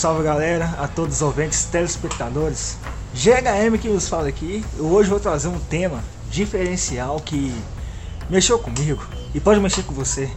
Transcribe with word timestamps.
Salve, 0.00 0.22
galera, 0.22 0.64
a 0.78 0.88
todos 0.88 1.16
os 1.16 1.20
ouvintes 1.20 1.64
telespectadores. 1.64 2.78
GHM 3.12 3.76
que 3.78 3.86
nos 3.86 4.08
fala 4.08 4.28
aqui. 4.28 4.64
Eu 4.78 4.86
hoje 4.86 5.10
vou 5.10 5.20
trazer 5.20 5.48
um 5.48 5.58
tema 5.58 6.02
diferencial 6.30 7.20
que 7.20 7.54
mexeu 8.30 8.58
comigo 8.58 9.06
e 9.34 9.38
pode 9.38 9.60
mexer 9.60 9.82
com 9.82 9.92
você. 9.92 10.30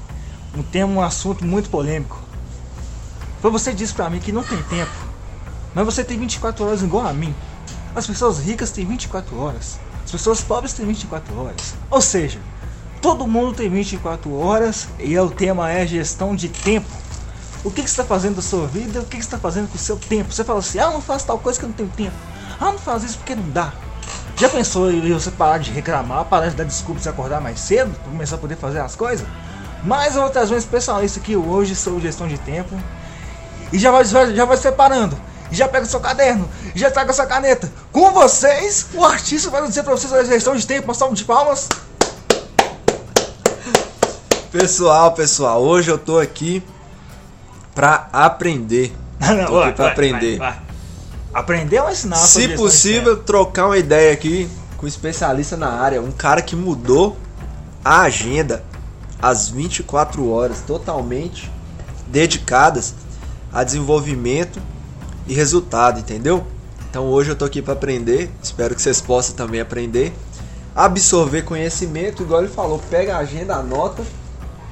Um 0.54 0.62
tema, 0.64 0.92
um 0.92 1.02
assunto 1.02 1.46
muito 1.46 1.70
polêmico. 1.70 2.22
Foi 3.42 3.50
você 3.50 3.72
disse 3.72 3.94
pra 3.94 4.10
mim 4.10 4.20
que 4.20 4.34
não 4.34 4.44
tem 4.44 4.62
tempo, 4.64 4.92
mas 5.74 5.86
você 5.86 6.04
tem 6.04 6.20
24 6.20 6.66
horas 6.66 6.82
igual 6.82 7.08
a 7.08 7.14
mim. 7.14 7.34
As 7.96 8.06
pessoas 8.06 8.40
ricas 8.40 8.70
têm 8.70 8.86
24 8.86 9.40
horas, 9.40 9.80
as 10.04 10.12
pessoas 10.12 10.42
pobres 10.42 10.74
têm 10.74 10.86
24 10.86 11.40
horas. 11.40 11.74
Ou 11.90 12.02
seja, 12.02 12.38
todo 13.02 13.26
mundo 13.26 13.56
tem 13.56 13.70
24 13.70 14.38
horas 14.38 14.90
e 15.00 15.18
o 15.18 15.30
tema 15.30 15.72
é 15.72 15.88
gestão 15.88 16.36
de 16.36 16.50
tempo 16.50 17.03
o 17.64 17.72
que, 17.72 17.82
que 17.82 17.90
você 17.90 18.02
está 18.02 18.04
fazendo 18.04 18.36
da 18.36 18.42
sua 18.42 18.68
vida, 18.68 19.00
o 19.00 19.06
que, 19.06 19.18
que 19.18 19.24
você 19.24 19.28
está 19.28 19.38
fazendo 19.38 19.70
com 19.70 19.76
o 19.76 19.80
seu 19.80 19.96
tempo. 19.96 20.34
Você 20.34 20.44
fala 20.44 20.60
assim, 20.60 20.80
ah, 20.80 20.92
não 20.92 21.02
faço 21.02 21.26
tal 21.26 21.40
coisa 21.40 21.58
que 21.58 21.66
eu 21.66 21.70
não 21.70 21.76
tenho 21.76 21.90
tempo. 21.90 22.16
Ah, 22.60 22.66
não 22.66 22.78
faz 22.78 23.04
isso 23.04 23.18
porque 23.18 23.36
não 23.36 23.50
dá. 23.50 23.72
Já 24.36 24.50
pensou 24.50 24.92
em 24.92 25.14
você 25.14 25.32
parar 25.32 25.60
de 25.60 25.72
reclamar, 25.72 26.26
parar 26.26 26.50
de 26.50 26.56
dar 26.56 26.66
desculpas 26.66 27.06
e 27.06 27.10
acordar 27.10 27.40
mais 27.40 27.60
cedo, 27.60 27.94
para 27.94 28.12
começar 28.12 28.36
a 28.36 28.40
poder 28.40 28.58
fazer 28.58 28.80
as 28.80 28.96
coisas? 28.96 29.26
Mas 29.84 30.16
eu 30.16 30.22
vou 30.22 30.30
trazer 30.30 30.54
um 30.54 30.58
especialista 30.58 31.20
aqui 31.20 31.36
hoje 31.36 31.76
sobre 31.76 32.02
gestão 32.02 32.28
de 32.28 32.38
tempo. 32.38 32.78
E 33.72 33.80
já 33.80 33.92
vai, 33.92 34.04
já 34.06 34.46
vai 34.46 34.58
se 34.58 34.64
preparando. 34.64 35.18
Já 35.52 35.68
pega 35.68 35.86
o 35.86 35.90
seu 35.90 36.00
caderno, 36.00 36.50
já 36.74 36.90
traga 36.90 37.12
a 37.12 37.14
sua 37.14 37.28
caneta. 37.28 37.72
Com 37.92 38.12
vocês, 38.12 38.88
o 38.94 39.06
artista 39.06 39.52
vai 39.52 39.62
dizer 39.68 39.84
para 39.84 39.94
vocês 39.94 40.12
a 40.12 40.24
gestão 40.24 40.56
de 40.56 40.66
tempo. 40.66 40.88
Uma 40.88 40.94
salva 40.96 41.16
de 41.16 41.24
palmas. 41.24 41.70
Pessoal, 44.52 45.14
pessoal, 45.14 45.62
hoje 45.62 45.92
eu 45.92 45.98
tô 45.98 46.20
aqui 46.20 46.64
para 47.74 48.08
aprender. 48.12 48.94
Não, 49.20 49.46
Tô 49.46 49.62
aqui 49.62 49.74
pra 49.74 49.88
aprender. 49.88 50.38
Vai, 50.38 50.52
vai. 50.52 50.62
Aprender 51.34 51.80
ou 51.80 51.90
ensinar? 51.90 52.18
sobre 52.18 52.42
Se 52.44 52.48
de 52.50 52.56
possível, 52.56 53.18
trocar 53.18 53.68
uma 53.68 53.78
ideia 53.78 54.14
aqui 54.14 54.48
com 54.78 54.86
um 54.86 54.90
especialista 54.90 55.58
na 55.58 55.70
área, 55.70 56.02
um 56.02 56.12
cara 56.12 56.42
que 56.42 56.56
mudou 56.56 57.18
a 57.84 58.02
agenda 58.02 58.64
às 59.22 59.50
24 59.50 60.30
horas, 60.30 60.62
totalmente 60.62 61.50
dedicadas 62.08 62.94
a 63.52 63.64
desenvolvimento 63.64 64.62
e 65.28 65.34
resultado, 65.34 66.00
entendeu? 66.00 66.46
Então 66.90 67.06
hoje 67.06 67.32
eu 67.32 67.36
tô 67.36 67.46
aqui 67.46 67.62
para 67.62 67.74
aprender, 67.74 68.30
espero 68.42 68.76
que 68.76 68.82
vocês 68.82 69.02
possam 69.02 69.36
também 69.36 69.60
aprender, 69.60 70.14
absorver 70.76 71.42
conhecimento, 71.44 72.22
igual 72.22 72.42
ele 72.42 72.52
falou, 72.52 72.80
pega 72.90 73.16
a 73.16 73.20
agenda, 73.20 73.56
anota 73.56 74.04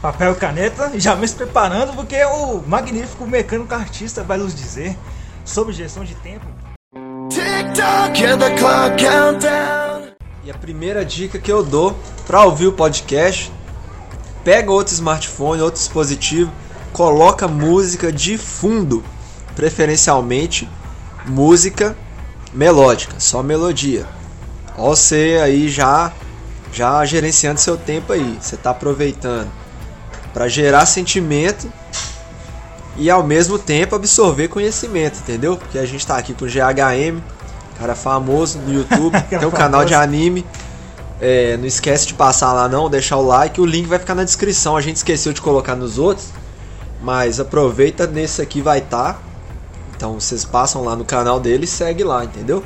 papel 0.01 0.31
e 0.31 0.35
caneta, 0.35 0.91
já 0.99 1.15
me 1.15 1.29
preparando 1.29 1.93
porque 1.93 2.21
o 2.25 2.63
magnífico 2.65 3.27
mecânico 3.27 3.73
artista 3.73 4.23
vai 4.23 4.37
nos 4.37 4.55
dizer 4.55 4.97
sobre 5.45 5.73
gestão 5.73 6.03
de 6.03 6.15
tempo. 6.15 6.45
E 10.43 10.49
a 10.49 10.53
primeira 10.55 11.05
dica 11.05 11.37
que 11.37 11.51
eu 11.51 11.63
dou 11.63 11.95
para 12.25 12.43
ouvir 12.43 12.65
o 12.65 12.73
podcast, 12.73 13.51
pega 14.43 14.71
outro 14.71 14.93
smartphone, 14.93 15.61
outro 15.61 15.79
dispositivo, 15.79 16.51
coloca 16.91 17.47
música 17.47 18.11
de 18.11 18.39
fundo, 18.39 19.03
preferencialmente 19.55 20.67
música 21.27 21.95
melódica, 22.51 23.19
só 23.19 23.43
melodia. 23.43 24.07
Ó 24.75 24.95
você 24.95 25.39
aí 25.43 25.69
já 25.69 26.11
já 26.73 27.03
gerenciando 27.05 27.59
seu 27.59 27.77
tempo 27.77 28.13
aí, 28.13 28.39
você 28.41 28.55
está 28.55 28.71
aproveitando 28.71 29.60
para 30.33 30.47
gerar 30.47 30.85
sentimento 30.85 31.71
e 32.97 33.09
ao 33.09 33.23
mesmo 33.23 33.57
tempo 33.57 33.95
absorver 33.95 34.47
conhecimento, 34.47 35.19
entendeu? 35.19 35.57
Porque 35.57 35.77
a 35.77 35.85
gente 35.85 36.05
tá 36.05 36.17
aqui 36.17 36.33
com 36.33 36.45
o 36.45 36.47
GHM, 36.47 37.21
cara 37.77 37.95
famoso 37.95 38.59
no 38.59 38.73
YouTube, 38.73 39.19
tem 39.29 39.45
um 39.45 39.51
canal 39.51 39.85
de 39.85 39.93
anime. 39.93 40.45
É, 41.19 41.55
não 41.57 41.65
esquece 41.65 42.07
de 42.07 42.15
passar 42.15 42.51
lá 42.51 42.67
não, 42.67 42.89
deixar 42.89 43.17
o 43.17 43.25
like, 43.25 43.61
o 43.61 43.65
link 43.65 43.85
vai 43.85 43.99
ficar 43.99 44.15
na 44.15 44.23
descrição. 44.23 44.75
A 44.75 44.81
gente 44.81 44.97
esqueceu 44.97 45.31
de 45.31 45.41
colocar 45.41 45.75
nos 45.75 45.99
outros, 45.99 46.29
mas 47.01 47.39
aproveita 47.39 48.07
nesse 48.07 48.41
aqui 48.41 48.61
vai 48.61 48.79
estar. 48.79 49.13
Tá. 49.13 49.19
Então 49.95 50.19
vocês 50.19 50.43
passam 50.43 50.83
lá 50.83 50.95
no 50.95 51.05
canal 51.05 51.39
dele 51.39 51.65
e 51.65 51.67
segue 51.67 52.03
lá, 52.03 52.25
entendeu? 52.25 52.63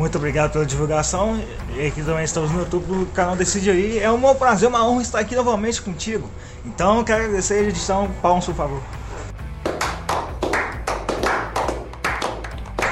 Muito 0.00 0.16
obrigado 0.16 0.50
pela 0.52 0.64
divulgação. 0.64 1.38
E 1.76 1.86
aqui 1.86 2.02
também 2.02 2.24
estamos 2.24 2.50
no 2.50 2.60
YouTube 2.60 2.86
do 2.86 3.06
canal 3.12 3.36
Decide 3.36 3.70
aí. 3.70 3.98
É 3.98 4.10
um 4.10 4.34
prazer, 4.34 4.66
uma 4.66 4.82
honra 4.88 5.02
estar 5.02 5.18
aqui 5.18 5.36
novamente 5.36 5.82
contigo. 5.82 6.26
Então 6.64 7.04
quero 7.04 7.24
agradecer 7.24 7.52
a 7.56 7.62
edição. 7.64 8.10
Palmas, 8.22 8.46
por 8.46 8.54
favor. 8.54 8.82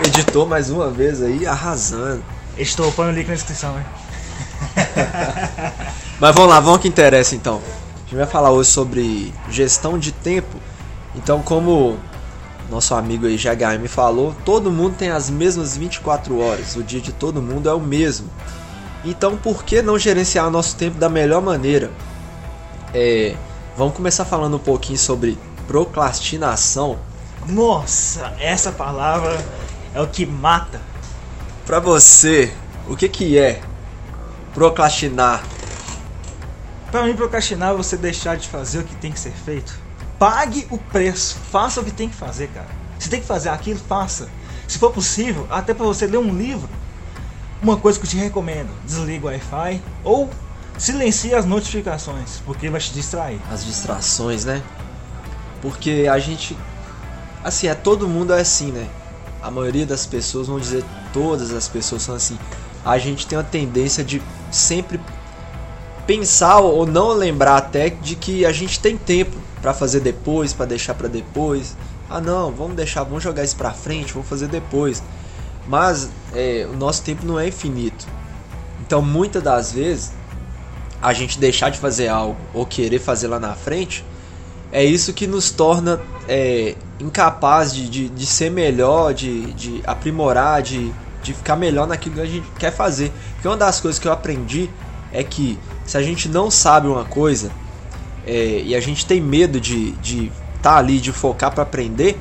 Editou 0.05 0.45
mais 0.45 0.69
uma 0.69 0.91
vez 0.91 1.23
aí, 1.23 1.47
arrasando. 1.47 2.23
Estou 2.59 2.93
põe 2.93 3.09
o 3.09 3.13
link 3.13 3.27
na 3.27 3.35
descrição, 3.37 3.75
hein? 3.79 3.87
Mas 6.21 6.35
vamos 6.35 6.51
lá, 6.51 6.61
vamos 6.61 6.75
ao 6.75 6.79
que 6.79 6.89
interessa 6.89 7.35
então. 7.35 7.63
A 7.97 8.01
gente 8.01 8.17
vai 8.17 8.27
falar 8.27 8.51
hoje 8.51 8.69
sobre 8.69 9.33
gestão 9.49 9.99
de 9.99 10.13
tempo. 10.13 10.59
Então, 11.15 11.41
como 11.41 11.99
nosso 12.71 12.95
amigo 12.95 13.27
aí 13.27 13.37
GHM 13.37 13.87
falou, 13.89 14.34
todo 14.45 14.71
mundo 14.71 14.97
tem 14.97 15.11
as 15.11 15.31
mesmas 15.31 15.77
24 15.77 16.39
horas. 16.39 16.77
O 16.77 16.83
dia 16.83 17.01
de 17.01 17.12
todo 17.12 17.41
mundo 17.41 17.69
é 17.69 17.75
o 17.75 17.81
mesmo. 17.81 18.29
Então, 19.05 19.37
por 19.37 19.65
que 19.65 19.81
não 19.81 19.99
gerenciar 19.99 20.51
nosso 20.51 20.77
tempo 20.77 20.99
da 20.99 21.09
melhor 21.09 21.41
maneira? 21.41 21.91
É, 22.93 23.34
vamos 23.77 23.95
começar 23.95 24.25
falando 24.25 24.56
um 24.56 24.61
pouquinho 24.61 24.99
sobre 24.99 25.39
procrastinação. 25.67 26.99
Nossa, 27.47 28.34
essa 28.39 28.71
palavra 28.71 29.43
é 29.95 30.00
o 30.00 30.06
que 30.06 30.27
mata. 30.27 30.81
Para 31.65 31.81
você, 31.81 32.53
o 32.87 32.97
que 32.97 33.09
que 33.09 33.39
é 33.39 33.61
procrastinar? 34.53 35.43
Para 36.91 37.05
mim, 37.05 37.15
procrastinar 37.15 37.73
é 37.73 37.77
você 37.77 37.97
deixar 37.97 38.37
de 38.37 38.49
fazer 38.49 38.81
o 38.81 38.85
que 38.85 38.95
tem 38.97 39.12
que 39.12 39.21
ser 39.21 39.33
feito. 39.33 39.88
Pague 40.19 40.67
o 40.71 40.79
preço, 40.79 41.37
faça 41.51 41.81
o 41.81 41.84
que 41.84 41.93
tem 41.93 42.09
que 42.09 42.17
fazer, 42.17 42.49
cara. 42.49 42.69
Se 42.99 43.09
tem 43.09 43.21
que 43.21 43.27
fazer 43.27 43.51
aquilo, 43.51 43.79
faça. 43.79 44.29
Se 44.67 44.79
for 44.79 44.93
possível, 44.93 45.47
até 45.49 45.73
para 45.73 45.87
você 45.87 46.06
ler 46.06 46.19
um 46.19 46.37
livro, 46.37 46.69
uma 47.62 47.77
coisa 47.77 47.99
que 47.99 48.05
eu 48.05 48.11
te 48.11 48.17
recomendo: 48.17 48.69
desliga 48.84 49.27
o 49.27 49.29
Wi-Fi 49.29 49.81
ou 50.03 50.29
silencie 50.77 51.34
as 51.34 51.45
notificações, 51.45 52.43
porque 52.45 52.69
vai 52.69 52.81
te 52.81 52.93
distrair. 52.93 53.41
As 53.51 53.65
distrações, 53.65 54.45
né? 54.45 54.62
Porque 55.62 56.09
a 56.11 56.19
gente. 56.19 56.56
Assim, 57.43 57.69
é 57.69 57.75
todo 57.75 58.09
mundo 58.09 58.33
é 58.33 58.41
assim, 58.41 58.73
né? 58.73 58.89
A 59.41 59.50
maioria 59.50 59.87
das 59.87 60.05
pessoas, 60.05 60.49
vão 60.49 60.59
dizer 60.59 60.85
todas 61.12 61.53
as 61.53 61.69
pessoas 61.69 62.03
são 62.03 62.15
assim. 62.15 62.37
A 62.85 62.99
gente 62.99 63.27
tem 63.27 63.39
uma 63.39 63.45
tendência 63.45 64.03
de 64.03 64.21
sempre 64.50 65.00
pensar 66.06 66.59
ou 66.59 66.85
não 66.87 67.12
lembrar 67.12 67.56
até 67.56 67.91
de 67.91 68.17
que 68.17 68.44
a 68.44 68.50
gente 68.50 68.81
tem 68.81 68.97
tempo 68.97 69.37
para 69.60 69.75
fazer 69.75 70.00
depois, 70.00 70.52
para 70.52 70.66
deixar 70.66 70.94
para 70.94 71.08
depois. 71.08 71.76
Ah, 72.08 72.20
não, 72.20 72.50
vamos 72.50 72.76
deixar, 72.76 73.02
vamos 73.05 73.22
jogar 73.22 73.44
isso 73.44 73.56
para 73.56 73.72
frente, 73.72 74.12
vamos 74.12 74.28
fazer 74.28 74.49
depois. 74.49 75.02
Mas 75.66 76.08
é, 76.34 76.66
o 76.70 76.76
nosso 76.76 77.02
tempo 77.02 77.26
não 77.26 77.38
é 77.38 77.49
infinito. 77.49 78.06
Então, 78.81 79.02
muitas 79.02 79.43
das 79.43 79.72
vezes, 79.72 80.12
a 81.02 81.12
gente 81.12 81.38
deixar 81.38 81.70
de 81.70 81.78
fazer 81.78 82.08
algo 82.08 82.37
ou 82.55 82.64
querer 82.64 82.99
fazer 82.99 83.28
lá 83.28 83.38
na 83.38 83.55
frente, 83.55 84.05
é 84.72 84.84
isso 84.84 85.12
que 85.12 85.26
nos 85.26 85.50
torna 85.50 86.00
é, 86.28 86.75
incapaz 87.00 87.75
de, 87.75 87.88
de, 87.88 88.08
de, 88.08 88.26
ser 88.26 88.50
melhor, 88.50 89.12
de, 89.12 89.52
de 89.52 89.82
aprimorar, 89.87 90.62
de, 90.62 90.93
de 91.22 91.34
ficar 91.34 91.56
melhor 91.56 91.87
naquilo 91.87 92.16
que 92.16 92.20
a 92.20 92.26
gente 92.26 92.46
quer 92.58 92.72
fazer. 92.72 93.12
Porque 93.34 93.49
uma 93.49 93.56
das 93.56 93.81
coisas 93.81 93.99
que 93.99 94.08
eu 94.08 94.12
aprendi 94.12 94.70
é 95.12 95.22
que 95.22 95.58
se 95.84 95.96
a 95.96 96.02
gente 96.02 96.28
não 96.28 96.50
sabe 96.50 96.87
uma 96.87 97.05
coisa 97.05 97.50
é, 98.29 98.61
e 98.63 98.77
a 98.77 98.81
gente 98.81 99.07
tem 99.07 99.23
medo 99.23 99.59
de 99.59 99.89
estar 99.89 100.03
de 100.03 100.33
tá 100.63 100.77
ali, 100.77 101.01
de 101.01 101.11
focar 101.13 101.51
para 101.51 101.63
aprender, 101.63 102.21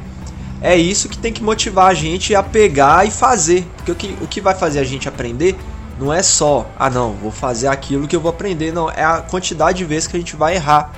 é 0.61 0.73
isso 0.75 1.09
que 1.09 1.17
tem 1.17 1.33
que 1.33 1.43
motivar 1.43 1.87
a 1.87 1.93
gente 1.93 2.33
a 2.33 2.41
pegar 2.41 3.05
e 3.05 3.11
fazer. 3.11 3.67
Porque 3.75 3.91
o 3.91 3.95
que, 3.95 4.17
o 4.21 4.27
que 4.27 4.39
vai 4.39 4.55
fazer 4.55 4.79
a 4.79 4.85
gente 4.85 5.09
aprender 5.09 5.57
não 5.99 6.13
é 6.13 6.23
só, 6.23 6.69
ah 6.79 6.89
não, 6.89 7.11
vou 7.13 7.31
fazer 7.31 7.67
aquilo 7.67 8.07
que 8.07 8.15
eu 8.15 8.21
vou 8.21 8.29
aprender, 8.29 8.71
não, 8.71 8.89
é 8.89 9.03
a 9.03 9.17
quantidade 9.17 9.79
de 9.79 9.85
vezes 9.85 10.07
que 10.07 10.15
a 10.15 10.19
gente 10.19 10.35
vai 10.35 10.55
errar. 10.55 10.93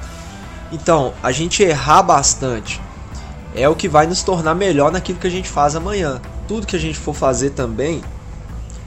Então, 0.71 1.13
a 1.23 1.31
gente 1.31 1.63
errar 1.63 2.03
bastante 2.03 2.79
é 3.55 3.67
o 3.67 3.75
que 3.75 3.89
vai 3.89 4.05
nos 4.05 4.21
tornar 4.21 4.53
melhor 4.53 4.91
naquilo 4.91 5.17
que 5.17 5.25
a 5.25 5.31
gente 5.31 5.49
faz 5.49 5.75
amanhã. 5.75 6.21
Tudo 6.47 6.67
que 6.67 6.75
a 6.75 6.79
gente 6.79 6.99
for 6.99 7.15
fazer 7.15 7.51
também, 7.51 8.03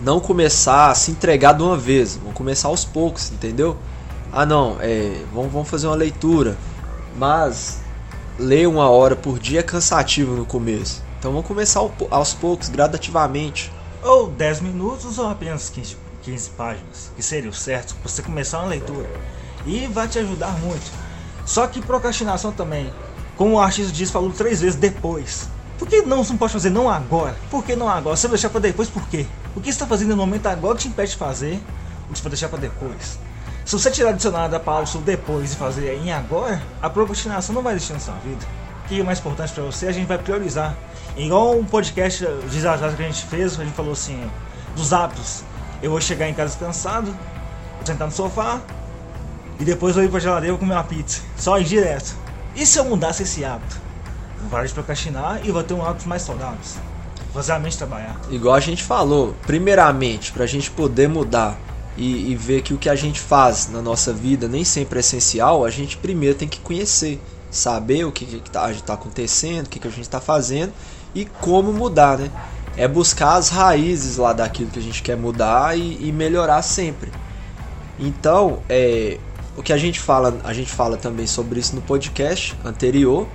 não 0.00 0.20
começar 0.20 0.90
a 0.90 0.94
se 0.94 1.10
entregar 1.10 1.54
de 1.54 1.62
uma 1.62 1.76
vez, 1.76 2.16
vamos 2.16 2.34
começar 2.34 2.68
aos 2.68 2.84
poucos, 2.84 3.32
entendeu? 3.32 3.76
Ah 4.32 4.46
não, 4.46 4.78
é, 4.80 5.22
vamos, 5.32 5.52
vamos 5.52 5.68
fazer 5.68 5.86
uma 5.86 5.96
leitura, 5.96 6.56
mas 7.18 7.80
ler 8.38 8.66
uma 8.66 8.88
hora 8.88 9.14
por 9.14 9.38
dia 9.38 9.60
é 9.60 9.62
cansativo 9.62 10.34
no 10.34 10.46
começo. 10.46 11.02
Então 11.18 11.30
vamos 11.30 11.46
começar 11.46 11.80
aos 12.10 12.32
poucos, 12.32 12.70
gradativamente. 12.70 13.70
Ou 14.02 14.28
10 14.28 14.60
minutos 14.60 15.18
ou 15.18 15.28
apenas 15.28 15.68
15, 15.68 15.96
15 16.22 16.50
páginas, 16.50 17.12
que 17.14 17.22
seria 17.22 17.50
o 17.50 17.52
certo 17.52 17.94
para 17.96 18.08
você 18.08 18.22
começar 18.22 18.60
uma 18.60 18.68
leitura. 18.68 19.08
E 19.66 19.86
vai 19.86 20.08
te 20.08 20.18
ajudar 20.18 20.58
muito. 20.60 20.90
Só 21.44 21.66
que 21.66 21.82
procrastinação 21.82 22.52
também, 22.52 22.92
como 23.36 23.56
o 23.56 23.60
artista 23.60 23.92
diz, 23.92 24.10
falou 24.10 24.30
três 24.30 24.60
vezes 24.62 24.76
depois. 24.76 25.46
Por 25.78 25.86
que 25.86 26.02
não 26.02 26.24
você 26.24 26.32
não 26.32 26.38
pode 26.38 26.52
fazer 26.54 26.70
não 26.70 26.88
agora? 26.88 27.36
Por 27.50 27.62
que 27.62 27.76
não 27.76 27.88
agora? 27.88 28.16
Você 28.16 28.26
vai 28.28 28.36
deixar 28.36 28.50
para 28.50 28.60
depois 28.60 28.88
por 28.88 29.06
quê? 29.08 29.26
O 29.54 29.60
que 29.60 29.66
você 29.66 29.70
está 29.70 29.86
fazendo 29.86 30.10
no 30.10 30.16
momento 30.16 30.46
agora 30.46 30.76
que 30.76 30.82
te 30.82 30.88
impede 30.88 31.10
de 31.10 31.16
fazer 31.16 31.60
o 32.08 32.12
que 32.12 32.18
você 32.18 32.22
vai 32.22 32.30
deixar 32.30 32.48
para 32.48 32.60
depois? 32.60 33.18
Se 33.72 33.78
você 33.78 33.90
tirar 33.90 34.10
adicionado 34.10 34.52
da 34.52 34.60
palavra 34.60 35.00
depois 35.00 35.54
e 35.54 35.56
fazer 35.56 35.94
em 35.94 36.12
agora, 36.12 36.60
a 36.82 36.90
procrastinação 36.90 37.54
não 37.54 37.62
vai 37.62 37.72
existir 37.72 37.94
na 37.94 38.00
sua 38.00 38.12
vida. 38.16 38.44
O 38.84 38.88
que 38.88 39.00
é 39.00 39.02
mais 39.02 39.18
importante 39.18 39.50
para 39.50 39.64
você, 39.64 39.86
a 39.86 39.92
gente 39.92 40.06
vai 40.06 40.18
priorizar. 40.18 40.76
Igual 41.16 41.58
um 41.58 41.64
podcast 41.64 42.22
de 42.50 42.68
atrás 42.68 42.94
que 42.94 43.02
a 43.02 43.06
gente 43.06 43.24
fez, 43.24 43.58
a 43.58 43.64
gente 43.64 43.74
falou 43.74 43.92
assim, 43.92 44.30
dos 44.76 44.92
hábitos. 44.92 45.42
Eu 45.82 45.90
vou 45.90 46.02
chegar 46.02 46.28
em 46.28 46.34
casa 46.34 46.50
descansado, 46.50 47.16
vou 47.76 47.86
sentar 47.86 48.06
no 48.06 48.12
sofá 48.12 48.60
e 49.58 49.64
depois 49.64 49.94
vou 49.94 50.04
ir 50.04 50.10
pra 50.10 50.20
geladeira 50.20 50.54
comer 50.58 50.74
uma 50.74 50.84
pizza. 50.84 51.22
Só 51.34 51.58
ir 51.58 51.64
direto. 51.64 52.14
E 52.54 52.66
se 52.66 52.78
eu 52.78 52.84
mudasse 52.84 53.22
esse 53.22 53.42
hábito? 53.42 53.80
Vou 54.38 54.50
parar 54.50 54.66
de 54.66 54.74
procrastinar 54.74 55.40
e 55.44 55.50
vou 55.50 55.64
ter 55.64 55.72
um 55.72 55.82
hábito 55.82 56.06
mais 56.06 56.20
saudáveis. 56.20 56.76
Fazer 57.32 57.52
a 57.52 57.58
mente 57.58 57.78
trabalhar. 57.78 58.20
Igual 58.28 58.54
a 58.54 58.60
gente 58.60 58.84
falou, 58.84 59.34
primeiramente, 59.46 60.30
pra 60.30 60.44
gente 60.44 60.70
poder 60.70 61.08
mudar 61.08 61.56
e, 61.96 62.32
e 62.32 62.36
ver 62.36 62.62
que 62.62 62.72
o 62.72 62.78
que 62.78 62.88
a 62.88 62.94
gente 62.94 63.20
faz 63.20 63.68
na 63.68 63.82
nossa 63.82 64.12
vida 64.12 64.48
nem 64.48 64.64
sempre 64.64 64.98
é 64.98 65.00
essencial, 65.00 65.64
a 65.64 65.70
gente 65.70 65.96
primeiro 65.96 66.36
tem 66.36 66.48
que 66.48 66.60
conhecer, 66.60 67.20
saber 67.50 68.04
o 68.04 68.12
que 68.12 68.24
está 68.24 68.72
tá 68.72 68.94
acontecendo, 68.94 69.66
o 69.66 69.68
que, 69.68 69.78
que 69.78 69.88
a 69.88 69.90
gente 69.90 70.02
está 70.02 70.20
fazendo 70.20 70.72
e 71.14 71.24
como 71.24 71.72
mudar, 71.72 72.18
né? 72.18 72.30
É 72.74 72.88
buscar 72.88 73.34
as 73.34 73.50
raízes 73.50 74.16
lá 74.16 74.32
daquilo 74.32 74.70
que 74.70 74.78
a 74.78 74.82
gente 74.82 75.02
quer 75.02 75.16
mudar 75.16 75.76
e, 75.76 76.08
e 76.08 76.10
melhorar 76.10 76.62
sempre. 76.62 77.12
Então, 77.98 78.60
é, 78.68 79.18
o 79.56 79.62
que 79.62 79.72
a 79.72 79.76
gente 79.76 80.00
fala, 80.00 80.40
a 80.42 80.54
gente 80.54 80.70
fala 80.72 80.96
também 80.96 81.26
sobre 81.26 81.60
isso 81.60 81.76
no 81.76 81.82
podcast 81.82 82.56
anterior, 82.64 83.28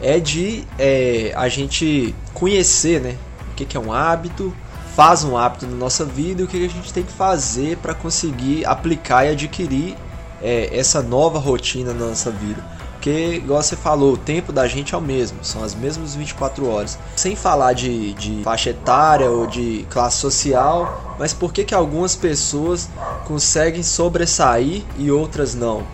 é 0.00 0.20
de 0.20 0.64
é, 0.78 1.32
a 1.34 1.48
gente 1.48 2.14
conhecer, 2.34 3.00
né? 3.00 3.16
O 3.50 3.54
que, 3.54 3.64
que 3.64 3.76
é 3.76 3.80
um 3.80 3.92
hábito, 3.92 4.54
faz 4.98 5.22
um 5.22 5.36
hábito 5.36 5.64
na 5.64 5.76
nossa 5.76 6.04
vida 6.04 6.42
e 6.42 6.44
o 6.44 6.48
que 6.48 6.56
a 6.56 6.68
gente 6.68 6.92
tem 6.92 7.04
que 7.04 7.12
fazer 7.12 7.76
para 7.76 7.94
conseguir 7.94 8.66
aplicar 8.66 9.24
e 9.24 9.28
adquirir 9.28 9.96
é, 10.42 10.76
essa 10.76 11.00
nova 11.00 11.38
rotina 11.38 11.94
na 11.94 12.06
nossa 12.06 12.32
vida. 12.32 12.60
Porque, 12.94 13.36
igual 13.36 13.62
você 13.62 13.76
falou, 13.76 14.14
o 14.14 14.16
tempo 14.16 14.52
da 14.52 14.66
gente 14.66 14.96
é 14.96 14.98
o 14.98 15.00
mesmo, 15.00 15.38
são 15.44 15.62
as 15.62 15.72
mesmas 15.72 16.16
24 16.16 16.68
horas. 16.68 16.98
Sem 17.14 17.36
falar 17.36 17.74
de, 17.74 18.12
de 18.14 18.42
faixa 18.42 18.70
etária 18.70 19.30
ou 19.30 19.46
de 19.46 19.86
classe 19.88 20.16
social, 20.16 21.14
mas 21.16 21.32
por 21.32 21.52
que, 21.52 21.62
que 21.62 21.76
algumas 21.76 22.16
pessoas 22.16 22.90
conseguem 23.24 23.84
sobressair 23.84 24.82
e 24.98 25.12
outras 25.12 25.54
não? 25.54 25.84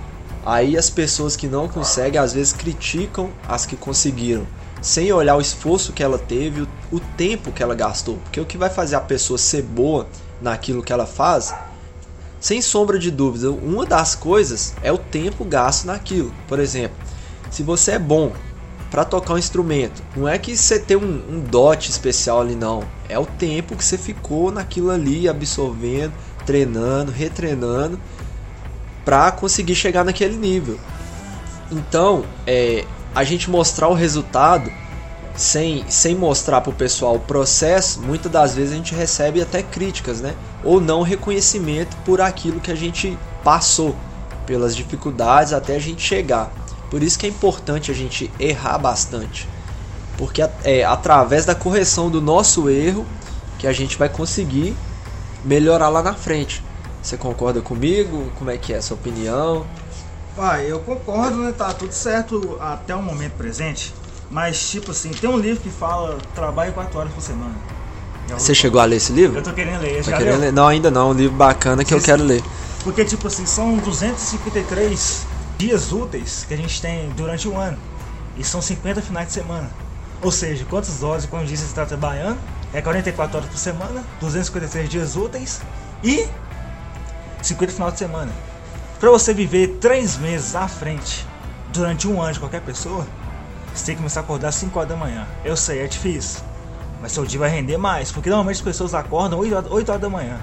Aí 0.46 0.78
as 0.78 0.88
pessoas 0.88 1.36
que 1.36 1.46
não 1.46 1.68
conseguem 1.68 2.18
às 2.18 2.32
vezes 2.32 2.54
criticam 2.54 3.28
as 3.46 3.66
que 3.66 3.76
conseguiram 3.76 4.46
sem 4.84 5.10
olhar 5.10 5.34
o 5.34 5.40
esforço 5.40 5.94
que 5.94 6.02
ela 6.02 6.18
teve, 6.18 6.60
o, 6.60 6.68
o 6.92 7.00
tempo 7.00 7.50
que 7.50 7.62
ela 7.62 7.74
gastou. 7.74 8.18
Porque 8.18 8.38
o 8.38 8.44
que 8.44 8.58
vai 8.58 8.68
fazer 8.68 8.96
a 8.96 9.00
pessoa 9.00 9.38
ser 9.38 9.62
boa 9.62 10.06
naquilo 10.42 10.82
que 10.82 10.92
ela 10.92 11.06
faz, 11.06 11.54
sem 12.38 12.60
sombra 12.60 12.98
de 12.98 13.10
dúvida, 13.10 13.50
uma 13.50 13.86
das 13.86 14.14
coisas 14.14 14.74
é 14.82 14.92
o 14.92 14.98
tempo 14.98 15.42
gasto 15.42 15.86
naquilo. 15.86 16.34
Por 16.46 16.58
exemplo, 16.58 16.94
se 17.50 17.62
você 17.62 17.92
é 17.92 17.98
bom 17.98 18.34
para 18.90 19.06
tocar 19.06 19.32
um 19.32 19.38
instrumento, 19.38 20.02
não 20.14 20.28
é 20.28 20.38
que 20.38 20.54
você 20.54 20.78
tem 20.78 20.98
um, 20.98 21.22
um 21.30 21.40
dote 21.40 21.90
especial 21.90 22.42
ali, 22.42 22.54
não. 22.54 22.84
É 23.08 23.18
o 23.18 23.24
tempo 23.24 23.74
que 23.74 23.84
você 23.84 23.96
ficou 23.96 24.52
naquilo 24.52 24.90
ali, 24.90 25.26
absorvendo, 25.26 26.12
treinando, 26.44 27.10
retreinando, 27.10 27.98
para 29.02 29.32
conseguir 29.32 29.76
chegar 29.76 30.04
naquele 30.04 30.36
nível. 30.36 30.78
Então, 31.72 32.26
é, 32.46 32.84
a 33.14 33.22
gente 33.24 33.48
mostrar 33.50 33.88
o 33.88 33.94
resultado 33.94 34.70
sem, 35.36 35.84
sem 35.88 36.14
mostrar 36.14 36.60
para 36.60 36.70
o 36.70 36.74
pessoal 36.74 37.16
o 37.16 37.20
processo, 37.20 38.00
muitas 38.00 38.30
das 38.30 38.54
vezes 38.54 38.72
a 38.72 38.76
gente 38.76 38.94
recebe 38.94 39.40
até 39.40 39.62
críticas, 39.62 40.20
né? 40.20 40.34
Ou 40.62 40.80
não 40.80 41.02
reconhecimento 41.02 41.96
por 42.04 42.20
aquilo 42.20 42.60
que 42.60 42.70
a 42.70 42.74
gente 42.74 43.18
passou, 43.42 43.94
pelas 44.46 44.74
dificuldades 44.76 45.52
até 45.52 45.76
a 45.76 45.78
gente 45.78 46.02
chegar. 46.02 46.52
Por 46.90 47.02
isso 47.02 47.18
que 47.18 47.26
é 47.26 47.28
importante 47.28 47.90
a 47.90 47.94
gente 47.94 48.30
errar 48.38 48.78
bastante, 48.78 49.48
porque 50.16 50.42
é 50.62 50.84
através 50.84 51.44
da 51.44 51.54
correção 51.54 52.08
do 52.08 52.20
nosso 52.20 52.70
erro 52.70 53.04
que 53.58 53.66
a 53.66 53.72
gente 53.72 53.96
vai 53.96 54.08
conseguir 54.08 54.76
melhorar 55.44 55.88
lá 55.88 56.02
na 56.02 56.14
frente. 56.14 56.62
Você 57.02 57.16
concorda 57.16 57.60
comigo? 57.60 58.30
Como 58.38 58.50
é 58.50 58.56
que 58.56 58.72
é 58.72 58.76
a 58.76 58.82
sua 58.82 58.96
opinião? 58.96 59.66
Pai, 60.36 60.66
eu 60.70 60.80
concordo, 60.80 61.36
né? 61.38 61.52
Tá 61.56 61.72
tudo 61.72 61.92
certo 61.92 62.58
até 62.60 62.94
o 62.94 63.02
momento 63.02 63.32
presente. 63.34 63.94
Mas, 64.30 64.68
tipo 64.68 64.90
assim, 64.90 65.10
tem 65.10 65.30
um 65.30 65.38
livro 65.38 65.62
que 65.62 65.70
fala 65.70 66.18
trabalho 66.34 66.72
4 66.72 66.98
horas 66.98 67.12
por 67.12 67.20
semana. 67.20 67.54
Você 68.30 68.54
chegou 68.54 68.80
a 68.80 68.84
ler 68.84 68.96
esse 68.96 69.12
livro? 69.12 69.38
Eu 69.38 69.42
tô 69.42 69.52
querendo 69.52 69.80
ler. 69.80 70.02
Tá 70.02 70.16
querendo 70.16 70.40
ler? 70.40 70.52
Não, 70.52 70.66
ainda 70.66 70.90
não. 70.90 71.10
Um 71.10 71.12
livro 71.12 71.36
bacana 71.36 71.84
que 71.84 71.90
Sim, 71.90 71.96
eu 71.96 72.02
quero 72.02 72.24
ler. 72.24 72.42
Porque, 72.82 73.04
tipo 73.04 73.28
assim, 73.28 73.46
são 73.46 73.76
253 73.76 75.26
dias 75.56 75.92
úteis 75.92 76.44
que 76.48 76.54
a 76.54 76.56
gente 76.56 76.80
tem 76.80 77.10
durante 77.10 77.46
um 77.48 77.56
ano. 77.56 77.78
E 78.36 78.42
são 78.42 78.60
50 78.60 79.02
finais 79.02 79.28
de 79.28 79.34
semana. 79.34 79.70
Ou 80.20 80.32
seja, 80.32 80.64
quantas 80.68 81.02
horas 81.02 81.24
e 81.24 81.28
quantos 81.28 81.48
dias 81.48 81.60
você 81.60 81.66
está 81.66 81.86
trabalhando? 81.86 82.38
É 82.72 82.82
44 82.82 83.36
horas 83.36 83.48
por 83.48 83.58
semana, 83.58 84.02
253 84.20 84.88
dias 84.88 85.14
úteis 85.14 85.60
e 86.02 86.26
50 87.40 87.72
final 87.72 87.92
de 87.92 87.98
semana. 87.98 88.32
Para 88.98 89.10
você 89.10 89.34
viver 89.34 89.78
três 89.80 90.16
meses 90.16 90.54
à 90.54 90.68
frente 90.68 91.26
durante 91.72 92.06
um 92.08 92.22
ano 92.22 92.32
de 92.32 92.40
qualquer 92.40 92.62
pessoa, 92.62 93.06
você 93.74 93.86
tem 93.86 93.94
que 93.96 94.00
começar 94.00 94.20
a 94.20 94.22
acordar 94.22 94.48
às 94.48 94.54
5 94.54 94.78
horas 94.78 94.88
da 94.88 94.96
manhã. 94.96 95.26
Eu 95.44 95.56
sei, 95.56 95.80
é 95.80 95.86
difícil. 95.86 96.40
Mas 97.02 97.12
seu 97.12 97.26
dia 97.26 97.40
vai 97.40 97.50
render 97.50 97.76
mais, 97.76 98.12
porque 98.12 98.30
normalmente 98.30 98.56
as 98.56 98.62
pessoas 98.62 98.94
acordam 98.94 99.40
8 99.40 99.54
horas, 99.54 99.70
8 99.70 99.88
horas 99.90 100.00
da 100.00 100.08
manhã. 100.08 100.38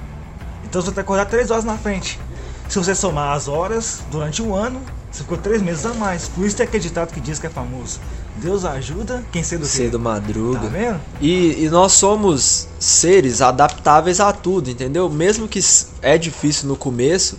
Então 0.66 0.82
você 0.82 0.88
tem 0.88 0.96
que 0.96 1.00
acordar 1.00 1.26
3 1.26 1.50
horas 1.50 1.64
na 1.64 1.78
frente. 1.78 2.20
Se 2.68 2.78
você 2.78 2.94
somar 2.94 3.36
as 3.36 3.48
horas 3.48 4.02
durante 4.12 4.42
um 4.42 4.54
ano, 4.54 4.82
você 5.10 5.24
ficou 5.24 5.38
3 5.38 5.62
meses 5.62 5.86
a 5.86 5.94
mais. 5.94 6.28
Por 6.28 6.46
isso 6.46 6.56
tem 6.56 6.66
aquele 6.66 6.84
ditado 6.84 7.14
que 7.14 7.20
diz 7.20 7.40
que 7.40 7.48
é 7.48 7.50
famoso. 7.50 8.00
Deus 8.36 8.64
ajuda 8.64 9.24
quem 9.32 9.44
cedo 9.44 9.66
cedo 9.66 10.00
madruga. 10.00 10.60
Tá 10.60 10.68
vendo? 10.68 11.00
E, 11.20 11.66
e 11.66 11.70
nós 11.70 11.94
somos 11.94 12.68
seres 12.80 13.42
adaptáveis 13.42 14.20
a 14.20 14.32
tudo, 14.32 14.70
entendeu? 14.70 15.10
Mesmo 15.10 15.48
que 15.48 15.60
é 16.02 16.18
difícil 16.18 16.68
no 16.68 16.76
começo, 16.76 17.38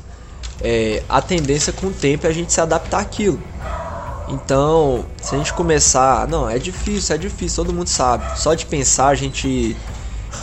é, 0.61 1.03
a 1.09 1.21
tendência 1.21 1.73
com 1.73 1.89
o 1.89 1.93
tempo 1.93 2.27
é 2.27 2.31
a 2.31 2.33
gente 2.33 2.53
se 2.53 2.61
adaptar 2.61 3.01
àquilo. 3.01 3.41
Então, 4.29 5.05
se 5.21 5.35
a 5.35 5.39
gente 5.39 5.53
começar, 5.53 6.27
não, 6.29 6.49
é 6.49 6.59
difícil, 6.59 7.15
é 7.15 7.19
difícil, 7.19 7.65
todo 7.65 7.75
mundo 7.75 7.89
sabe. 7.89 8.39
Só 8.39 8.55
de 8.55 8.65
pensar 8.67 9.09
a 9.09 9.15
gente 9.15 9.77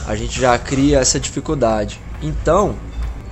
a 0.05 0.15
gente 0.15 0.39
já 0.39 0.57
cria 0.57 0.99
essa 0.99 1.19
dificuldade. 1.19 1.99
Então, 2.21 2.75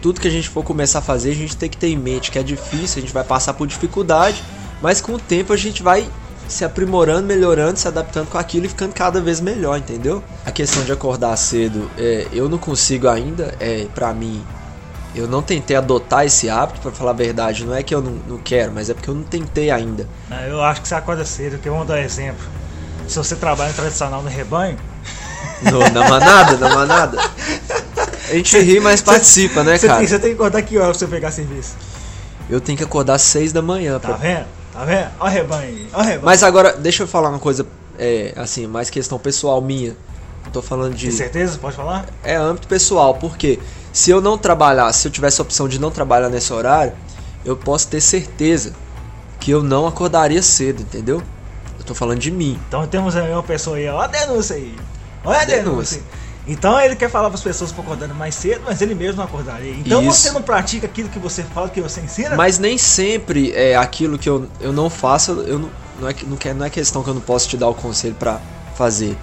tudo 0.02 0.20
que 0.20 0.28
a 0.28 0.32
gente 0.32 0.50
for 0.50 0.64
começar 0.64 1.00
a 1.00 1.02
fazer, 1.02 1.32
a 1.32 1.36
gente 1.36 1.56
tem 1.56 1.70
que 1.70 1.78
ter 1.78 1.88
em 1.88 1.98
mente 1.98 2.32
que 2.32 2.40
é 2.40 2.44
difícil, 2.44 3.00
a 3.00 3.02
gente 3.02 3.14
vai 3.14 3.24
passar 3.24 3.54
por 3.54 3.68
dificuldade, 3.68 4.44
mas 4.82 5.02
com 5.02 5.14
o 5.14 5.20
tempo 5.20 5.54
a 5.54 5.58
gente 5.58 5.84
vai 5.84 6.08
se 6.48 6.64
aprimorando, 6.64 7.28
melhorando, 7.28 7.78
se 7.78 7.88
adaptando 7.88 8.28
com 8.28 8.38
aquilo 8.38 8.66
e 8.66 8.70
ficando 8.70 8.94
cada 8.94 9.20
vez 9.20 9.42
melhor, 9.42 9.78
entendeu? 9.78 10.24
A 10.46 10.52
questão 10.52 10.84
de 10.84 10.92
acordar 10.92 11.36
cedo, 11.36 11.90
é, 11.98 12.28
eu 12.32 12.48
não 12.48 12.58
consigo 12.58 13.08
ainda, 13.08 13.54
é, 13.60 13.86
para 13.94 14.14
mim, 14.14 14.42
eu 15.20 15.28
não 15.28 15.42
tentei 15.42 15.76
adotar 15.76 16.26
esse 16.26 16.50
hábito, 16.50 16.80
para 16.82 16.92
falar 16.92 17.12
a 17.12 17.14
verdade. 17.14 17.66
Não 17.66 17.74
é 17.74 17.82
que 17.82 17.94
eu 17.94 18.02
não, 18.02 18.12
não, 18.28 18.38
quero, 18.38 18.72
mas 18.72 18.90
é 18.90 18.94
porque 18.94 19.10
eu 19.10 19.16
não 19.16 19.24
tentei 19.24 19.72
ainda. 19.72 20.08
Eu 20.48 20.62
acho 20.64 20.82
que 20.82 20.88
você 20.88 20.96
acorda 20.96 21.26
cedo, 21.26 21.54
porque 21.54 21.70
vamos 21.70 21.88
dar 21.88 21.96
um 21.96 21.98
exemplo. 21.98 22.46
Se 23.08 23.18
você 23.18 23.36
trabalha 23.36 23.74
tradicional 23.74 24.22
no 24.22 24.30
rebanho. 24.30 24.78
No, 25.62 25.80
na 25.80 26.08
manada, 26.08 26.58
na 26.58 26.70
manada. 26.70 27.18
A 28.30 28.34
gente 28.34 28.60
ri, 28.60 28.80
mas 28.80 29.02
participa, 29.02 29.64
né, 29.64 29.78
você 29.78 29.88
cara? 29.88 30.00
Tem, 30.00 30.08
você 30.08 30.20
tem 30.20 30.30
que 30.30 30.36
acordar 30.36 30.62
que 30.62 30.78
hora 30.78 30.90
pra 30.90 31.00
você 31.00 31.08
pegar 31.08 31.32
serviço? 31.32 31.76
Eu 32.50 32.62
tenho 32.62 32.78
que 32.78 32.84
acordar 32.84 33.16
às 33.16 33.22
6 33.24 33.54
da 33.54 33.62
manhã. 33.62 34.00
Tá 34.00 34.10
pra... 34.10 34.18
vendo? 34.18 34.46
Tá 34.74 34.86
vendo? 34.86 35.10
Olha 35.20 35.32
o 35.32 35.34
rebanho, 35.34 35.88
o 35.94 36.02
rebanho. 36.02 36.22
Mas 36.24 36.44
agora, 36.44 36.74
deixa 36.74 37.04
eu 37.04 37.08
falar 37.08 37.30
uma 37.30 37.40
coisa, 37.40 37.66
é, 37.98 38.34
assim, 38.36 38.68
mais 38.68 38.90
questão 38.90 39.18
pessoal 39.18 39.62
minha. 39.62 39.96
tô 40.52 40.62
falando 40.62 40.94
de. 40.94 41.08
Tem 41.08 41.16
certeza? 41.16 41.58
Pode 41.58 41.76
falar? 41.76 42.06
É 42.24 42.36
âmbito 42.36 42.68
pessoal, 42.68 43.16
porque 43.16 43.60
se 43.98 44.12
eu 44.12 44.22
não 44.22 44.38
trabalhar, 44.38 44.94
se 44.94 45.08
eu 45.08 45.12
tivesse 45.12 45.42
a 45.42 45.44
opção 45.44 45.68
de 45.68 45.80
não 45.80 45.90
trabalhar 45.90 46.30
nesse 46.30 46.54
horário, 46.54 46.94
eu 47.44 47.58
posso 47.58 47.88
ter 47.88 48.00
certeza 48.00 48.74
que 49.40 49.50
eu 49.50 49.64
não 49.64 49.88
acordaria 49.88 50.40
cedo, 50.44 50.84
entendeu? 50.84 51.20
Eu 51.80 51.84
tô 51.84 51.96
falando 51.96 52.20
de 52.20 52.30
mim. 52.30 52.60
Então 52.68 52.86
temos 52.86 53.16
aí 53.16 53.32
uma 53.32 53.42
pessoa 53.42 53.76
aí, 53.78 53.88
ó 53.90 54.00
a 54.00 54.06
denúncia 54.06 54.56
aí. 54.56 54.76
Olha 55.26 55.40
a 55.42 55.46
denúncia. 55.46 55.98
denúncia. 55.98 56.02
Então 56.46 56.80
ele 56.80 56.96
quer 56.96 57.10
falar 57.10 57.30
para 57.30 57.38
as 57.40 57.44
pessoas 57.44 57.72
para 57.72 57.82
acordando 57.84 58.14
mais 58.14 58.36
cedo, 58.36 58.62
mas 58.68 58.80
ele 58.84 58.94
mesmo 58.94 59.18
não 59.18 59.24
acordaria. 59.24 59.72
Então 59.74 60.04
Isso. 60.04 60.22
você 60.22 60.32
não 60.32 60.44
pratica 60.44 60.86
aquilo 60.86 61.10
que 61.10 61.18
você 61.18 61.42
fala, 61.42 61.68
que 61.68 61.82
você 61.82 62.00
ensina? 62.00 62.36
Mas 62.36 62.60
nem 62.60 62.78
sempre 62.78 63.52
é 63.54 63.76
aquilo 63.76 64.20
que 64.20 64.30
eu, 64.30 64.48
eu 64.62 64.72
não 64.72 64.92
faço, 64.92 65.32
eu 65.48 65.58
não, 65.58 65.72
não, 66.00 66.08
é, 66.08 66.14
que- 66.14 66.24
não, 66.28 66.38
quer, 66.38 66.54
não 66.54 66.64
é 66.68 66.70
questão 66.70 67.02
que 67.02 67.10
eu 67.10 67.16
não 67.16 67.22
posso 67.22 67.50
te 67.50 67.58
dar 67.58 67.68
o 67.68 67.74
conselho 67.74 68.14
pra 68.14 68.40
fazer. 68.76 69.18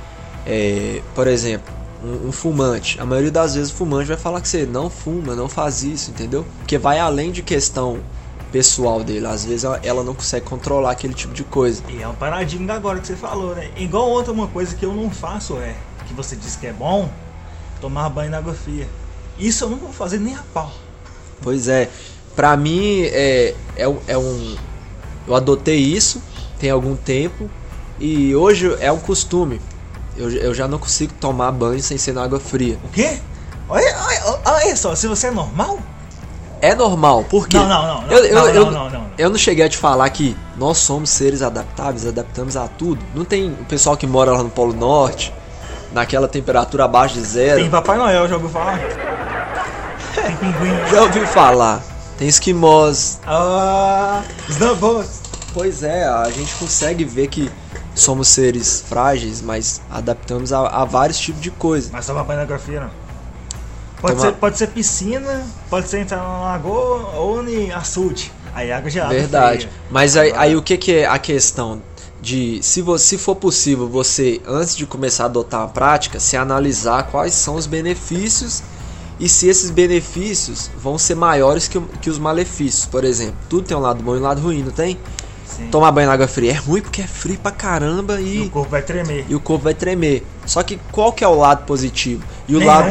É, 0.45 1.01
por 1.15 1.29
exemplo, 1.29 1.73
um, 2.05 2.29
um 2.29 2.33
fumante. 2.33 3.01
A 3.01 3.07
maioria 3.07 3.31
das 3.31 3.55
vezes 3.55 3.73
o 3.73 3.75
fumante 3.75 4.09
vai 4.09 4.17
falar 4.17 4.41
que 4.41 4.49
você 4.49 4.67
não 4.67 4.91
fuma, 4.91 5.35
não 5.35 5.49
faz 5.49 5.83
isso, 5.83 6.11
entendeu? 6.11 6.45
Porque 6.59 6.77
vai 6.77 6.99
além 6.99 7.33
de 7.33 7.43
questão 7.43 8.01
pessoal 8.53 9.03
dele. 9.03 9.27
Às 9.27 9.45
vezes 9.45 9.65
ela, 9.65 9.81
ela 9.83 10.05
não 10.05 10.15
consegue 10.15 10.47
controlar 10.47 10.93
aquele 10.93 11.15
tipo 11.15 11.33
de 11.33 11.43
coisa. 11.43 11.83
E 11.89 12.03
é 12.03 12.07
um 12.07 12.15
paradigma 12.15 12.75
agora 12.75 13.01
que 13.01 13.07
você 13.07 13.17
falou, 13.17 13.55
né? 13.55 13.71
Igual 13.77 14.09
outra 14.11 14.33
uma 14.33 14.47
coisa 14.47 14.75
que 14.77 14.85
eu 14.85 14.93
não 14.93 15.11
faço 15.11 15.57
é, 15.57 15.75
que 16.07 16.15
você 16.15 16.37
disse 16.37 16.59
que 16.59 16.67
é 16.67 16.73
bom, 16.73 17.11
tomar 17.81 18.09
banho 18.11 18.31
na 18.31 18.39
água 18.39 18.55
fria. 18.55 18.89
Isso 19.39 19.65
eu 19.65 19.71
não 19.71 19.79
vou 19.79 19.93
fazer 19.93 20.21
nem 20.21 20.35
a 20.35 20.43
pau. 20.53 20.71
Pois 21.43 21.67
é, 21.67 21.91
pra 22.37 22.57
mim 22.57 23.03
é, 23.03 23.55
é, 23.77 23.97
é 24.07 24.19
um. 24.19 24.57
Eu 25.27 25.35
adotei 25.35 25.79
isso 25.79 26.23
tem 26.59 26.71
algum 26.71 26.97
tempo 26.97 27.51
e 28.01 28.35
hoje 28.35 28.75
é 28.81 28.91
um 28.91 28.99
costume. 28.99 29.61
Eu, 30.17 30.31
eu 30.31 30.55
já 30.55 30.69
não 30.69 30.79
consigo 30.79 31.13
tomar 31.21 31.51
banho 31.53 31.81
sem 31.83 31.99
ser 31.99 32.13
na 32.13 32.23
água 32.23 32.39
fria. 32.39 32.79
O 32.85 32.89
quê? 32.89 33.19
Olha, 33.69 33.97
olha, 34.07 34.39
olha 34.45 34.77
só, 34.77 34.95
se 34.95 35.07
você 35.09 35.29
é 35.29 35.31
normal, 35.31 35.79
É 36.61 36.75
normal, 36.75 37.25
porque. 37.29 37.57
Não, 37.57 37.69
não, 37.69 37.87
não, 37.87 38.03
não, 38.03 38.11
eu, 38.13 38.25
eu, 38.25 38.35
não, 38.35 38.49
eu, 38.49 38.65
não, 38.65 38.71
não, 38.73 38.91
não. 38.91 39.07
eu 39.19 39.31
não 39.31 39.39
cheguei 39.39 39.65
a 39.65 39.69
te 39.69 39.77
falar 39.77 40.09
que 40.11 40.37
nós 40.57 40.79
somos 40.79 41.11
seres 41.11 41.43
adaptáveis, 41.43 42.07
adaptamos 42.07 42.57
a 42.57 42.69
tudo. 42.69 43.05
Não 43.15 43.25
tem 43.25 43.49
o 43.51 43.65
pessoal 43.65 43.97
que 43.97 44.07
mora 44.07 44.33
lá 44.33 44.43
no 44.43 44.51
Polo 44.51 44.73
Norte, 44.73 45.33
naquela 45.93 46.29
temperatura 46.29 46.85
abaixo 46.85 47.15
de 47.15 47.21
zero. 47.23 47.61
tem 47.61 47.71
Papai 47.71 47.97
Noel, 47.99 48.29
já 48.29 48.35
ouviu 48.35 48.51
falar? 48.51 48.79
Tem 50.15 50.37
pinguim. 50.37 50.91
Já 50.91 51.03
ouviu 51.03 51.27
falar? 51.27 51.83
Tem 52.17 52.29
esquimós. 52.29 53.19
Ah, 53.27 54.23
snowboards. 54.49 55.23
Pois 55.53 55.83
é, 55.83 56.05
a 56.05 56.31
gente 56.31 56.55
consegue 56.55 57.05
ver 57.05 57.27
que 57.29 57.51
somos 57.95 58.29
seres 58.29 58.85
frágeis, 58.89 59.41
mas 59.41 59.81
adaptamos 59.91 60.53
a, 60.53 60.67
a 60.67 60.85
vários 60.85 61.19
tipos 61.19 61.41
de 61.41 61.51
coisa. 61.51 61.91
Mas 61.93 62.07
tomar 62.07 62.25
banho 62.25 62.39
na 62.39 62.45
água 62.45 62.59
fria, 62.59 62.81
não. 62.81 62.91
Pode, 64.01 64.17
Tomar- 64.17 64.29
ser, 64.29 64.37
pode 64.37 64.59
ser 64.59 64.67
piscina, 64.69 65.47
pode 65.71 65.89
ser 65.89 66.01
entrar 66.01 66.19
na 66.19 66.41
lagoa 66.41 67.15
ou 67.17 67.49
em 67.49 67.73
açude. 67.73 68.31
Aí 68.55 68.71
água 68.71 68.91
gelada. 68.91 69.15
Verdade. 69.15 69.69
Mas 69.91 70.17
aí, 70.17 70.33
aí 70.37 70.57
o 70.57 70.63
que, 70.63 70.77
que 70.77 70.93
é 70.97 71.07
a 71.07 71.19
questão 71.19 71.81
de 72.21 72.63
se 72.63 72.81
você 72.81 73.05
se 73.05 73.19
for 73.19 73.37
possível 73.37 73.89
você 73.89 74.41
antes 74.47 74.77
de 74.77 74.87
começar 74.87 75.25
a 75.25 75.27
adotar 75.27 75.63
a 75.63 75.69
prática, 75.69 76.21
se 76.21 76.37
analisar 76.37 77.05
quais 77.05 77.35
são 77.35 77.55
os 77.55 77.67
benefícios 77.67 78.63
e 79.19 79.29
se 79.29 79.47
esses 79.47 79.71
benefícios 79.71 80.71
vão 80.77 80.99
ser 80.99 81.15
maiores 81.15 81.69
que, 81.69 81.81
que 82.01 82.11
os 82.11 82.19
malefícios. 82.19 82.87
Por 82.87 83.05
exemplo, 83.05 83.37
tudo 83.49 83.67
tem 83.67 83.77
um 83.77 83.81
lado 83.81 84.03
bom 84.03 84.17
e 84.17 84.19
um 84.19 84.23
lado 84.23 84.41
ruim, 84.41 84.63
não 84.63 84.73
tem? 84.73 84.99
Sim. 85.47 85.69
Tomar 85.71 85.93
banho 85.93 86.07
na 86.09 86.15
água 86.15 86.27
fria 86.27 86.51
é 86.53 86.55
ruim 86.55 86.81
porque 86.81 87.03
é 87.03 87.07
frio 87.07 87.39
pra 87.39 87.53
caramba 87.53 88.21
E 88.21 88.41
o 88.41 88.45
e, 88.45 88.49
corpo 88.51 88.71
vai 88.71 88.83
tremer. 88.83 89.25
e 89.29 89.35
o 89.35 89.41
corpo 89.41 89.65
vai 89.65 89.75
tremer. 89.75 90.27
Só 90.47 90.63
que 90.63 90.79
qual 90.91 91.13
que 91.13 91.23
é 91.23 91.29
o 91.29 91.35
lado 91.35 91.65
positivo? 91.65 92.25
E 92.49 92.57
o 92.57 92.59
Nenhum. 92.59 92.71
lado 92.73 92.89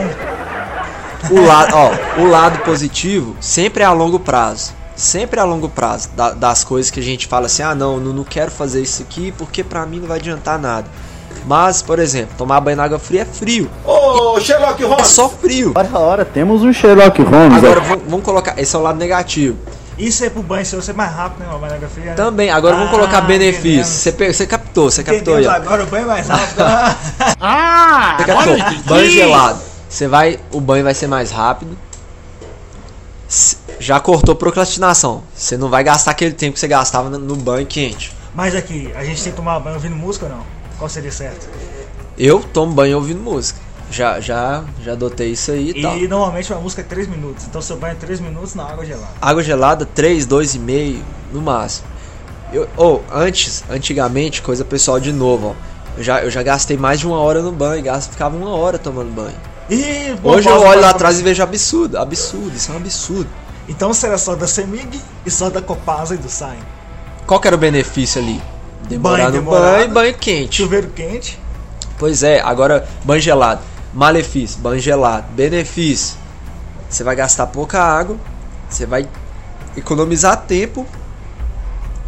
o 1.32 1.42
lado, 1.46 1.74
ó, 1.76 2.22
o 2.22 2.28
lado 2.30 2.60
positivo 2.60 3.36
sempre 3.40 3.82
é 3.84 3.86
a 3.86 3.92
longo 3.94 4.20
prazo. 4.20 4.74
Sempre 4.96 5.40
é 5.40 5.42
a 5.44 5.46
longo 5.46 5.68
prazo. 5.70 6.10
da- 6.16 6.32
das 6.34 6.64
coisas 6.64 6.92
que 6.92 7.00
a 7.00 7.04
gente 7.04 7.28
fala 7.28 7.46
assim, 7.48 7.64
ah 7.64 7.74
não, 7.74 8.00
não, 8.00 8.14
não 8.14 8.24
quero 8.24 8.52
fazer 8.52 8.82
isso 8.82 9.02
aqui 9.02 9.32
porque 9.38 9.64
pra 9.64 9.86
mim 9.86 10.00
não 10.00 10.08
vai 10.08 10.20
adiantar 10.20 10.60
nada. 10.60 10.88
Mas, 11.46 11.82
por 11.82 11.98
exemplo, 12.00 12.36
tomar 12.38 12.62
banho 12.62 12.78
na 12.78 12.84
água 12.84 13.00
fria 13.00 13.24
é 13.24 13.26
frio. 13.26 13.70
Ô, 13.84 14.40
Sherlock 14.40 14.82
É 14.84 14.86
Holmes! 14.86 15.08
só 15.08 15.28
frio. 15.28 15.72
Ora, 15.76 15.90
ora, 15.98 16.26
temos 16.26 16.62
um 16.62 16.72
Sherlock 16.72 17.22
Holmes 17.22 17.58
Agora 17.58 17.82
vamos 18.08 18.24
colocar. 18.24 18.58
Esse 18.60 18.76
é 18.76 18.80
o 18.80 18.82
lado 18.82 18.98
negativo. 19.00 19.58
Isso 19.98 20.26
é 20.26 20.30
pro 20.30 20.42
banho, 20.42 20.66
se 20.66 20.76
você 20.76 20.92
é 20.92 20.94
mais 20.94 21.14
rápido, 21.14 21.40
né? 21.48 21.54
Água 21.76 21.88
fria. 21.88 22.06
né? 22.06 22.14
Também, 22.14 22.50
agora 22.50 22.76
vamos 22.76 22.90
Ah, 22.90 22.96
colocar 22.96 23.22
benefícios. 23.22 23.88
Você, 23.88 24.12
pe- 24.12 24.34
você 24.34 24.48
captou, 24.48 24.90
você 24.90 25.04
captou 25.04 25.36
aí. 25.36 25.48
Agora 25.48 25.84
o 25.84 25.88
banho 25.88 26.04
é 26.04 26.08
mais 26.08 26.28
rápido. 26.30 26.62
Ah, 27.40 28.16
Você 28.18 28.26
captou? 28.26 28.58
Banho 28.86 29.10
gelado. 29.12 29.60
Você 29.88 30.08
vai, 30.08 30.40
o 30.52 30.60
banho 30.60 30.84
vai 30.84 30.94
ser 30.96 31.06
mais 31.08 31.30
rápido. 31.32 31.78
Já 33.80 34.00
cortou 34.00 34.36
procrastinação. 34.36 35.24
Você 35.36 35.58
não 35.58 35.70
vai 35.70 35.84
gastar 35.84 36.12
aquele 36.12 36.34
tempo 36.34 36.54
que 36.54 36.60
você 36.60 36.68
gastava 36.68 37.10
no- 37.10 37.20
no 37.20 37.36
banho 37.36 37.66
quente. 37.68 38.12
Mas 38.34 38.56
aqui, 38.56 38.92
a 38.96 39.04
gente 39.04 39.22
tem 39.24 39.32
que 39.32 39.38
tomar 39.38 39.60
banho 39.60 39.76
ouvindo 39.76 39.96
música 39.96 40.26
ou 40.26 40.32
não? 40.32 40.44
Qual 40.78 40.90
seria 40.90 41.12
certo? 41.12 41.48
Eu 42.18 42.40
tomo 42.42 42.74
banho 42.74 42.98
ouvindo 42.98 43.20
música. 43.20 43.60
Já, 43.92 44.20
já, 44.20 44.64
já 44.84 44.94
adotei 44.94 45.30
isso 45.32 45.52
aí 45.52 45.72
e, 45.72 45.80
E 45.80 45.82
tal. 45.82 45.96
normalmente 45.98 46.52
uma 46.52 46.62
música 46.62 46.82
é 46.82 46.86
3 46.86 47.08
minutos. 47.08 47.46
Então 47.46 47.62
seu 47.62 47.78
banho 47.78 47.92
é 47.94 47.96
3 47.96 48.20
minutos 48.20 48.56
na 48.56 48.64
água 48.64 48.86
gelada. 48.86 49.10
Água 49.22 49.44
gelada, 49.44 49.86
3, 49.86 50.26
2,5 50.26 51.00
no 51.32 51.42
máximo. 51.42 51.88
Eu, 52.52 52.68
ou, 52.78 53.04
antes, 53.12 53.64
antigamente, 53.70 54.42
coisa 54.42 54.64
pessoal 54.66 55.00
de 55.00 55.12
novo, 55.12 55.56
ó. 55.58 55.74
Eu 55.98 56.04
já, 56.04 56.24
eu 56.24 56.32
já 56.32 56.42
gastei 56.42 56.76
mais 56.78 57.00
de 57.00 57.06
uma 57.08 57.18
hora 57.18 57.42
no 57.42 57.52
banho, 57.52 57.84
gasto, 57.84 58.12
ficava 58.12 58.36
uma 58.36 58.50
hora 58.56 58.80
tomando 58.80 59.12
banho. 59.12 59.36
E 59.70 60.16
Hoje 60.24 60.50
eu 60.50 60.60
olho 60.60 60.82
lá 60.82 60.90
atrás 60.90 61.20
e 61.20 61.24
vejo 61.24 61.42
absurdo, 61.44 61.98
absurdo, 61.98 62.56
isso 62.56 62.72
é 62.72 62.74
um 62.74 62.78
absurdo. 62.78 63.30
Então 63.70 63.94
será 63.94 64.18
só 64.18 64.36
da 64.36 64.48
Semig 64.48 65.00
e 65.26 65.32
só 65.32 65.50
da 65.50 65.62
Copasa 65.62 66.16
e 66.16 66.18
do 66.18 66.30
Sain. 66.30 66.58
Qual 67.28 67.40
que 67.40 67.48
era 67.48 67.56
o 67.56 67.60
benefício 67.60 68.22
ali? 68.22 68.42
Demorar 68.90 69.18
Banho 69.18 69.28
no 69.28 69.32
demorado. 69.40 69.72
banho 69.72 69.84
e 69.86 69.88
banho 69.88 70.14
quente. 70.16 70.58
Chuveiro 70.58 70.88
quente. 70.90 71.40
Pois 71.98 72.24
é, 72.24 72.42
agora 72.42 72.88
banho 73.06 73.22
gelado. 73.22 73.62
Malefício, 73.94 74.60
banho 74.60 74.80
gelado. 74.80 75.28
Benefício: 75.34 76.18
você 76.90 77.04
vai 77.04 77.16
gastar 77.16 77.48
pouca 77.48 77.82
água, 77.82 78.18
você 78.70 78.86
vai 78.86 79.08
economizar 79.78 80.46
tempo, 80.46 80.86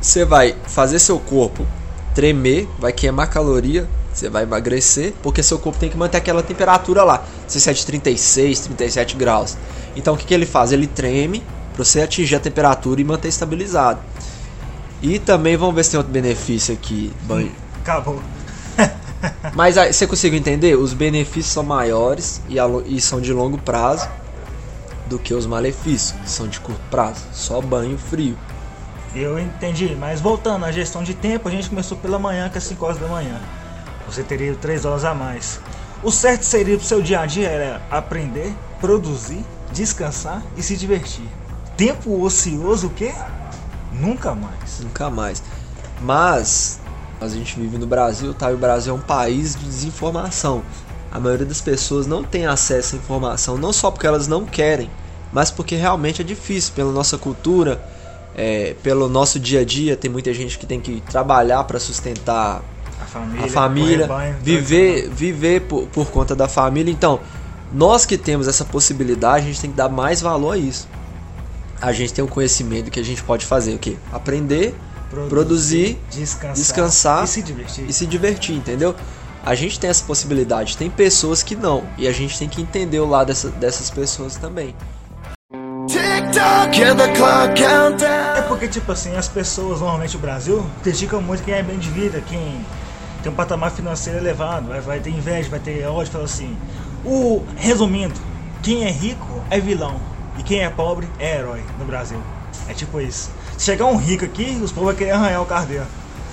você 0.02 0.26
vai 0.26 0.56
fazer 0.68 1.00
seu 1.00 1.20
corpo 1.20 1.66
tremer, 2.14 2.68
vai 2.80 2.94
queimar 2.94 3.30
caloria, 3.30 3.88
você 4.14 4.30
vai 4.30 4.44
emagrecer, 4.44 5.14
porque 5.22 5.44
seu 5.44 5.60
corpo 5.60 5.78
tem 5.78 5.90
que 5.90 5.98
manter 5.98 6.18
aquela 6.18 6.42
temperatura 6.42 7.04
lá, 7.04 7.26
se 7.46 7.60
você 7.60 7.70
é 7.70 7.74
de 7.74 7.86
36, 7.86 8.60
37 8.62 9.16
graus. 9.18 9.58
Então 9.96 10.14
o 10.14 10.18
que, 10.18 10.26
que 10.26 10.34
ele 10.34 10.46
faz? 10.46 10.72
Ele 10.72 10.88
treme 10.88 11.44
para 11.74 11.84
você 11.84 12.02
atingir 12.02 12.36
a 12.36 12.40
temperatura 12.40 13.02
e 13.02 13.04
manter 13.04 13.28
estabilizado. 13.28 14.00
E 15.02 15.20
também 15.20 15.58
vamos 15.58 15.76
ver 15.76 15.84
se 15.84 15.92
tem 15.92 15.98
outro 15.98 16.14
benefício 16.14 16.74
aqui. 16.74 17.12
Banho, 17.24 17.52
Acabou. 17.82 18.20
mas 19.54 19.78
aí, 19.78 19.94
você 19.94 20.08
conseguiu 20.08 20.40
entender? 20.40 20.76
Os 20.76 20.94
benefícios 20.94 21.54
são 21.54 21.64
maiores 21.64 22.42
e, 22.50 22.60
a 22.60 22.66
e 22.86 23.00
são 23.00 23.22
de 23.22 23.32
longo 23.34 23.58
prazo 23.58 24.10
do 25.08 25.20
que 25.20 25.34
os 25.34 25.46
malefícios, 25.46 26.20
que 26.20 26.30
são 26.30 26.48
de 26.48 26.60
curto 26.60 26.82
prazo. 26.90 27.22
Só 27.32 27.62
banho 27.62 27.98
frio. 27.98 28.38
Eu 29.14 29.40
entendi, 29.40 29.96
mas 29.96 30.20
voltando 30.20 30.66
à 30.66 30.72
gestão 30.72 31.02
de 31.02 31.14
tempo, 31.14 31.48
a 31.48 31.52
gente 31.52 31.70
começou 31.70 31.98
pela 31.98 32.20
manhã, 32.20 32.50
que 32.50 32.58
é 32.58 32.62
5 32.62 32.84
horas 32.84 32.98
da 32.98 33.08
manhã. 33.08 33.40
Você 34.06 34.24
teria 34.24 34.54
3 34.56 34.84
horas 34.84 35.06
a 35.06 35.14
mais. 35.14 35.60
O 36.04 36.12
certo 36.12 36.44
seria 36.44 36.78
pro 36.78 36.86
seu 36.86 37.02
dia 37.02 37.22
a 37.22 37.26
dia 37.26 37.48
era 37.48 37.82
aprender, 37.90 38.54
produzir, 38.80 39.44
descansar 39.72 40.44
e 40.58 40.62
se 40.62 40.76
divertir. 40.76 41.26
Tempo 41.78 42.22
ocioso 42.24 42.88
o 42.88 42.90
quê? 42.90 43.14
Nunca 43.92 44.36
mais. 44.36 44.82
Nunca 44.82 45.10
mais. 45.10 45.42
Mas 46.02 46.80
a 47.34 47.38
gente 47.38 47.60
vive 47.60 47.78
no 47.78 47.88
Brasil, 47.88 48.34
tá? 48.34 48.52
E 48.52 48.56
o 48.56 48.58
Brasil 48.58 48.94
é 48.94 48.96
um 48.96 49.02
país 49.02 49.56
de 49.56 49.66
desinformação. 49.66 50.64
A 51.12 51.20
maioria 51.20 51.46
das 51.46 51.62
pessoas 51.62 52.06
não 52.06 52.24
tem 52.24 52.46
acesso 52.46 52.96
à 52.96 53.00
informação, 53.00 53.58
não 53.58 53.72
só 53.72 53.90
porque 53.90 54.06
elas 54.06 54.28
não 54.28 54.46
querem, 54.46 54.90
mas 55.32 55.50
porque 55.50 55.76
realmente 55.76 56.22
é 56.22 56.26
difícil 56.26 56.74
pela 56.76 56.92
nossa 56.92 57.18
cultura, 57.18 57.82
é, 58.36 58.76
pelo 58.84 59.08
nosso 59.08 59.40
dia 59.40 59.62
a 59.62 59.66
dia. 59.66 59.96
Tem 59.96 60.12
muita 60.12 60.34
gente 60.34 60.60
que 60.60 60.66
tem 60.66 60.80
que 60.80 61.02
trabalhar 61.10 61.64
para 61.64 61.80
sustentar 61.80 62.62
A 63.02 63.06
família, 63.06 63.46
a 63.46 63.50
família, 63.50 64.08
correr 64.08 64.20
banho, 64.20 64.36
viver, 64.42 65.10
viver 65.10 65.62
por, 65.62 65.88
por 65.88 66.08
conta 66.08 66.36
da 66.36 66.48
família. 66.48 66.92
Então, 66.92 67.20
nós 67.74 68.06
que 68.06 68.18
temos 68.18 68.48
essa 68.48 68.64
possibilidade, 68.64 69.46
a 69.46 69.48
gente 69.48 69.62
tem 69.62 69.72
que 69.72 69.78
dar 69.78 69.90
mais 69.90 70.22
valor 70.22 70.52
a 70.52 70.58
isso. 70.58 70.88
A 71.82 71.92
gente 71.92 72.14
tem 72.14 72.24
um 72.24 72.28
conhecimento 72.28 72.90
que 72.90 73.00
a 73.00 73.04
gente 73.04 73.22
pode 73.24 73.46
fazer 73.46 73.76
o 73.76 73.80
quê? 73.80 73.98
Aprender, 74.12 74.76
produzir, 75.30 76.00
descansar, 76.12 76.54
descansar 76.56 77.24
e 77.24 77.28
se 77.28 77.42
divertir. 77.42 77.86
e 77.90 77.94
se 77.94 78.06
divertir, 78.06 78.56
entendeu? 78.56 78.96
A 79.46 79.54
gente 79.56 79.80
tem 79.80 79.90
essa 79.90 80.04
possibilidade, 80.04 80.76
tem 80.76 80.90
pessoas 80.90 81.44
que 81.44 81.56
não, 81.56 81.84
e 81.98 82.08
a 82.08 82.12
gente 82.12 82.38
tem 82.40 82.50
que 82.50 82.62
entender 82.62 83.00
o 83.00 83.08
lado 83.08 83.28
dessa- 83.28 83.50
dessas 83.50 83.90
pessoas 83.90 84.36
também. 84.36 84.76
Countdown. 87.18 88.38
É 88.38 88.42
porque, 88.42 88.68
tipo 88.68 88.92
assim, 88.92 89.16
as 89.16 89.28
pessoas, 89.28 89.80
normalmente 89.80 90.16
o 90.16 90.20
Brasil, 90.20 90.66
criticam 90.84 91.22
muito 91.22 91.44
quem 91.44 91.54
é 91.54 91.64
bem 91.64 91.78
de 91.78 91.90
vida, 91.90 92.22
quem 92.22 92.66
tem 93.22 93.32
um 93.32 93.36
patamar 93.36 93.72
financeiro 93.72 94.20
elevado, 94.20 94.68
vai, 94.68 94.82
vai 94.82 95.00
ter 95.00 95.12
inveja, 95.12 95.50
vai 95.50 95.60
ter 95.60 95.86
ódio, 95.88 96.12
fala 96.12 96.26
assim. 96.26 96.58
O, 97.04 97.44
resumindo, 97.56 98.14
quem 98.64 98.84
é 98.84 98.90
rico 98.92 99.44
é 99.50 99.60
vilão 99.60 100.00
e 100.40 100.44
quem 100.44 100.64
é 100.64 100.70
pobre 100.70 101.08
é 101.20 101.38
herói 101.38 101.64
no 101.78 101.86
Brasil. 101.86 102.20
É 102.68 102.74
tipo 102.74 103.00
isso. 103.00 103.30
Chegar 103.58 103.86
um 103.86 103.96
rico 103.96 104.26
aqui, 104.26 104.60
os 104.62 104.72
povos 104.72 104.90
vão 104.90 104.96
querer 104.96 105.12
arranhar 105.12 105.42
o 105.42 105.46
carro 105.46 105.66
dele. 105.66 105.86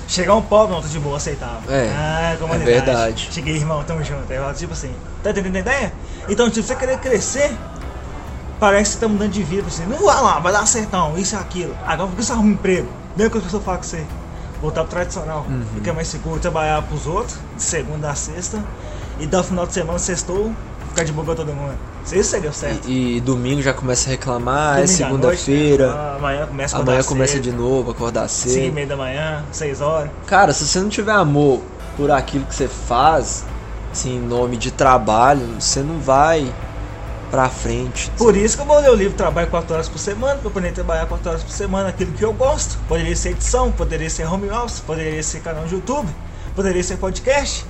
Chegar 0.08 0.34
um 0.34 0.42
pobre, 0.42 0.74
não, 0.74 0.82
tô 0.82 0.88
de 0.88 0.98
boa, 0.98 1.16
aceitava. 1.16 1.60
É, 1.72 1.90
ah, 1.96 2.36
é 2.36 2.58
verdade. 2.58 3.28
Cheguei, 3.30 3.56
irmão, 3.56 3.82
tamo 3.84 4.02
junto. 4.04 4.30
Eu, 4.30 4.52
tipo 4.52 4.72
assim, 4.72 4.92
tá 5.22 5.30
entendendo 5.30 5.56
a 5.56 5.60
ideia? 5.60 5.92
Então, 6.28 6.50
tipo, 6.50 6.66
você 6.66 6.74
querer 6.74 6.98
crescer, 6.98 7.56
parece 8.60 8.94
que 8.94 9.00
tá 9.00 9.08
mudando 9.08 9.30
de 9.30 9.42
vida. 9.42 9.66
Assim, 9.68 9.86
não 9.86 10.04
vai 10.04 10.20
lá, 10.20 10.38
vai 10.38 10.52
dar 10.52 10.66
certão, 10.66 11.16
isso 11.16 11.34
e 11.34 11.38
aquilo. 11.38 11.74
Agora, 11.86 12.08
por 12.08 12.16
que 12.16 12.24
você 12.24 12.32
arruma 12.32 12.48
um 12.48 12.52
emprego? 12.52 12.88
Mesmo 13.16 13.30
que 13.30 13.38
as 13.38 13.44
pessoas 13.44 13.64
falam 13.64 13.80
com 13.80 13.86
você. 13.86 14.04
Voltar 14.60 14.82
pro 14.82 14.90
tradicional. 14.90 15.46
Uhum. 15.48 15.64
É 15.84 15.92
mais 15.92 16.08
seguro 16.08 16.38
trabalhar 16.40 16.82
pros 16.82 17.06
outros, 17.06 17.38
de 17.56 17.62
segunda 17.62 18.10
a 18.10 18.14
sexta, 18.14 18.62
e 19.18 19.26
dar 19.26 19.40
o 19.40 19.44
final 19.44 19.66
de 19.66 19.72
semana, 19.72 19.98
sextou, 19.98 20.52
ficar 20.92 21.04
de 21.04 21.12
boa 21.12 21.34
todo 21.34 21.52
mundo. 21.52 21.74
Isso 22.04 22.22
seria 22.30 22.50
o 22.50 22.52
certo. 22.52 22.88
E, 22.88 23.16
e 23.16 23.20
domingo 23.20 23.62
já 23.62 23.72
começa 23.72 24.08
a 24.08 24.10
reclamar, 24.10 24.78
é 24.78 24.82
Domingo 24.82 24.84
à 24.84 24.96
segunda-feira. 24.96 25.88
né? 25.94 26.14
Amanhã 26.16 26.46
começa 26.46 26.76
a 26.76 26.80
Amanhã 26.80 27.02
começa 27.02 27.32
cedo, 27.34 27.42
de 27.42 27.52
novo, 27.52 27.90
acordar 27.90 28.28
cinco 28.28 28.48
e 28.48 28.52
cedo. 28.64 28.72
meia 28.74 28.86
da 28.86 28.96
manhã, 28.96 29.44
6 29.52 29.80
horas. 29.80 30.10
Cara, 30.26 30.52
se 30.52 30.66
você 30.66 30.80
não 30.80 30.88
tiver 30.88 31.12
amor 31.12 31.60
por 31.96 32.10
aquilo 32.10 32.44
que 32.44 32.54
você 32.54 32.68
faz, 32.68 33.44
assim, 33.92 34.16
em 34.16 34.20
nome 34.20 34.56
de 34.56 34.70
trabalho, 34.70 35.46
você 35.60 35.80
não 35.80 35.98
vai 36.00 36.52
pra 37.30 37.48
frente. 37.48 38.10
Por 38.18 38.36
isso 38.36 38.56
que 38.56 38.62
eu 38.62 38.66
vou 38.66 38.78
ler 38.78 38.90
o 38.90 38.94
livro 38.94 39.14
Trabalho 39.16 39.48
4 39.48 39.72
horas 39.74 39.88
por 39.88 39.98
semana, 39.98 40.34
pra 40.36 40.48
eu 40.48 40.50
poder 40.50 40.72
trabalhar 40.72 41.06
4 41.06 41.30
horas 41.30 41.42
por 41.42 41.52
semana, 41.52 41.88
aquilo 41.88 42.12
que 42.12 42.22
eu 42.24 42.32
gosto. 42.32 42.76
Poderia 42.86 43.16
ser 43.16 43.30
edição, 43.30 43.72
poderia 43.72 44.10
ser 44.10 44.26
home 44.26 44.50
office, 44.50 44.80
poderia 44.80 45.22
ser 45.22 45.40
canal 45.40 45.64
de 45.64 45.74
YouTube, 45.74 46.08
poderia 46.54 46.82
ser 46.82 46.96
podcast. 46.98 47.64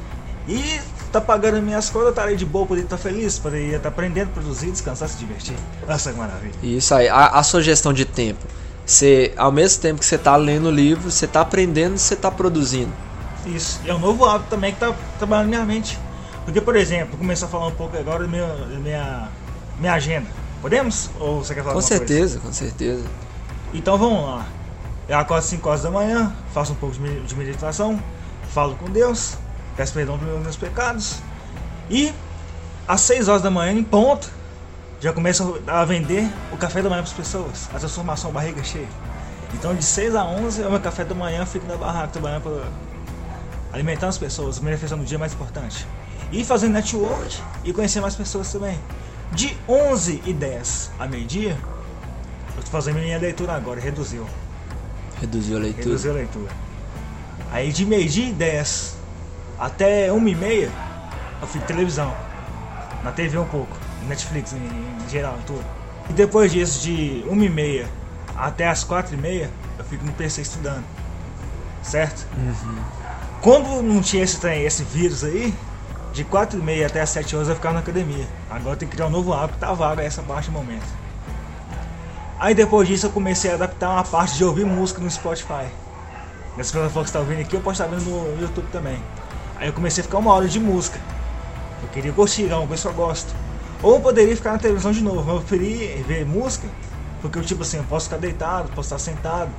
E 0.48 0.80
tá 1.12 1.20
pagando 1.20 1.60
minhas 1.62 1.90
contas, 1.90 2.06
eu 2.06 2.10
estaria 2.10 2.36
de 2.36 2.46
boa, 2.46 2.66
poderia 2.66 2.86
estar 2.86 2.96
feliz, 2.98 3.38
poderia 3.38 3.76
estar 3.76 3.88
aprendendo, 3.88 4.30
produzir, 4.30 4.70
descansar, 4.70 5.08
se 5.08 5.18
divertir. 5.18 5.54
Nossa, 5.86 6.12
que 6.12 6.18
maravilha. 6.18 6.54
Isso 6.62 6.94
aí, 6.94 7.08
a, 7.08 7.26
a 7.28 7.42
sua 7.42 7.62
gestão 7.62 7.92
de 7.92 8.04
tempo. 8.04 8.40
Você, 8.84 9.32
ao 9.36 9.52
mesmo 9.52 9.80
tempo 9.80 10.00
que 10.00 10.06
você 10.06 10.18
tá 10.18 10.34
lendo 10.36 10.66
o 10.66 10.70
livro, 10.70 11.10
você 11.10 11.26
tá 11.26 11.40
aprendendo 11.42 11.96
e 11.96 11.98
você 11.98 12.16
tá 12.16 12.30
produzindo. 12.30 12.92
Isso. 13.46 13.80
É 13.86 13.94
um 13.94 13.98
novo 13.98 14.24
hábito 14.24 14.50
também 14.50 14.72
que 14.72 14.80
tá 14.80 14.94
trabalhando 15.18 15.50
na 15.50 15.64
minha 15.64 15.64
mente. 15.66 15.98
Porque, 16.44 16.60
por 16.60 16.74
exemplo, 16.76 17.16
começar 17.16 17.46
a 17.46 17.48
falar 17.48 17.68
um 17.68 17.72
pouco 17.72 17.96
agora 17.96 18.24
da 18.24 18.28
minha, 18.28 18.46
da 18.46 18.78
minha, 18.78 19.28
minha 19.78 19.92
agenda. 19.92 20.26
Podemos? 20.60 21.10
Ou 21.20 21.44
você 21.44 21.54
quer 21.54 21.62
falar 21.62 21.74
Com 21.74 21.80
alguma 21.80 21.98
coisa? 21.98 22.06
certeza, 22.06 22.38
com 22.40 22.52
certeza. 22.52 23.04
Então 23.72 23.96
vamos 23.96 24.24
lá. 24.24 24.46
Eu 25.08 25.18
acordo 25.18 25.40
às 25.40 25.44
5 25.46 25.68
horas 25.68 25.82
da 25.82 25.90
manhã, 25.90 26.32
faço 26.52 26.72
um 26.72 26.76
pouco 26.76 26.94
de 26.96 27.34
meditação, 27.34 28.00
falo 28.52 28.76
com 28.76 28.88
Deus, 28.90 29.36
peço 29.76 29.92
perdão 29.92 30.18
pelos 30.18 30.42
meus 30.42 30.56
pecados. 30.56 31.16
E 31.90 32.12
às 32.86 33.00
6 33.02 33.28
horas 33.28 33.42
da 33.42 33.50
manhã, 33.50 33.72
em 33.72 33.84
ponto, 33.84 34.30
já 35.00 35.12
começo 35.12 35.60
a 35.66 35.84
vender 35.84 36.30
o 36.52 36.56
café 36.56 36.82
da 36.82 36.88
manhã 36.88 37.02
para 37.02 37.10
as 37.10 37.16
pessoas. 37.16 37.68
A 37.74 37.78
transformação 37.78 38.30
barriga 38.30 38.62
cheia. 38.62 38.88
Então 39.54 39.74
de 39.74 39.84
6 39.84 40.14
a 40.14 40.24
11 40.24 40.62
é 40.62 40.66
o 40.66 40.70
meu 40.70 40.80
café 40.80 41.04
da 41.04 41.14
manhã, 41.14 41.44
fico 41.44 41.66
na 41.66 41.76
barraca 41.76 42.08
trabalhando 42.08 42.42
para 42.42 42.62
alimentar 43.72 44.08
as 44.08 44.18
pessoas, 44.18 44.58
a 44.58 44.60
minha 44.60 44.72
refeição 44.72 44.98
do 44.98 45.04
dia 45.04 45.16
é 45.16 45.18
mais 45.18 45.32
importante. 45.32 45.86
E 46.30 46.44
fazendo 46.44 46.72
network 46.72 47.38
e 47.64 47.72
conhecer 47.72 48.00
mais 48.00 48.14
pessoas 48.14 48.50
também. 48.50 48.78
De 49.32 49.56
11 49.68 50.22
e 50.26 50.32
10 50.32 50.90
a 50.98 51.06
meio-dia, 51.06 51.56
eu 52.56 52.62
tô 52.62 52.70
fazendo 52.70 52.98
minha 52.98 53.18
leitura 53.18 53.52
agora, 53.52 53.80
reduziu. 53.80 54.26
Reduziu 55.20 55.56
a 55.56 55.60
leitura. 55.60 55.84
Reduziu 55.84 56.10
a 56.10 56.14
leitura. 56.14 56.50
Aí 57.50 57.72
de 57.72 57.84
meio-dia 57.84 58.28
e 58.28 58.32
10 58.32 58.96
até 59.62 60.12
1 60.12 60.26
e 60.26 60.34
meia, 60.34 60.72
eu 61.40 61.46
fico 61.46 61.64
televisão. 61.66 62.12
Na 63.04 63.12
TV 63.12 63.38
um 63.38 63.46
pouco, 63.46 63.76
Netflix 64.08 64.52
em, 64.52 64.56
em 64.56 65.08
geral, 65.08 65.36
em 65.38 65.42
tudo. 65.42 65.64
E 66.10 66.12
depois 66.12 66.50
disso, 66.50 66.82
de 66.82 67.24
1 67.30 67.42
e 67.44 67.48
meia 67.48 67.88
até 68.36 68.66
as 68.66 68.82
4 68.82 69.14
e 69.14 69.16
meia, 69.16 69.48
eu 69.78 69.84
fico 69.84 70.04
no 70.04 70.12
PC 70.14 70.42
estudando. 70.42 70.84
Certo? 71.80 72.26
Quando 73.40 73.82
não 73.82 74.00
tinha 74.02 74.24
esse 74.24 74.44
esse 74.48 74.82
vírus 74.82 75.22
aí, 75.22 75.54
de 76.12 76.24
4 76.24 76.58
e 76.58 76.62
meia 76.62 76.88
até 76.88 77.00
as 77.00 77.10
7 77.10 77.36
horas 77.36 77.48
eu 77.48 77.54
ficava 77.54 77.74
na 77.74 77.80
academia. 77.80 78.26
Agora 78.50 78.76
tem 78.76 78.88
que 78.88 78.96
criar 78.96 79.06
um 79.06 79.10
novo 79.10 79.32
hábito, 79.32 79.60
tá 79.60 79.72
vago 79.72 80.00
essa 80.00 80.22
parte 80.22 80.50
no 80.50 80.58
momento. 80.58 80.86
Aí 82.40 82.52
depois 82.52 82.88
disso 82.88 83.06
eu 83.06 83.10
comecei 83.10 83.52
a 83.52 83.54
adaptar 83.54 83.90
uma 83.90 84.02
parte 84.02 84.36
de 84.36 84.44
ouvir 84.44 84.66
música 84.66 85.00
no 85.00 85.08
Spotify. 85.08 85.66
Nessa 86.56 86.72
plataforma 86.72 87.04
que 87.04 87.10
você 87.10 87.12
tá 87.12 87.20
ouvindo 87.20 87.40
aqui, 87.40 87.54
eu 87.54 87.60
posso 87.60 87.80
estar 87.80 87.96
vendo 87.96 88.10
no 88.10 88.40
YouTube 88.40 88.66
também. 88.72 89.00
Aí 89.62 89.68
eu 89.68 89.72
comecei 89.72 90.00
a 90.00 90.04
ficar 90.04 90.18
uma 90.18 90.32
hora 90.32 90.48
de 90.48 90.58
música. 90.58 90.98
Eu 91.84 91.88
queria 91.90 92.12
curtir, 92.12 92.50
é 92.50 92.56
uma 92.56 92.66
coisa 92.66 92.82
que 92.82 92.88
eu 92.88 92.92
gosto. 92.94 93.32
Ou 93.80 93.94
eu 93.94 94.00
poderia 94.00 94.34
ficar 94.34 94.50
na 94.54 94.58
televisão 94.58 94.90
de 94.90 95.00
novo, 95.00 95.22
mas 95.22 95.36
eu 95.36 95.40
preferi 95.40 96.02
ver 96.02 96.26
música, 96.26 96.66
porque 97.20 97.38
eu 97.38 97.44
tipo 97.44 97.62
assim, 97.62 97.76
eu 97.76 97.84
posso 97.84 98.06
ficar 98.06 98.16
deitado, 98.16 98.68
posso 98.74 98.92
estar 98.92 98.98
sentado, 98.98 99.50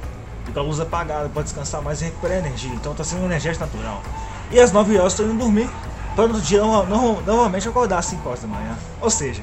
com 0.53 0.59
a 0.59 0.61
luz 0.61 0.81
apagada, 0.81 1.29
pode 1.29 1.45
descansar 1.45 1.81
mais 1.81 2.01
e 2.01 2.05
recuperar 2.05 2.39
energia. 2.39 2.73
Então 2.73 2.93
tá 2.93 3.01
sendo 3.01 3.19
uma 3.19 3.27
energia 3.27 3.53
natural. 3.57 4.03
E 4.51 4.59
às 4.59 4.73
9 4.73 4.99
horas 4.99 5.17
eu 5.17 5.25
tô 5.25 5.31
indo 5.31 5.39
dormir, 5.41 5.69
para 6.17 6.27
no 6.27 6.41
dia 6.41 6.59
no- 6.59 6.85
no- 6.85 7.21
normalmente 7.21 7.69
acordar 7.69 7.99
às 7.99 8.05
5 8.05 8.27
horas 8.27 8.41
da 8.41 8.47
manhã. 8.49 8.77
Ou 8.99 9.09
seja, 9.09 9.41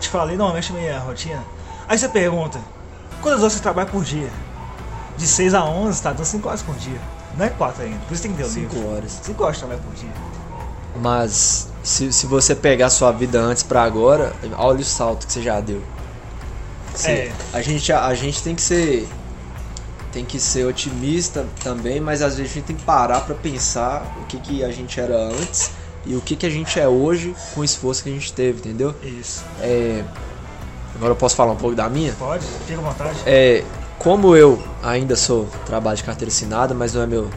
te 0.00 0.08
falei 0.08 0.36
normalmente 0.36 0.72
minha 0.72 0.98
rotina. 0.98 1.44
Aí 1.86 1.96
você 1.96 2.08
pergunta, 2.08 2.60
quantas 3.22 3.42
horas 3.42 3.52
você 3.52 3.60
trabalha 3.60 3.88
por 3.88 4.02
dia? 4.02 4.30
De 5.16 5.28
6 5.28 5.54
a 5.54 5.64
11, 5.64 6.02
tá 6.02 6.12
dando 6.12 6.26
5 6.26 6.48
horas 6.48 6.62
por 6.62 6.74
dia. 6.74 7.00
Não 7.36 7.46
é 7.46 7.48
4 7.48 7.84
ainda, 7.84 7.98
por 8.06 8.14
isso 8.14 8.22
tem 8.22 8.32
que 8.32 8.38
ter 8.38 8.44
o 8.44 8.52
livro. 8.52 8.76
5 8.76 8.88
horas. 8.88 9.20
5 9.22 9.42
horas 9.42 9.56
de 9.56 9.60
trabalho 9.60 9.80
por 9.82 9.94
dia. 9.94 10.10
Mas 11.00 11.68
se, 11.82 12.12
se 12.12 12.26
você 12.26 12.54
pegar 12.54 12.86
a 12.86 12.90
sua 12.90 13.12
vida 13.12 13.40
antes 13.40 13.62
pra 13.62 13.82
agora, 13.82 14.32
olha 14.58 14.80
o 14.80 14.84
salto 14.84 15.26
que 15.26 15.32
você 15.32 15.42
já 15.42 15.60
deu. 15.60 15.82
Sim, 16.94 17.12
É. 17.12 17.32
a, 17.52 17.62
gente, 17.62 17.92
a, 17.92 18.14
gente 18.14 18.42
tem 18.42 18.54
que 18.54 18.62
ser. 18.62 19.08
Tem 20.12 20.24
que 20.24 20.40
ser 20.40 20.66
otimista 20.66 21.46
também, 21.62 22.00
mas 22.00 22.20
às 22.20 22.36
vezes 22.36 22.50
a 22.50 22.54
gente 22.54 22.64
tem 22.66 22.76
que 22.76 22.82
parar 22.82 23.20
pra 23.20 23.34
pensar 23.34 24.02
o 24.20 24.26
que, 24.26 24.38
que 24.40 24.64
a 24.64 24.72
gente 24.72 24.98
era 24.98 25.16
antes 25.16 25.70
e 26.04 26.16
o 26.16 26.20
que, 26.20 26.34
que 26.34 26.44
a 26.44 26.50
gente 26.50 26.80
é 26.80 26.88
hoje 26.88 27.32
com 27.54 27.60
o 27.60 27.64
esforço 27.64 28.02
que 28.02 28.08
a 28.10 28.12
gente 28.12 28.32
teve, 28.32 28.58
entendeu? 28.58 28.92
Isso. 29.04 29.44
É, 29.60 30.02
agora 30.96 31.12
eu 31.12 31.16
posso 31.16 31.36
falar 31.36 31.52
um 31.52 31.56
pouco 31.56 31.76
da 31.76 31.88
minha? 31.88 32.12
Pode? 32.14 32.44
Fica 32.66 32.80
à 32.80 32.82
vontade. 32.82 33.20
É, 33.24 33.62
como 34.00 34.34
eu 34.34 34.60
ainda 34.82 35.14
sou 35.14 35.46
trabalho 35.66 35.96
de 35.98 36.02
carteira 36.04 36.32
assinada, 36.32 36.72
mas 36.74 36.94
não 36.94 37.02
é 37.02 37.06
meu, 37.06 37.28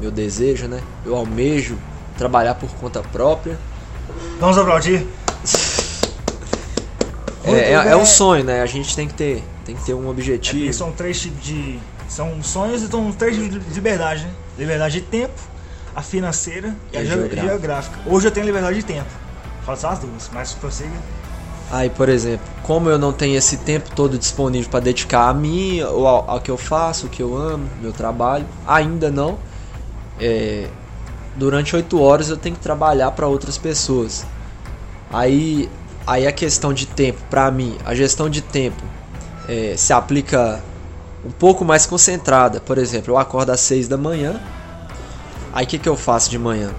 meu 0.00 0.12
desejo, 0.12 0.68
né? 0.68 0.80
Eu 1.04 1.16
almejo 1.16 1.76
trabalhar 2.16 2.54
por 2.54 2.70
conta 2.76 3.02
própria. 3.02 3.58
Vamos 4.38 4.56
aplaudir? 4.56 5.04
É, 7.44 7.72
é, 7.72 7.72
é 7.72 7.96
um 7.96 8.06
sonho, 8.06 8.44
né? 8.44 8.62
A 8.62 8.66
gente 8.66 8.94
tem 8.94 9.08
que 9.08 9.14
ter, 9.14 9.42
tem 9.64 9.74
que 9.74 9.84
ter 9.84 9.92
um 9.92 10.06
É 10.06 10.10
objetivo. 10.10 10.72
são 10.72 10.92
três 10.92 11.20
tipos 11.20 11.42
de. 11.44 11.78
São 12.08 12.40
sonhos 12.42 12.82
e 12.82 12.86
são 12.88 13.10
três 13.10 13.34
tipos 13.36 13.50
de 13.68 13.74
liberdade, 13.74 14.22
né? 14.24 14.30
Liberdade 14.56 15.00
de 15.00 15.06
tempo, 15.06 15.34
a 15.96 16.00
financeira 16.00 16.74
e, 16.92 16.96
E 16.96 16.98
a 16.98 17.00
a 17.00 17.04
ge- 17.04 17.10
geográfica. 17.10 17.42
geográfica. 17.48 17.98
Hoje 18.06 18.28
eu 18.28 18.30
tenho 18.30 18.46
liberdade 18.46 18.76
de 18.76 18.84
tempo. 18.84 19.08
Falo 19.66 19.76
só 19.78 19.88
as 19.88 19.98
duas, 19.98 20.30
mas 20.32 20.52
prossiga. 20.52 20.92
Aí, 21.70 21.90
por 21.90 22.08
exemplo, 22.08 22.46
como 22.62 22.88
eu 22.88 22.98
não 22.98 23.12
tenho 23.12 23.36
esse 23.36 23.58
tempo 23.58 23.90
todo 23.94 24.18
disponível 24.18 24.70
para 24.70 24.80
dedicar 24.80 25.28
a 25.28 25.34
mim, 25.34 25.80
ou 25.82 26.06
ao, 26.06 26.30
ao 26.30 26.40
que 26.40 26.50
eu 26.50 26.56
faço, 26.56 27.06
o 27.06 27.08
que 27.08 27.22
eu 27.22 27.36
amo, 27.36 27.68
meu 27.80 27.92
trabalho, 27.92 28.46
ainda 28.66 29.10
não. 29.10 29.38
é, 30.20 30.68
durante 31.36 31.74
oito 31.74 32.00
horas 32.00 32.28
eu 32.30 32.36
tenho 32.36 32.54
que 32.54 32.62
trabalhar 32.62 33.10
para 33.10 33.26
outras 33.26 33.58
pessoas. 33.58 34.24
Aí, 35.12 35.68
aí 36.06 36.26
a 36.26 36.32
questão 36.32 36.72
de 36.72 36.86
tempo, 36.86 37.20
para 37.28 37.50
mim, 37.50 37.76
a 37.84 37.94
gestão 37.94 38.28
de 38.28 38.40
tempo 38.40 38.82
é, 39.48 39.74
se 39.76 39.92
aplica 39.92 40.62
um 41.24 41.30
pouco 41.30 41.64
mais 41.64 41.86
concentrada. 41.86 42.60
Por 42.60 42.78
exemplo, 42.78 43.12
eu 43.12 43.18
acordo 43.18 43.50
às 43.50 43.60
seis 43.60 43.88
da 43.88 43.96
manhã. 43.96 44.40
Aí 45.52 45.64
o 45.64 45.68
que, 45.68 45.78
que 45.78 45.88
eu 45.88 45.96
faço 45.96 46.30
de 46.30 46.38
manhã? 46.38 46.70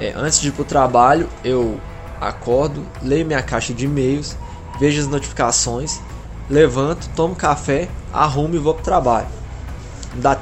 É, 0.00 0.12
antes 0.16 0.40
de 0.40 0.48
ir 0.48 0.52
pro 0.52 0.64
trabalho, 0.64 1.28
eu 1.44 1.78
acordo, 2.22 2.86
leio 3.02 3.26
minha 3.26 3.42
caixa 3.42 3.74
de 3.74 3.84
e-mails, 3.84 4.36
vejo 4.78 5.00
as 5.00 5.08
notificações, 5.08 6.00
levanto, 6.48 7.08
tomo 7.16 7.34
café, 7.34 7.88
arrumo 8.12 8.54
e 8.54 8.58
vou 8.58 8.74
pro 8.74 8.84
trabalho. 8.84 9.26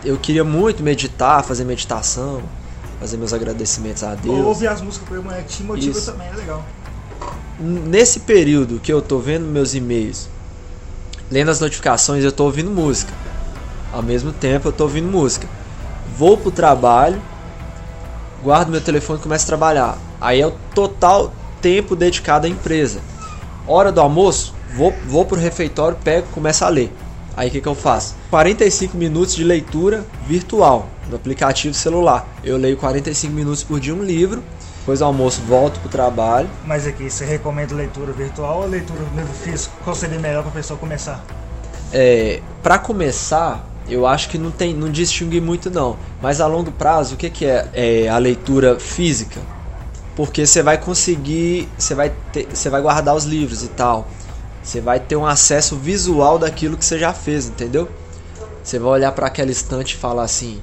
Eu 0.05 0.19
queria 0.19 0.45
muito 0.45 0.83
meditar, 0.83 1.43
fazer 1.45 1.65
meditação, 1.65 2.43
fazer 2.99 3.17
meus 3.17 3.33
agradecimentos 3.33 4.03
a 4.03 4.11
Ou 4.11 4.17
Deus. 4.17 4.47
ouvir 4.47 4.69
as 4.69 4.81
músicas 4.81 5.09
por 5.09 5.23
manhã 5.25 5.43
te 5.43 5.63
motiva 5.63 5.97
Isso. 5.97 6.11
também, 6.11 6.29
é 6.29 6.35
legal. 6.35 6.65
Nesse 7.59 8.21
período 8.21 8.81
que 8.81 8.93
eu 8.93 9.01
tô 9.01 9.19
vendo 9.19 9.47
meus 9.47 9.75
e-mails, 9.75 10.29
lendo 11.31 11.51
as 11.51 11.61
notificações, 11.61 12.25
eu 12.25 12.33
tô 12.33 12.45
ouvindo 12.45 12.71
música. 12.71 13.13
Ao 13.93 14.03
mesmo 14.03 14.33
tempo, 14.33 14.69
eu 14.69 14.73
tô 14.73 14.85
ouvindo 14.85 15.09
música. 15.11 15.49
Vou 16.17 16.37
pro 16.37 16.51
trabalho, 16.51 17.21
guardo 18.43 18.69
meu 18.71 18.81
telefone 18.81 19.19
e 19.19 19.23
começo 19.23 19.45
a 19.45 19.47
trabalhar. 19.47 19.99
Aí 20.21 20.41
é 20.41 20.47
o 20.47 20.53
total 20.75 21.33
tempo 21.61 21.95
dedicado 21.95 22.47
à 22.47 22.51
empresa. 22.51 23.01
Hora 23.67 23.93
do 23.93 24.01
almoço, 24.01 24.55
vou, 24.75 24.93
vou 25.07 25.25
pro 25.25 25.39
refeitório, 25.39 25.97
pego 26.03 26.27
e 26.31 26.35
começo 26.35 26.65
a 26.65 26.69
ler. 26.69 26.93
Aí 27.37 27.49
o 27.49 27.51
que, 27.53 27.61
que 27.61 27.69
eu 27.69 27.75
faço? 27.75 28.17
45 28.31 28.97
minutos 28.97 29.35
de 29.35 29.45
leitura 29.45 30.05
virtual 30.27 30.89
no 31.09 31.17
aplicativo 31.17 31.75
celular. 31.75 32.27
Eu 32.43 32.57
leio 32.57 32.77
45 32.77 33.33
minutos 33.33 33.63
por 33.63 33.81
dia 33.81 33.95
um 33.95 34.03
livro. 34.03 34.43
Depois 34.81 34.99
do 34.99 35.05
almoço, 35.05 35.43
volto 35.43 35.79
pro 35.81 35.89
trabalho. 35.89 36.49
Mas 36.65 36.87
aqui, 36.87 37.11
você 37.11 37.25
recomenda 37.25 37.75
leitura 37.75 38.13
virtual 38.13 38.63
ou 38.63 38.67
leitura 38.67 39.01
no 39.01 39.21
livro 39.21 39.35
físico? 39.35 39.75
Qual 39.85 39.95
seria 39.95 40.19
melhor 40.19 40.43
pra 40.43 40.51
pessoa 40.53 40.79
começar? 40.79 41.25
É, 41.93 42.41
para 42.63 42.79
começar, 42.79 43.69
eu 43.89 44.07
acho 44.07 44.29
que 44.29 44.39
não 44.39 44.51
tem, 44.51 44.75
não 44.75 44.91
distingue 44.91 45.41
muito 45.41 45.71
não. 45.71 45.97
Mas 46.23 46.41
a 46.41 46.47
longo 46.47 46.73
prazo, 46.73 47.15
o 47.15 47.17
que, 47.19 47.29
que 47.29 47.45
é? 47.45 47.69
é 47.75 48.09
a 48.09 48.19
leitura 48.19 48.81
física? 48.81 49.41
Porque 50.21 50.47
você 50.47 50.63
vai 50.63 50.77
conseguir, 50.77 51.67
você 51.79 51.95
vai 51.95 52.13
ter, 52.31 52.47
você 52.53 52.69
vai 52.69 52.83
guardar 52.83 53.17
os 53.17 53.25
livros 53.25 53.63
e 53.63 53.69
tal. 53.69 54.07
Você 54.63 54.79
vai 54.79 55.01
ter 55.01 55.17
um 55.17 55.25
acesso 55.25 55.77
visual 55.77 56.39
daquilo 56.39 56.77
que 56.77 56.85
você 56.85 56.99
já 56.99 57.15
fez, 57.15 57.49
entendeu? 57.49 57.89
Você 58.63 58.79
vai 58.79 58.91
olhar 58.91 59.13
para 59.13 59.29
aquela 59.29 59.51
estante 59.51 59.95
e 59.95 59.97
falar 59.97 60.25
assim: 60.25 60.61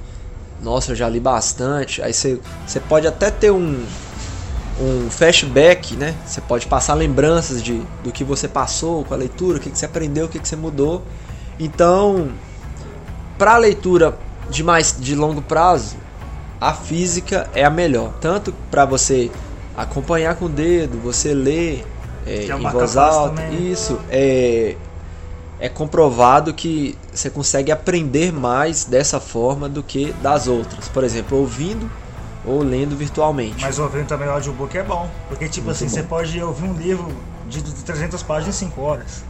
"Nossa, 0.62 0.92
eu 0.92 0.94
já 0.94 1.08
li 1.08 1.18
bastante". 1.18 2.00
Aí 2.00 2.12
você, 2.12 2.38
você 2.64 2.78
pode 2.78 3.08
até 3.08 3.32
ter 3.32 3.50
um 3.50 3.84
um 4.80 5.10
flashback, 5.10 5.96
né? 5.96 6.14
Você 6.24 6.40
pode 6.40 6.68
passar 6.68 6.94
lembranças 6.94 7.60
de 7.60 7.82
do 8.04 8.12
que 8.12 8.22
você 8.22 8.46
passou 8.46 9.04
com 9.04 9.12
a 9.12 9.16
leitura, 9.16 9.58
o 9.58 9.60
que, 9.60 9.70
que 9.70 9.76
você 9.76 9.86
aprendeu, 9.86 10.26
o 10.26 10.28
que, 10.28 10.38
que 10.38 10.46
você 10.46 10.54
mudou. 10.54 11.02
Então, 11.58 12.30
para 13.36 13.56
leitura 13.56 14.16
de 14.48 14.62
mais 14.62 14.94
de 14.96 15.16
longo 15.16 15.42
prazo, 15.42 15.96
a 16.60 16.72
física 16.72 17.50
é 17.52 17.64
a 17.64 17.70
melhor, 17.70 18.12
tanto 18.20 18.54
para 18.70 18.84
você 18.84 19.32
acompanhar 19.82 20.34
com 20.34 20.46
o 20.46 20.48
dedo, 20.48 20.98
você 20.98 21.32
ler 21.32 21.86
é, 22.26 22.46
é 22.46 22.52
em 22.52 22.70
voz 22.70 22.96
alta, 22.96 23.36
também, 23.36 23.60
né? 23.60 23.70
isso 23.70 23.98
é 24.10 24.76
é 25.60 25.68
comprovado 25.68 26.54
que 26.54 26.96
você 27.12 27.28
consegue 27.28 27.72
aprender 27.72 28.32
mais 28.32 28.84
dessa 28.84 29.18
forma 29.18 29.68
do 29.68 29.82
que 29.82 30.12
das 30.22 30.46
outras. 30.46 30.86
Por 30.86 31.02
exemplo, 31.02 31.36
ouvindo 31.36 31.90
ou 32.46 32.62
lendo 32.62 32.96
virtualmente. 32.96 33.60
Mas 33.60 33.76
ouvindo 33.78 34.06
também 34.06 34.28
o 34.28 34.32
audiobook 34.32 34.78
é 34.78 34.84
bom. 34.84 35.10
Porque, 35.28 35.48
tipo 35.48 35.66
Muito 35.66 35.76
assim, 35.76 35.86
bom. 35.86 35.90
você 35.90 36.02
pode 36.04 36.40
ouvir 36.40 36.68
um 36.68 36.74
livro 36.74 37.08
de 37.48 37.60
300 37.60 38.22
páginas 38.22 38.62
em 38.62 38.66
5 38.66 38.80
horas. 38.80 39.24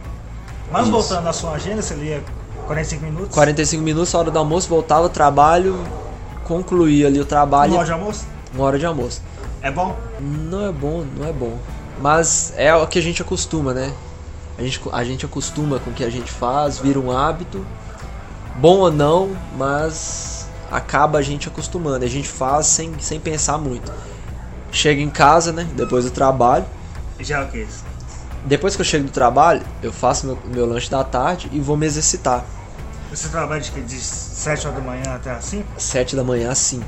Mas 0.71 0.83
Isso. 0.83 0.91
voltando 0.91 1.27
à 1.27 1.33
sua 1.33 1.53
agenda, 1.53 1.81
você 1.81 1.95
lia 1.95 2.23
45 2.67 3.03
minutos? 3.03 3.33
45 3.33 3.83
minutos, 3.83 4.13
hora 4.13 4.29
do 4.29 4.37
almoço, 4.37 4.69
voltava 4.69 5.01
ao 5.01 5.09
trabalho, 5.09 5.83
concluía 6.43 7.07
ali 7.07 7.19
o 7.19 7.25
trabalho, 7.25 7.71
Uma 7.71 7.79
hora 7.79 7.87
de 7.87 7.93
almoço? 7.93 8.27
uma 8.53 8.65
hora 8.65 8.77
de 8.77 8.85
almoço. 8.85 9.21
É 9.61 9.69
bom? 9.69 9.97
Não 10.19 10.67
é 10.67 10.71
bom, 10.71 11.05
não 11.17 11.27
é 11.27 11.33
bom. 11.33 11.57
Mas 12.01 12.53
é 12.55 12.73
o 12.73 12.87
que 12.87 12.97
a 12.97 13.01
gente 13.01 13.21
acostuma, 13.21 13.73
né? 13.73 13.93
A 14.57 14.61
gente, 14.63 14.81
a 14.91 15.03
gente 15.03 15.25
acostuma 15.25 15.79
com 15.79 15.91
o 15.91 15.93
que 15.93 16.03
a 16.03 16.09
gente 16.09 16.31
faz, 16.31 16.79
vira 16.79 16.99
um 16.99 17.11
hábito. 17.11 17.65
Bom 18.55 18.79
ou 18.79 18.91
não, 18.91 19.35
mas 19.57 20.47
acaba 20.71 21.19
a 21.19 21.21
gente 21.21 21.47
acostumando. 21.47 22.05
A 22.05 22.09
gente 22.09 22.27
faz 22.27 22.67
sem, 22.67 22.97
sem 22.99 23.19
pensar 23.19 23.57
muito. 23.57 23.91
Chega 24.71 25.01
em 25.01 25.09
casa, 25.09 25.51
né? 25.51 25.67
Depois 25.75 26.05
do 26.05 26.11
trabalho. 26.11 26.65
Já 27.19 27.39
é 27.39 27.43
o 27.43 27.47
que 27.47 27.59
isso? 27.59 27.83
Depois 28.45 28.75
que 28.75 28.81
eu 28.81 28.85
chego 28.85 29.05
do 29.05 29.11
trabalho, 29.11 29.61
eu 29.83 29.91
faço 29.91 30.25
meu, 30.25 30.39
meu 30.45 30.65
lanche 30.65 30.89
da 30.89 31.03
tarde 31.03 31.49
e 31.51 31.59
vou 31.59 31.75
me 31.75 31.85
exercitar. 31.85 32.45
Você 33.09 33.27
trabalha 33.27 33.59
de, 33.59 33.71
de 33.71 33.99
7 33.99 34.67
horas 34.67 34.79
da 34.79 34.85
manhã 34.85 35.15
até 35.15 35.31
as 35.31 35.43
5? 35.45 35.67
7 35.77 36.15
da 36.15 36.23
manhã, 36.23 36.51
assim. 36.51 36.81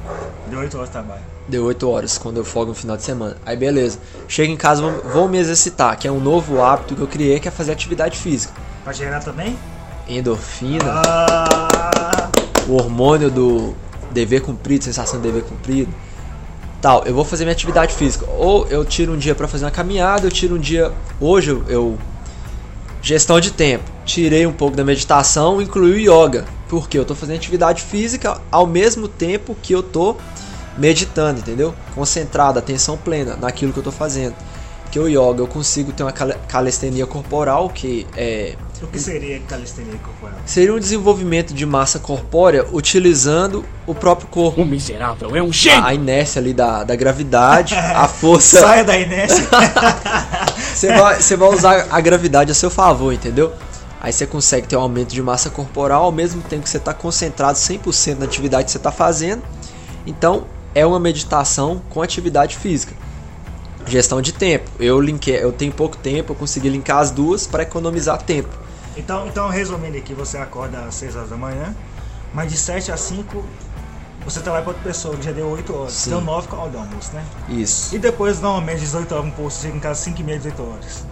De 0.47 0.55
8 0.55 0.77
horas 0.77 0.89
de 0.89 0.93
trabalho. 0.93 1.23
Deu 1.51 1.65
8 1.65 1.89
horas, 1.89 2.17
quando 2.17 2.37
eu 2.37 2.45
folgo 2.45 2.69
no 2.69 2.75
final 2.75 2.95
de 2.95 3.03
semana. 3.03 3.35
Aí 3.45 3.57
beleza. 3.57 3.99
Chego 4.25 4.53
em 4.53 4.55
casa, 4.55 4.81
vou, 4.81 4.91
vou 5.11 5.27
me 5.27 5.37
exercitar, 5.37 5.97
que 5.99 6.07
é 6.07 6.11
um 6.11 6.21
novo 6.21 6.61
hábito 6.63 6.95
que 6.95 7.01
eu 7.01 7.07
criei, 7.07 7.41
que 7.41 7.47
é 7.49 7.51
fazer 7.51 7.73
atividade 7.73 8.17
física. 8.17 8.53
Pra 8.85 8.93
gerar 8.93 9.19
também? 9.19 9.57
Endorfina, 10.07 11.01
Ah, 11.05 12.29
o 12.69 12.75
hormônio 12.75 13.29
do 13.29 13.75
dever 14.11 14.41
cumprido, 14.41 14.85
sensação 14.85 15.19
de 15.19 15.27
dever 15.27 15.43
cumprido. 15.43 15.93
Tal, 16.81 17.03
eu 17.05 17.13
vou 17.13 17.25
fazer 17.25 17.43
minha 17.43 17.51
atividade 17.51 17.93
física. 17.93 18.25
Ou 18.37 18.65
eu 18.69 18.85
tiro 18.85 19.11
um 19.11 19.17
dia 19.17 19.35
pra 19.35 19.45
fazer 19.45 19.65
uma 19.65 19.71
caminhada, 19.71 20.27
eu 20.27 20.31
tiro 20.31 20.55
um 20.55 20.59
dia. 20.59 20.89
Hoje 21.19 21.49
eu. 21.51 21.63
eu- 21.67 21.97
gestão 23.01 23.41
de 23.41 23.51
tempo. 23.51 23.83
Tirei 24.05 24.47
um 24.47 24.53
pouco 24.53 24.77
da 24.77 24.85
meditação, 24.85 25.61
incluí 25.61 26.07
o 26.07 26.25
yoga. 26.25 26.45
Porque 26.69 26.97
eu 26.97 27.03
tô 27.03 27.13
fazendo 27.13 27.35
atividade 27.35 27.81
física 27.81 28.39
ao 28.49 28.65
mesmo 28.65 29.09
tempo 29.09 29.53
que 29.61 29.73
eu 29.73 29.83
tô 29.83 30.15
meditando, 30.77 31.39
entendeu? 31.39 31.73
Concentrado, 31.93 32.59
atenção 32.59 32.97
plena 32.97 33.35
naquilo 33.35 33.73
que 33.73 33.79
eu 33.79 33.83
tô 33.83 33.91
fazendo. 33.91 34.35
Porque 34.83 34.99
o 34.99 35.07
yoga 35.07 35.41
eu 35.41 35.47
consigo 35.47 35.93
ter 35.93 36.03
uma 36.03 36.11
calistenia 36.11 37.07
corporal, 37.07 37.69
que 37.69 38.05
é 38.15 38.55
o 38.81 38.87
que 38.87 38.99
seria 38.99 39.39
calistenia 39.41 39.93
corporal? 40.03 40.39
seria 40.43 40.73
um 40.73 40.79
desenvolvimento 40.79 41.53
de 41.53 41.65
massa 41.67 41.99
corpórea 41.99 42.65
utilizando 42.73 43.63
o 43.85 43.93
próprio 43.93 44.27
corpo. 44.27 44.61
O 44.61 44.65
miserável 44.65 45.35
é 45.35 45.41
um 45.41 45.49
A, 45.49 45.51
gênio! 45.51 45.85
a 45.85 45.93
inércia 45.93 46.41
ali 46.41 46.51
da, 46.51 46.83
da 46.83 46.95
gravidade, 46.95 47.75
a 47.75 48.07
força. 48.07 48.59
Saia 48.61 48.83
da 48.83 48.97
inércia. 48.97 49.47
Você 50.73 50.87
vai, 50.93 51.21
você 51.21 51.35
vai 51.35 51.49
usar 51.49 51.87
a 51.91 52.01
gravidade 52.01 52.51
a 52.51 52.55
seu 52.55 52.71
favor, 52.71 53.13
entendeu? 53.13 53.53
Aí 53.99 54.11
você 54.11 54.25
consegue 54.25 54.67
ter 54.67 54.77
um 54.77 54.81
aumento 54.81 55.09
de 55.09 55.21
massa 55.21 55.49
corporal 55.49 56.05
ao 56.05 56.11
mesmo 56.11 56.41
tempo 56.41 56.63
que 56.63 56.69
você 56.69 56.77
está 56.77 56.91
concentrado 56.93 57.57
100% 57.57 58.17
na 58.17 58.25
atividade 58.25 58.65
que 58.65 58.71
você 58.71 58.77
está 58.77 58.91
fazendo. 58.91 59.43
Então, 60.07 60.47
é 60.73 60.85
uma 60.85 60.99
meditação 60.99 61.81
com 61.89 62.01
atividade 62.01 62.57
física. 62.57 62.93
Gestão 63.85 64.21
de 64.21 64.31
tempo. 64.31 64.69
Eu 64.79 65.01
linkei, 65.01 65.43
eu 65.43 65.51
tenho 65.51 65.71
pouco 65.71 65.97
tempo, 65.97 66.31
eu 66.31 66.35
consegui 66.35 66.69
linkar 66.69 66.99
as 66.99 67.11
duas 67.11 67.47
para 67.47 67.63
economizar 67.63 68.21
tempo. 68.21 68.49
Então, 68.95 69.27
então, 69.27 69.49
resumindo 69.49 69.97
aqui, 69.97 70.13
você 70.13 70.37
acorda 70.37 70.79
às 70.79 70.95
6 70.95 71.15
horas 71.15 71.29
da 71.29 71.37
manhã, 71.37 71.75
mas 72.33 72.51
de 72.51 72.57
7 72.57 72.91
a 72.91 72.97
5 72.97 73.43
você 74.23 74.39
trabalha 74.39 74.63
para 74.63 74.73
outra 74.73 74.83
pessoa, 74.83 75.15
que 75.15 75.23
já 75.23 75.31
deu 75.31 75.47
8 75.47 75.75
horas. 75.75 75.93
Sim. 75.93 76.11
Deu 76.11 76.21
9 76.21 76.47
com 76.47 76.69
do 76.69 76.77
almoço, 76.77 77.11
né? 77.13 77.25
Isso. 77.49 77.95
E 77.95 77.99
depois, 77.99 78.39
normalmente, 78.39 78.81
18 78.81 79.11
horas, 79.13 79.25
um 79.25 79.31
pouco, 79.31 79.49
você 79.49 79.63
chega 79.63 79.77
em 79.77 79.79
casa 79.79 79.99
5 80.01 80.21
e 80.21 80.23
meia, 80.23 80.37
18 80.37 80.61
horas. 80.61 81.05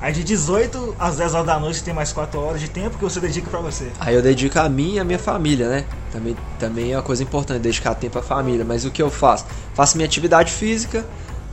Aí 0.00 0.12
de 0.12 0.22
18 0.22 0.94
às 0.98 1.16
10 1.16 1.34
horas 1.34 1.46
da 1.46 1.58
noite, 1.58 1.82
tem 1.82 1.94
mais 1.94 2.12
4 2.12 2.38
horas 2.38 2.60
de 2.60 2.68
tempo 2.68 2.98
que 2.98 3.04
você 3.04 3.18
dedica 3.18 3.48
pra 3.50 3.60
você. 3.60 3.90
Aí 3.98 4.14
eu 4.14 4.22
dedico 4.22 4.58
a 4.58 4.68
mim 4.68 4.94
e 4.94 4.98
a 4.98 5.04
minha 5.04 5.18
família, 5.18 5.68
né? 5.68 5.84
Também, 6.12 6.36
também 6.58 6.92
é 6.92 6.96
uma 6.96 7.02
coisa 7.02 7.22
importante, 7.22 7.60
dedicar 7.60 7.94
tempo 7.94 8.18
à 8.18 8.22
família. 8.22 8.64
Mas 8.64 8.84
o 8.84 8.90
que 8.90 9.02
eu 9.02 9.10
faço? 9.10 9.46
Faço 9.74 9.96
minha 9.96 10.06
atividade 10.06 10.52
física, 10.52 11.04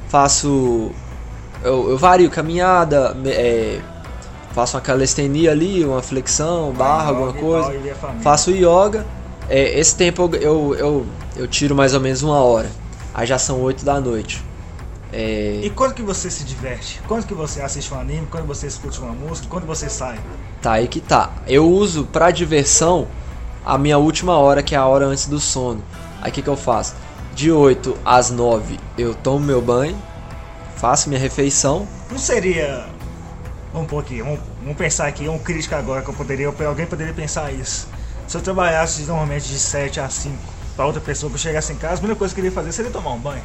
faço. 0.10 0.92
Eu, 1.64 1.92
eu 1.92 1.98
vario 1.98 2.30
caminhada, 2.30 3.16
é, 3.26 3.80
faço 4.54 4.76
uma 4.76 4.82
calistenia 4.82 5.52
ali, 5.52 5.86
uma 5.86 6.02
flexão, 6.02 6.74
barra, 6.74 7.10
alguma 7.10 7.34
coisa. 7.34 7.74
Faço 8.22 8.52
yoga. 8.52 9.06
É, 9.50 9.80
esse 9.80 9.96
tempo 9.96 10.30
eu, 10.34 10.42
eu, 10.42 10.76
eu, 10.76 11.06
eu 11.38 11.48
tiro 11.48 11.74
mais 11.76 11.94
ou 11.94 12.02
menos 12.02 12.22
uma 12.22 12.40
hora. 12.40 12.70
Aí 13.14 13.26
já 13.26 13.38
são 13.38 13.62
8 13.62 13.86
da 13.86 14.02
noite. 14.02 14.44
É, 15.14 15.62
E 15.64 15.70
quando 15.70 15.94
que 15.94 16.02
você 16.02 16.32
se 16.32 16.44
diverte? 16.44 17.00
Quando 17.08 17.28
que 17.28 17.34
você 17.36 17.62
assiste 17.62 17.94
um 17.94 18.00
anime? 18.00 18.28
Quando 18.32 18.48
você 18.48 18.66
escuta 18.66 19.00
uma 19.00 19.14
música? 19.14 19.48
Quando 19.48 19.68
você 19.68 19.88
sai? 19.88 20.20
Tá 20.62 20.74
aí 20.74 20.88
que 20.88 21.00
tá. 21.00 21.32
Eu 21.46 21.70
uso 21.70 22.06
pra 22.06 22.32
diversão 22.32 23.08
a 23.64 23.78
minha 23.78 23.98
última 24.00 24.38
hora, 24.38 24.64
que 24.64 24.74
é 24.74 24.78
a 24.78 24.86
hora 24.88 25.06
antes 25.06 25.28
do 25.28 25.40
sono. 25.40 25.84
Aí 26.20 26.32
o 26.32 26.34
que, 26.34 26.42
que 26.42 26.50
eu 26.50 26.58
faço? 26.58 26.96
De 27.36 27.52
8 27.52 27.96
às 28.04 28.32
9 28.32 28.80
eu 28.98 29.14
tomo 29.14 29.40
meu 29.40 29.62
banho, 29.62 29.98
faço 30.76 31.10
minha 31.10 31.22
refeição. 31.22 31.88
Não 32.12 32.18
seria. 32.18 32.86
Vamos 33.72 33.88
pôr 33.90 34.00
aqui, 34.00 34.22
vamos, 34.22 34.40
vamos 34.62 34.78
pensar 34.78 35.08
aqui, 35.08 35.28
um 35.28 35.40
crítico 35.40 35.74
agora 35.74 36.02
que 36.04 36.10
eu 36.10 36.14
poderia, 36.14 36.48
alguém 36.48 36.86
poderia 36.86 37.14
pensar 37.14 37.52
isso. 37.52 37.88
Se 38.28 38.38
eu 38.38 38.42
trabalhasse 38.42 39.02
normalmente 39.04 39.48
de 39.48 39.58
7 39.58 40.00
a 40.00 40.10
5 40.10 40.38
para 40.76 40.86
outra 40.86 41.02
pessoa, 41.02 41.32
que 41.32 41.40
chegasse 41.40 41.74
em 41.74 41.76
casa, 41.76 41.96
a 41.96 41.98
primeira 41.98 42.18
coisa 42.18 42.34
que 42.34 42.40
eu 42.40 42.44
queria 42.44 42.56
fazer 42.56 42.72
seria 42.72 42.92
tomar 42.92 43.12
um 43.14 43.20
banho. 43.20 43.42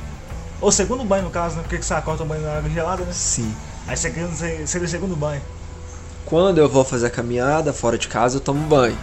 Ou 0.61 0.73
segundo 0.73 1.05
banho, 1.05 1.25
no 1.25 1.31
caso, 1.31 1.57
né? 1.57 1.63
Porque 1.63 1.79
que 1.79 1.85
você 1.85 1.95
acorda 1.95 2.25
banho 2.25 2.43
na 2.43 2.59
água 2.59 2.69
gelada, 2.71 3.05
né? 3.05 3.13
Sim. 3.13 3.55
Aí 3.87 3.97
você 3.97 4.67
seria 4.67 4.87
o 4.87 4.91
segundo 4.91 5.17
banho. 5.17 5.41
Quando 6.25 6.59
eu 6.59 6.69
vou 6.69 6.85
fazer 6.85 7.07
a 7.07 7.11
caminhada 7.11 7.73
fora 7.73 7.97
de 7.97 8.09
casa, 8.09 8.37
eu 8.37 8.41
tomo 8.41 8.67
banho. 8.67 8.99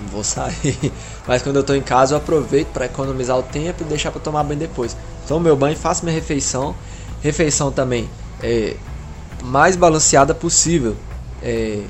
Não 0.00 0.08
vou 0.08 0.24
sair. 0.24 0.92
Mas 1.26 1.42
quando 1.42 1.56
eu 1.56 1.62
tô 1.62 1.74
em 1.74 1.82
casa, 1.82 2.14
eu 2.14 2.18
aproveito 2.18 2.68
para 2.68 2.86
economizar 2.86 3.38
o 3.38 3.42
tempo 3.42 3.82
e 3.82 3.86
deixar 3.86 4.10
para 4.10 4.20
tomar 4.20 4.42
banho 4.42 4.58
depois. 4.58 4.96
Tomo 5.28 5.40
meu 5.40 5.56
banho, 5.56 5.76
faço 5.76 6.04
minha 6.04 6.14
refeição. 6.14 6.74
Refeição 7.22 7.70
também 7.70 8.10
é 8.42 8.76
mais 9.42 9.76
balanceada 9.76 10.34
possível. 10.34 10.96
É 11.42 11.82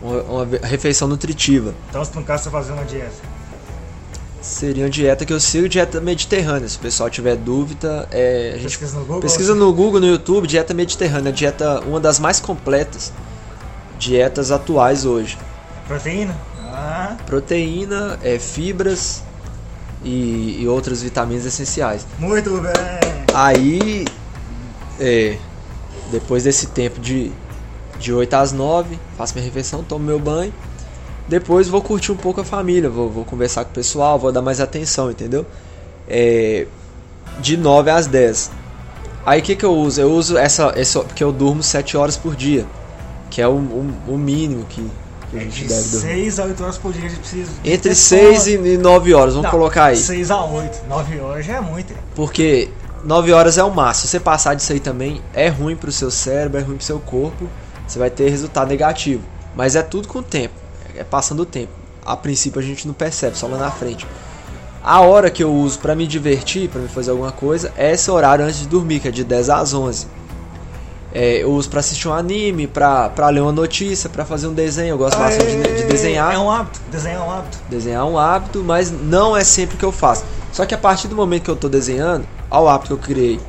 uma, 0.00 0.44
refeição 0.66 1.06
nutritiva. 1.06 1.74
Então, 1.88 2.04
se 2.04 2.14
no 2.14 2.24
caso 2.24 2.44
você 2.44 2.50
fazer 2.50 2.72
uma 2.72 2.84
dieta. 2.84 3.31
Seria 4.42 4.84
uma 4.84 4.90
dieta 4.90 5.24
que 5.24 5.32
eu 5.32 5.38
sigo, 5.38 5.68
dieta 5.68 6.00
mediterrânea. 6.00 6.68
Se 6.68 6.76
o 6.76 6.80
pessoal 6.80 7.08
tiver 7.08 7.36
dúvida, 7.36 8.08
é, 8.10 8.52
a 8.54 8.58
gente 8.58 8.76
Pesquisa 8.76 8.98
no 8.98 9.04
Google. 9.04 9.20
pesquisa 9.20 9.54
no 9.54 9.72
Google, 9.72 10.00
no 10.00 10.06
YouTube, 10.06 10.48
dieta 10.48 10.74
mediterrânea, 10.74 11.32
dieta 11.32 11.80
uma 11.80 12.00
das 12.00 12.18
mais 12.18 12.40
completas 12.40 13.12
dietas 13.98 14.50
atuais 14.50 15.04
hoje. 15.04 15.38
Proteína? 15.86 16.36
Ah, 16.60 17.16
Proteína, 17.24 18.18
é, 18.22 18.36
fibras 18.38 19.22
e, 20.04 20.58
e 20.60 20.66
outras 20.66 21.02
vitaminas 21.02 21.46
essenciais. 21.46 22.04
muito 22.18 22.50
bem. 22.60 22.72
Aí, 23.32 24.04
é, 24.98 25.36
depois 26.10 26.42
desse 26.42 26.66
tempo 26.66 26.98
de, 27.00 27.30
de 28.00 28.12
8 28.12 28.34
às 28.34 28.52
9, 28.52 28.98
faço 29.16 29.34
minha 29.34 29.44
refeição, 29.44 29.84
tomo 29.84 30.04
meu 30.04 30.18
banho. 30.18 30.52
Depois 31.28 31.68
vou 31.68 31.80
curtir 31.80 32.12
um 32.12 32.16
pouco 32.16 32.40
a 32.40 32.44
família, 32.44 32.90
vou, 32.90 33.08
vou 33.08 33.24
conversar 33.24 33.64
com 33.64 33.70
o 33.70 33.74
pessoal, 33.74 34.18
vou 34.18 34.32
dar 34.32 34.42
mais 34.42 34.60
atenção, 34.60 35.10
entendeu? 35.10 35.46
É, 36.08 36.66
de 37.40 37.56
9 37.56 37.90
às 37.90 38.06
10. 38.06 38.50
Aí 39.24 39.40
o 39.40 39.42
que, 39.42 39.54
que 39.56 39.64
eu 39.64 39.72
uso? 39.72 40.00
Eu 40.00 40.10
uso 40.12 40.36
essa, 40.36 40.72
essa. 40.76 41.00
Porque 41.00 41.22
eu 41.22 41.32
durmo 41.32 41.62
7 41.62 41.96
horas 41.96 42.16
por 42.16 42.34
dia. 42.34 42.66
Que 43.30 43.40
é 43.40 43.48
o, 43.48 43.52
o, 43.52 43.92
o 44.08 44.18
mínimo 44.18 44.64
que, 44.66 44.82
tempo 45.30 45.36
a 45.36 45.38
É 45.38 45.40
gente 45.44 45.62
de 45.62 45.68
deve 45.68 45.88
dormir? 45.88 46.14
6 46.14 46.38
a 46.40 46.44
8 46.44 46.62
horas 46.62 46.78
por 46.78 46.92
dia 46.92 47.06
a 47.06 47.08
gente 47.08 47.18
precisa. 47.20 47.50
Entre 47.64 47.90
ter 47.90 47.94
6 47.94 48.42
sono. 48.42 48.66
e 48.66 48.76
9 48.78 49.14
horas, 49.14 49.34
vamos 49.34 49.44
Não, 49.44 49.50
colocar 49.50 49.84
aí. 49.86 49.96
6 49.96 50.30
a 50.30 50.44
8, 50.44 50.82
9 50.88 51.20
horas 51.20 51.46
já 51.46 51.56
é 51.56 51.60
muito. 51.60 51.94
Porque 52.14 52.68
9 53.04 53.32
horas 53.32 53.56
é 53.56 53.64
o 53.64 53.70
máximo. 53.70 54.06
Se 54.06 54.08
você 54.08 54.20
passar 54.20 54.54
disso 54.54 54.72
aí 54.72 54.80
também, 54.80 55.22
é 55.32 55.48
ruim 55.48 55.76
pro 55.76 55.90
seu 55.92 56.10
cérebro, 56.10 56.58
é 56.60 56.62
ruim 56.62 56.76
pro 56.76 56.84
seu 56.84 56.98
corpo. 57.00 57.48
Você 57.86 57.98
vai 57.98 58.10
ter 58.10 58.28
resultado 58.28 58.68
negativo. 58.68 59.22
Mas 59.56 59.76
é 59.76 59.82
tudo 59.82 60.08
com 60.08 60.18
o 60.18 60.22
tempo. 60.22 60.54
É 60.96 61.04
passando 61.04 61.40
o 61.40 61.46
tempo. 61.46 61.72
A 62.04 62.16
princípio 62.16 62.60
a 62.60 62.62
gente 62.62 62.86
não 62.86 62.94
percebe, 62.94 63.36
só 63.36 63.46
lá 63.46 63.56
na 63.56 63.70
frente. 63.70 64.06
A 64.82 65.00
hora 65.00 65.30
que 65.30 65.44
eu 65.44 65.52
uso 65.52 65.78
pra 65.78 65.94
me 65.94 66.06
divertir, 66.06 66.68
pra 66.68 66.80
me 66.80 66.88
fazer 66.88 67.12
alguma 67.12 67.30
coisa, 67.30 67.72
é 67.76 67.92
esse 67.92 68.10
horário 68.10 68.44
antes 68.44 68.60
de 68.60 68.66
dormir, 68.66 68.98
que 68.98 69.06
é 69.06 69.10
de 69.12 69.22
10 69.22 69.50
às 69.50 69.72
11. 69.72 70.08
É, 71.14 71.42
eu 71.42 71.52
uso 71.52 71.68
pra 71.68 71.80
assistir 71.80 72.08
um 72.08 72.12
anime, 72.12 72.66
pra, 72.66 73.10
pra 73.10 73.28
ler 73.28 73.40
uma 73.40 73.52
notícia, 73.52 74.08
pra 74.08 74.24
fazer 74.24 74.48
um 74.48 74.54
desenho. 74.54 74.94
Eu 74.94 74.98
gosto 74.98 75.18
bastante 75.18 75.56
de, 75.56 75.82
de 75.82 75.84
desenhar. 75.84 76.34
É 76.34 76.38
um 76.38 76.50
hábito, 76.50 76.80
desenhar 76.90 77.20
é 77.20 77.24
um 77.24 77.30
hábito. 77.30 77.58
Desenhar 77.68 78.00
é 78.00 78.04
um 78.04 78.18
hábito, 78.18 78.64
mas 78.64 78.90
não 78.90 79.36
é 79.36 79.44
sempre 79.44 79.76
que 79.76 79.84
eu 79.84 79.92
faço. 79.92 80.24
Só 80.52 80.66
que 80.66 80.74
a 80.74 80.78
partir 80.78 81.08
do 81.08 81.14
momento 81.14 81.44
que 81.44 81.50
eu 81.50 81.56
tô 81.56 81.68
desenhando, 81.68 82.26
olha 82.50 82.62
o 82.62 82.68
hábito 82.68 82.88
que 82.88 82.92
eu 82.94 82.98
criei. 82.98 83.40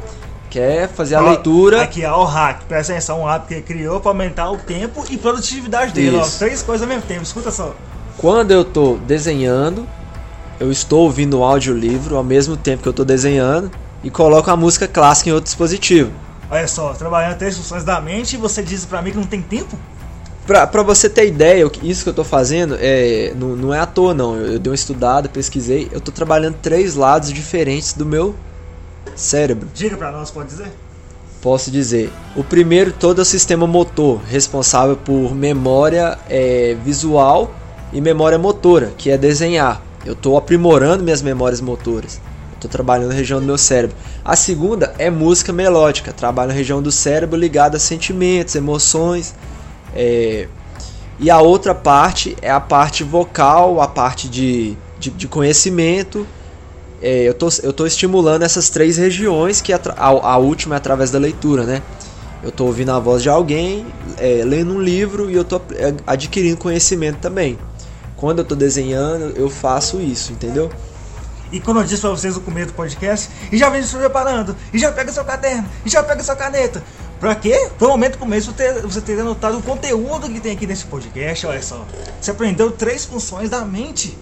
Que 0.53 0.59
é 0.59 0.87
fazer 0.87 1.15
a 1.15 1.23
Ó, 1.23 1.29
leitura. 1.29 1.81
Aqui, 1.81 2.05
ó, 2.05 2.21
o 2.21 2.25
hack. 2.25 2.65
Presta 2.67 2.93
atenção, 2.93 3.21
um 3.21 3.27
hábito 3.27 3.47
que 3.47 3.53
ele 3.55 3.61
criou 3.63 3.99
pra 3.99 4.11
aumentar 4.11 4.51
o 4.51 4.57
tempo 4.57 5.03
e 5.09 5.17
produtividade 5.17 5.93
dele. 5.93 6.15
Ó, 6.17 6.27
três 6.37 6.61
coisas 6.61 6.83
ao 6.83 6.87
mesmo 6.93 7.07
tempo. 7.07 7.23
Escuta 7.23 7.49
só. 7.49 7.73
Quando 8.19 8.51
eu 8.51 8.63
tô 8.63 8.97
desenhando, 8.97 9.87
eu 10.59 10.71
estou 10.71 10.99
ouvindo 11.05 11.39
o 11.39 11.43
audiolivro 11.43 12.17
ao 12.17 12.23
mesmo 12.23 12.55
tempo 12.55 12.83
que 12.83 12.87
eu 12.87 12.93
tô 12.93 13.03
desenhando 13.03 13.71
e 14.03 14.11
coloco 14.11 14.51
a 14.51 14.55
música 14.55 14.87
clássica 14.87 15.31
em 15.31 15.33
outro 15.33 15.45
dispositivo. 15.45 16.11
Olha 16.51 16.67
só, 16.67 16.93
trabalhando 16.93 17.35
três 17.39 17.57
funções 17.57 17.83
da 17.83 17.99
mente 17.99 18.33
e 18.33 18.37
você 18.37 18.61
diz 18.61 18.85
pra 18.85 19.01
mim 19.01 19.09
que 19.09 19.17
não 19.17 19.25
tem 19.25 19.41
tempo? 19.41 19.75
Pra, 20.45 20.67
pra 20.67 20.83
você 20.83 21.09
ter 21.09 21.25
ideia, 21.25 21.65
o 21.65 21.69
que- 21.71 21.89
isso 21.89 22.03
que 22.03 22.09
eu 22.09 22.13
tô 22.13 22.23
fazendo 22.23 22.77
é, 22.79 23.33
não, 23.35 23.55
não 23.55 23.73
é 23.73 23.79
à 23.79 23.87
toa 23.87 24.13
não. 24.13 24.35
Eu, 24.35 24.53
eu 24.53 24.59
dei 24.59 24.69
uma 24.69 24.75
estudada, 24.75 25.27
pesquisei. 25.27 25.89
Eu 25.91 25.99
tô 25.99 26.11
trabalhando 26.11 26.57
três 26.61 26.93
lados 26.93 27.33
diferentes 27.33 27.93
do 27.93 28.05
meu 28.05 28.35
cérebro. 29.15 29.67
Diga 29.73 29.97
pra 29.97 30.11
nós, 30.11 30.31
pode 30.31 30.49
dizer? 30.49 30.71
Posso 31.41 31.69
dizer. 31.69 32.11
O 32.35 32.43
primeiro, 32.43 32.91
todo 32.93 33.19
é 33.19 33.21
o 33.21 33.25
sistema 33.25 33.67
motor, 33.67 34.21
responsável 34.29 34.95
por 34.95 35.35
memória 35.35 36.17
é, 36.29 36.75
visual 36.83 37.53
e 37.91 37.99
memória 37.99 38.39
motora, 38.39 38.93
que 38.97 39.09
é 39.11 39.17
desenhar. 39.17 39.81
Eu 40.05 40.13
estou 40.13 40.37
aprimorando 40.37 41.03
minhas 41.03 41.21
memórias 41.21 41.59
motoras. 41.61 42.19
Estou 42.53 42.69
trabalhando 42.71 43.09
na 43.09 43.13
região 43.13 43.41
do 43.41 43.45
meu 43.45 43.57
cérebro. 43.57 43.95
A 44.23 44.37
segunda 44.37 44.93
é 44.97 45.09
música 45.09 45.51
melódica. 45.51 46.13
Trabalho 46.13 46.47
na 46.49 46.53
região 46.53 46.81
do 46.81 46.91
cérebro 46.91 47.37
ligada 47.37 47.75
a 47.75 47.79
sentimentos, 47.79 48.55
emoções. 48.55 49.35
é, 49.93 50.47
E 51.19 51.29
a 51.29 51.41
outra 51.41 51.75
parte 51.75 52.37
é 52.41 52.49
a 52.49 52.59
parte 52.61 53.03
vocal, 53.03 53.81
a 53.81 53.87
parte 53.87 54.29
de, 54.29 54.77
de, 54.97 55.09
de 55.09 55.27
conhecimento. 55.27 56.25
É, 57.03 57.27
eu, 57.27 57.33
tô, 57.33 57.49
eu 57.61 57.73
tô 57.73 57.85
estimulando 57.85 58.43
essas 58.43 58.69
três 58.69 58.95
regiões, 58.97 59.59
que 59.59 59.73
a, 59.73 59.79
a 59.97 60.37
última 60.37 60.75
é 60.75 60.77
através 60.77 61.11
da 61.11 61.19
leitura, 61.19 61.65
né? 61.65 61.83
Eu 62.41 62.49
tô 62.49 62.63
ouvindo 62.63 62.93
a 62.93 62.99
voz 62.99 63.21
de 63.21 63.27
alguém, 63.27 63.85
é, 64.17 64.41
lendo 64.45 64.73
um 64.73 64.81
livro 64.81 65.29
e 65.29 65.35
eu 65.35 65.43
tô 65.43 65.57
é, 65.73 65.93
adquirindo 66.07 66.55
conhecimento 66.55 67.17
também. 67.17 67.59
Quando 68.15 68.39
eu 68.39 68.45
tô 68.45 68.55
desenhando, 68.55 69.35
eu 69.35 69.49
faço 69.49 69.99
isso, 69.99 70.31
entendeu? 70.31 70.71
E 71.51 71.59
como 71.59 71.81
eu 71.81 71.83
disse 71.83 71.99
pra 71.99 72.11
vocês 72.11 72.35
no 72.35 72.41
começo 72.41 72.67
do 72.67 72.73
podcast, 72.73 73.29
e 73.51 73.57
já 73.57 73.69
vem 73.69 73.83
se 73.83 73.93
preparando, 73.97 74.55
e 74.71 74.79
já 74.79 74.89
pega 74.89 75.11
seu 75.11 75.25
caderno, 75.25 75.67
e 75.85 75.89
já 75.89 76.01
pega 76.01 76.23
sua 76.23 76.37
caneta. 76.37 76.81
Pra 77.19 77.35
quê? 77.35 77.69
Pro 77.77 77.89
momento 77.89 78.17
começo 78.17 78.51
você 78.51 78.63
ter, 78.63 78.81
você 78.81 79.01
ter 79.01 79.19
anotado 79.19 79.57
o 79.57 79.61
conteúdo 79.61 80.29
que 80.29 80.39
tem 80.39 80.53
aqui 80.53 80.65
nesse 80.65 80.85
podcast, 80.85 81.45
olha 81.47 81.61
só. 81.61 81.85
Você 82.21 82.31
aprendeu 82.31 82.71
três 82.71 83.03
funções 83.03 83.49
da 83.49 83.65
mente. 83.65 84.17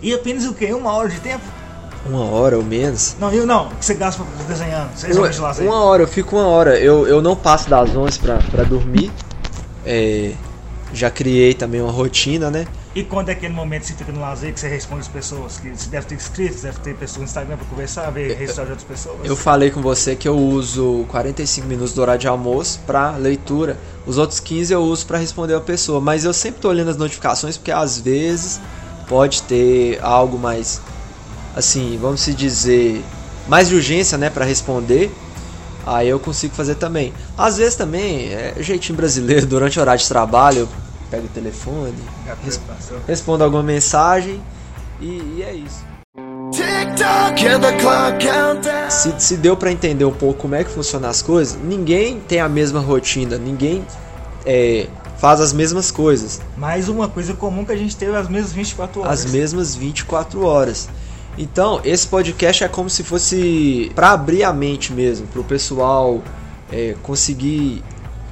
E 0.00 0.14
apenas 0.14 0.44
o 0.44 0.54
quê? 0.54 0.72
Uma 0.72 0.92
hora 0.92 1.08
de 1.08 1.18
tempo? 1.18 1.65
Uma 2.08 2.24
hora 2.24 2.56
ou 2.56 2.64
menos. 2.64 3.16
Não, 3.18 3.32
eu 3.32 3.46
não, 3.46 3.68
que 3.70 3.84
você 3.84 3.94
gasta 3.94 4.22
pra 4.22 4.44
desenhando. 4.44 4.90
Seis 4.94 5.16
horas 5.16 5.36
de 5.56 5.62
Uma, 5.62 5.82
hora, 5.82 6.02
eu 6.02 6.08
fico 6.08 6.36
uma 6.36 6.46
hora. 6.46 6.78
Eu, 6.78 7.06
eu 7.06 7.20
não 7.20 7.34
passo 7.34 7.68
das 7.68 7.94
11 7.94 8.18
pra, 8.18 8.38
pra 8.38 8.64
dormir. 8.64 9.10
É, 9.84 10.32
já 10.92 11.10
criei 11.10 11.54
também 11.54 11.80
uma 11.80 11.92
rotina, 11.92 12.50
né? 12.50 12.66
E 12.96 13.04
quando 13.04 13.28
é 13.28 13.32
aquele 13.32 13.52
momento 13.52 13.82
que 13.82 13.88
você 13.88 13.94
fica 13.94 14.10
no 14.10 14.20
lazer 14.20 14.54
que 14.54 14.58
você 14.58 14.68
responde 14.68 15.02
as 15.02 15.08
pessoas? 15.08 15.60
Que 15.60 15.68
você 15.68 15.90
deve 15.90 16.06
ter 16.06 16.14
inscritos, 16.14 16.62
deve 16.62 16.78
ter 16.80 16.94
pessoas 16.94 17.18
no 17.18 17.24
Instagram 17.24 17.58
pra 17.58 17.66
conversar, 17.66 18.08
ver 18.10 18.34
resultados 18.34 18.54
de 18.68 18.72
outras 18.72 18.84
pessoas. 18.84 19.18
Eu 19.22 19.36
falei 19.36 19.70
com 19.70 19.82
você 19.82 20.16
que 20.16 20.26
eu 20.26 20.34
uso 20.34 21.04
45 21.08 21.66
minutos 21.66 21.92
do 21.92 22.00
horário 22.00 22.20
de 22.20 22.26
almoço 22.26 22.80
para 22.86 23.10
leitura. 23.16 23.78
Os 24.06 24.16
outros 24.16 24.40
15 24.40 24.72
eu 24.72 24.80
uso 24.80 25.04
para 25.04 25.18
responder 25.18 25.54
a 25.54 25.60
pessoa. 25.60 26.00
Mas 26.00 26.24
eu 26.24 26.32
sempre 26.32 26.62
tô 26.62 26.70
olhando 26.70 26.88
as 26.88 26.96
notificações 26.96 27.58
porque 27.58 27.70
às 27.70 27.98
vezes 27.98 28.60
pode 29.06 29.42
ter 29.42 29.98
algo 30.02 30.38
mais, 30.38 30.80
assim, 31.56 31.98
vamos 32.00 32.20
se 32.20 32.32
dizer, 32.34 33.02
mais 33.48 33.68
de 33.68 33.74
urgência, 33.74 34.16
né, 34.18 34.30
para 34.30 34.44
responder. 34.44 35.10
Aí 35.86 36.08
eu 36.08 36.20
consigo 36.20 36.54
fazer 36.54 36.74
também. 36.76 37.12
Às 37.38 37.56
vezes 37.56 37.74
também, 37.76 38.26
é 38.32 38.54
jeitinho 38.60 38.96
brasileiro, 38.96 39.46
durante 39.48 39.78
o 39.78 39.82
horário 39.82 40.00
de 40.00 40.06
trabalho, 40.08 40.58
eu 40.60 40.68
pego 41.10 41.24
o 41.26 41.28
telefone, 41.28 41.94
res- 42.44 42.60
respondo 43.06 43.42
alguma 43.44 43.62
mensagem 43.62 44.40
e, 45.00 45.06
e 45.38 45.42
é 45.42 45.54
isso. 45.54 45.84
Se, 48.90 49.14
se 49.18 49.36
deu 49.36 49.56
pra 49.56 49.70
entender 49.70 50.04
um 50.04 50.12
pouco 50.12 50.40
como 50.42 50.54
é 50.54 50.64
que 50.64 50.70
funcionam 50.70 51.08
as 51.08 51.22
coisas, 51.22 51.56
ninguém 51.62 52.18
tem 52.20 52.40
a 52.40 52.48
mesma 52.48 52.80
rotina, 52.80 53.36
ninguém 53.38 53.84
é, 54.44 54.88
faz 55.18 55.40
as 55.40 55.52
mesmas 55.52 55.90
coisas, 55.90 56.40
Mais 56.56 56.88
uma 56.88 57.08
coisa 57.08 57.34
comum 57.34 57.64
que 57.64 57.72
a 57.72 57.76
gente 57.76 57.96
teve 57.96 58.16
as 58.16 58.28
mesmas 58.28 58.52
24 58.52 59.00
horas. 59.02 59.24
as 59.24 59.30
mesmas 59.32 59.74
24 59.74 60.44
horas. 60.44 60.88
Então, 61.38 61.80
esse 61.84 62.06
podcast 62.06 62.64
é 62.64 62.68
como 62.68 62.88
se 62.88 63.04
fosse 63.04 63.90
pra 63.94 64.12
abrir 64.12 64.42
a 64.42 64.52
mente 64.52 64.92
mesmo, 64.92 65.26
pro 65.26 65.44
pessoal 65.44 66.22
é, 66.72 66.94
conseguir 67.02 67.82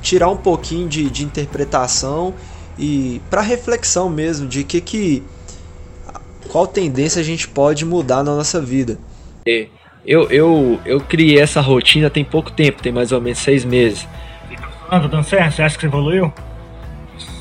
tirar 0.01 0.29
um 0.29 0.37
pouquinho 0.37 0.89
de, 0.89 1.11
de 1.11 1.25
interpretação 1.25 2.35
e 2.79 3.21
pra 3.31 3.41
reflexão 3.41 4.09
mesmo 4.09 4.47
de 4.47 4.65
que 4.65 4.81
que 4.81 5.23
qual 6.51 6.67
tendência 6.67 7.21
a 7.21 7.25
gente 7.25 7.49
pode 7.49 7.85
mudar 7.85 8.23
na 8.23 8.35
nossa 8.35 8.61
vida. 8.61 8.99
Eu, 10.07 10.31
eu, 10.31 10.81
eu 10.85 11.01
criei 11.01 11.41
essa 11.41 11.61
rotina 11.61 12.11
tem 12.11 12.25
pouco 12.25 12.53
tempo, 12.53 12.83
tem 12.83 12.93
mais 12.93 13.13
ou 13.13 13.21
menos 13.21 13.39
seis 13.39 13.65
meses. 13.65 14.07
Ah, 14.89 15.01
tá 15.01 15.07
dando 15.07 15.25
certo? 15.25 15.55
Você 15.55 15.63
acha 15.63 15.75
que 15.77 15.81
você 15.81 15.87
evoluiu? 15.87 16.33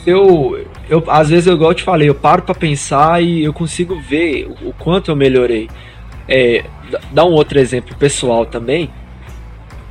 Eu, 0.05 0.65
eu 0.93 1.03
às 1.07 1.29
vezes 1.29 1.47
eu 1.47 1.53
igual 1.55 1.71
eu 1.71 1.75
te 1.75 1.83
falei, 1.83 2.07
eu 2.09 2.15
paro 2.15 2.41
pra 2.43 2.53
pensar 2.55 3.21
e 3.23 3.43
eu 3.43 3.53
consigo 3.53 3.99
ver 3.99 4.47
o, 4.47 4.69
o 4.69 4.73
quanto 4.73 5.09
eu 5.11 5.15
melhorei. 5.15 5.69
É, 6.27 6.63
dá- 7.11 7.25
um 7.25 7.31
outro 7.31 7.59
exemplo 7.59 7.95
pessoal 7.95 8.45
também. 8.45 8.89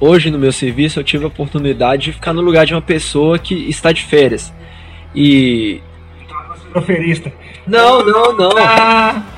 Hoje 0.00 0.30
no 0.30 0.38
meu 0.38 0.52
serviço 0.52 0.98
eu 0.98 1.04
tive 1.04 1.24
a 1.24 1.28
oportunidade 1.28 2.04
de 2.04 2.12
ficar 2.12 2.32
no 2.32 2.40
lugar 2.42 2.66
de 2.66 2.74
uma 2.74 2.82
pessoa 2.82 3.38
que 3.38 3.54
está 3.68 3.92
de 3.92 4.02
férias. 4.02 4.52
E 5.14 5.80
não, 7.66 8.04
não, 8.04 8.36
não. 8.36 8.50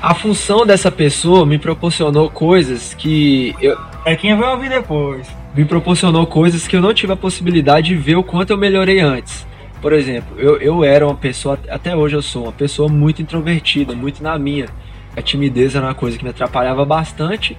A 0.01 0.13
função 0.15 0.65
dessa 0.65 0.91
pessoa 0.91 1.45
me 1.45 1.57
proporcionou 1.57 2.29
coisas 2.29 2.93
que 2.93 3.53
eu, 3.61 3.77
É 4.05 4.15
quem 4.15 4.35
vai 4.37 4.51
ouvir 4.53 4.69
depois. 4.69 5.27
me 5.55 5.65
proporcionou 5.65 6.25
coisas 6.25 6.67
que 6.67 6.75
eu 6.75 6.81
não 6.81 6.93
tive 6.93 7.13
a 7.13 7.15
possibilidade 7.17 7.87
de 7.89 7.95
ver 7.95 8.15
o 8.15 8.23
quanto 8.23 8.51
eu 8.51 8.57
melhorei 8.57 8.99
antes. 8.99 9.45
Por 9.81 9.93
exemplo, 9.93 10.39
eu, 10.39 10.57
eu 10.57 10.83
era 10.83 11.05
uma 11.05 11.15
pessoa, 11.15 11.59
até 11.69 11.95
hoje 11.95 12.15
eu 12.15 12.21
sou 12.21 12.43
uma 12.43 12.51
pessoa 12.51 12.89
muito 12.89 13.21
introvertida, 13.21 13.93
muito 13.93 14.23
na 14.23 14.37
minha. 14.37 14.67
A 15.15 15.21
timidez 15.21 15.75
era 15.75 15.85
uma 15.85 15.95
coisa 15.95 16.17
que 16.17 16.23
me 16.23 16.29
atrapalhava 16.29 16.83
bastante. 16.83 17.57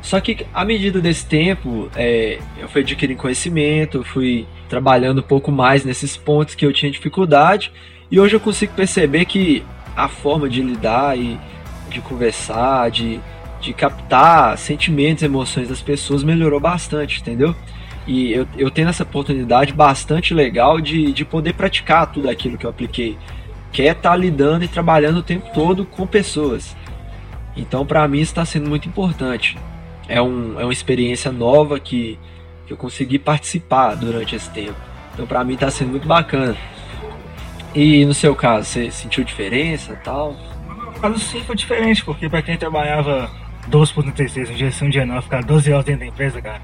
Só 0.00 0.20
que 0.20 0.46
à 0.52 0.64
medida 0.64 1.00
desse 1.00 1.24
tempo, 1.24 1.90
é, 1.96 2.38
eu 2.58 2.68
fui 2.68 2.82
adquirindo 2.82 3.18
conhecimento, 3.18 4.04
fui 4.04 4.46
trabalhando 4.68 5.18
um 5.18 5.22
pouco 5.22 5.50
mais 5.50 5.84
nesses 5.84 6.16
pontos 6.16 6.54
que 6.54 6.64
eu 6.64 6.72
tinha 6.72 6.92
dificuldade. 6.92 7.72
E 8.10 8.20
hoje 8.20 8.36
eu 8.36 8.40
consigo 8.40 8.74
perceber 8.74 9.24
que 9.24 9.64
a 9.96 10.08
forma 10.08 10.48
de 10.48 10.62
lidar 10.62 11.18
e 11.18 11.38
de 11.88 12.00
conversar, 12.00 12.90
de, 12.90 13.18
de 13.60 13.72
captar 13.72 14.58
sentimentos, 14.58 15.22
emoções 15.22 15.68
das 15.68 15.80
pessoas 15.80 16.22
melhorou 16.22 16.60
bastante, 16.60 17.20
entendeu? 17.20 17.56
E 18.06 18.32
eu, 18.32 18.46
eu 18.56 18.70
tenho 18.70 18.88
essa 18.88 19.02
oportunidade 19.02 19.72
bastante 19.72 20.34
legal 20.34 20.80
de, 20.80 21.12
de 21.12 21.24
poder 21.24 21.54
praticar 21.54 22.06
tudo 22.06 22.28
aquilo 22.28 22.58
que 22.58 22.66
eu 22.66 22.70
apliquei, 22.70 23.16
que 23.72 23.82
é 23.82 23.92
estar 23.92 24.14
lidando 24.16 24.64
e 24.64 24.68
trabalhando 24.68 25.18
o 25.18 25.22
tempo 25.22 25.50
todo 25.54 25.84
com 25.84 26.06
pessoas. 26.06 26.76
Então, 27.56 27.86
para 27.86 28.06
mim, 28.06 28.20
está 28.20 28.44
sendo 28.44 28.68
muito 28.68 28.88
importante. 28.88 29.56
É, 30.08 30.20
um, 30.20 30.60
é 30.60 30.64
uma 30.64 30.72
experiência 30.72 31.32
nova 31.32 31.80
que, 31.80 32.18
que 32.66 32.72
eu 32.72 32.76
consegui 32.76 33.18
participar 33.18 33.94
durante 33.94 34.36
esse 34.36 34.50
tempo. 34.50 34.76
Então, 35.14 35.26
para 35.26 35.42
mim, 35.44 35.54
está 35.54 35.70
sendo 35.70 35.92
muito 35.92 36.06
bacana. 36.06 36.56
E 37.74 38.04
no 38.04 38.14
seu 38.14 38.34
caso, 38.34 38.66
você 38.66 38.90
sentiu 38.90 39.24
diferença 39.24 39.98
tal? 40.04 40.36
Mas 41.00 41.22
sim 41.22 41.42
foi 41.42 41.56
diferente, 41.56 42.04
porque 42.04 42.28
pra 42.28 42.42
quem 42.42 42.56
trabalhava 42.56 43.30
12 43.68 43.92
por 43.92 44.04
36 44.04 44.50
um 44.50 44.54
dia 44.54 44.70
sim, 44.70 44.86
um 44.86 44.90
dia 44.90 45.04
não, 45.04 45.20
ficar 45.20 45.42
12 45.42 45.72
horas 45.72 45.84
dentro 45.84 46.00
da 46.00 46.06
empresa, 46.06 46.40
cara, 46.40 46.62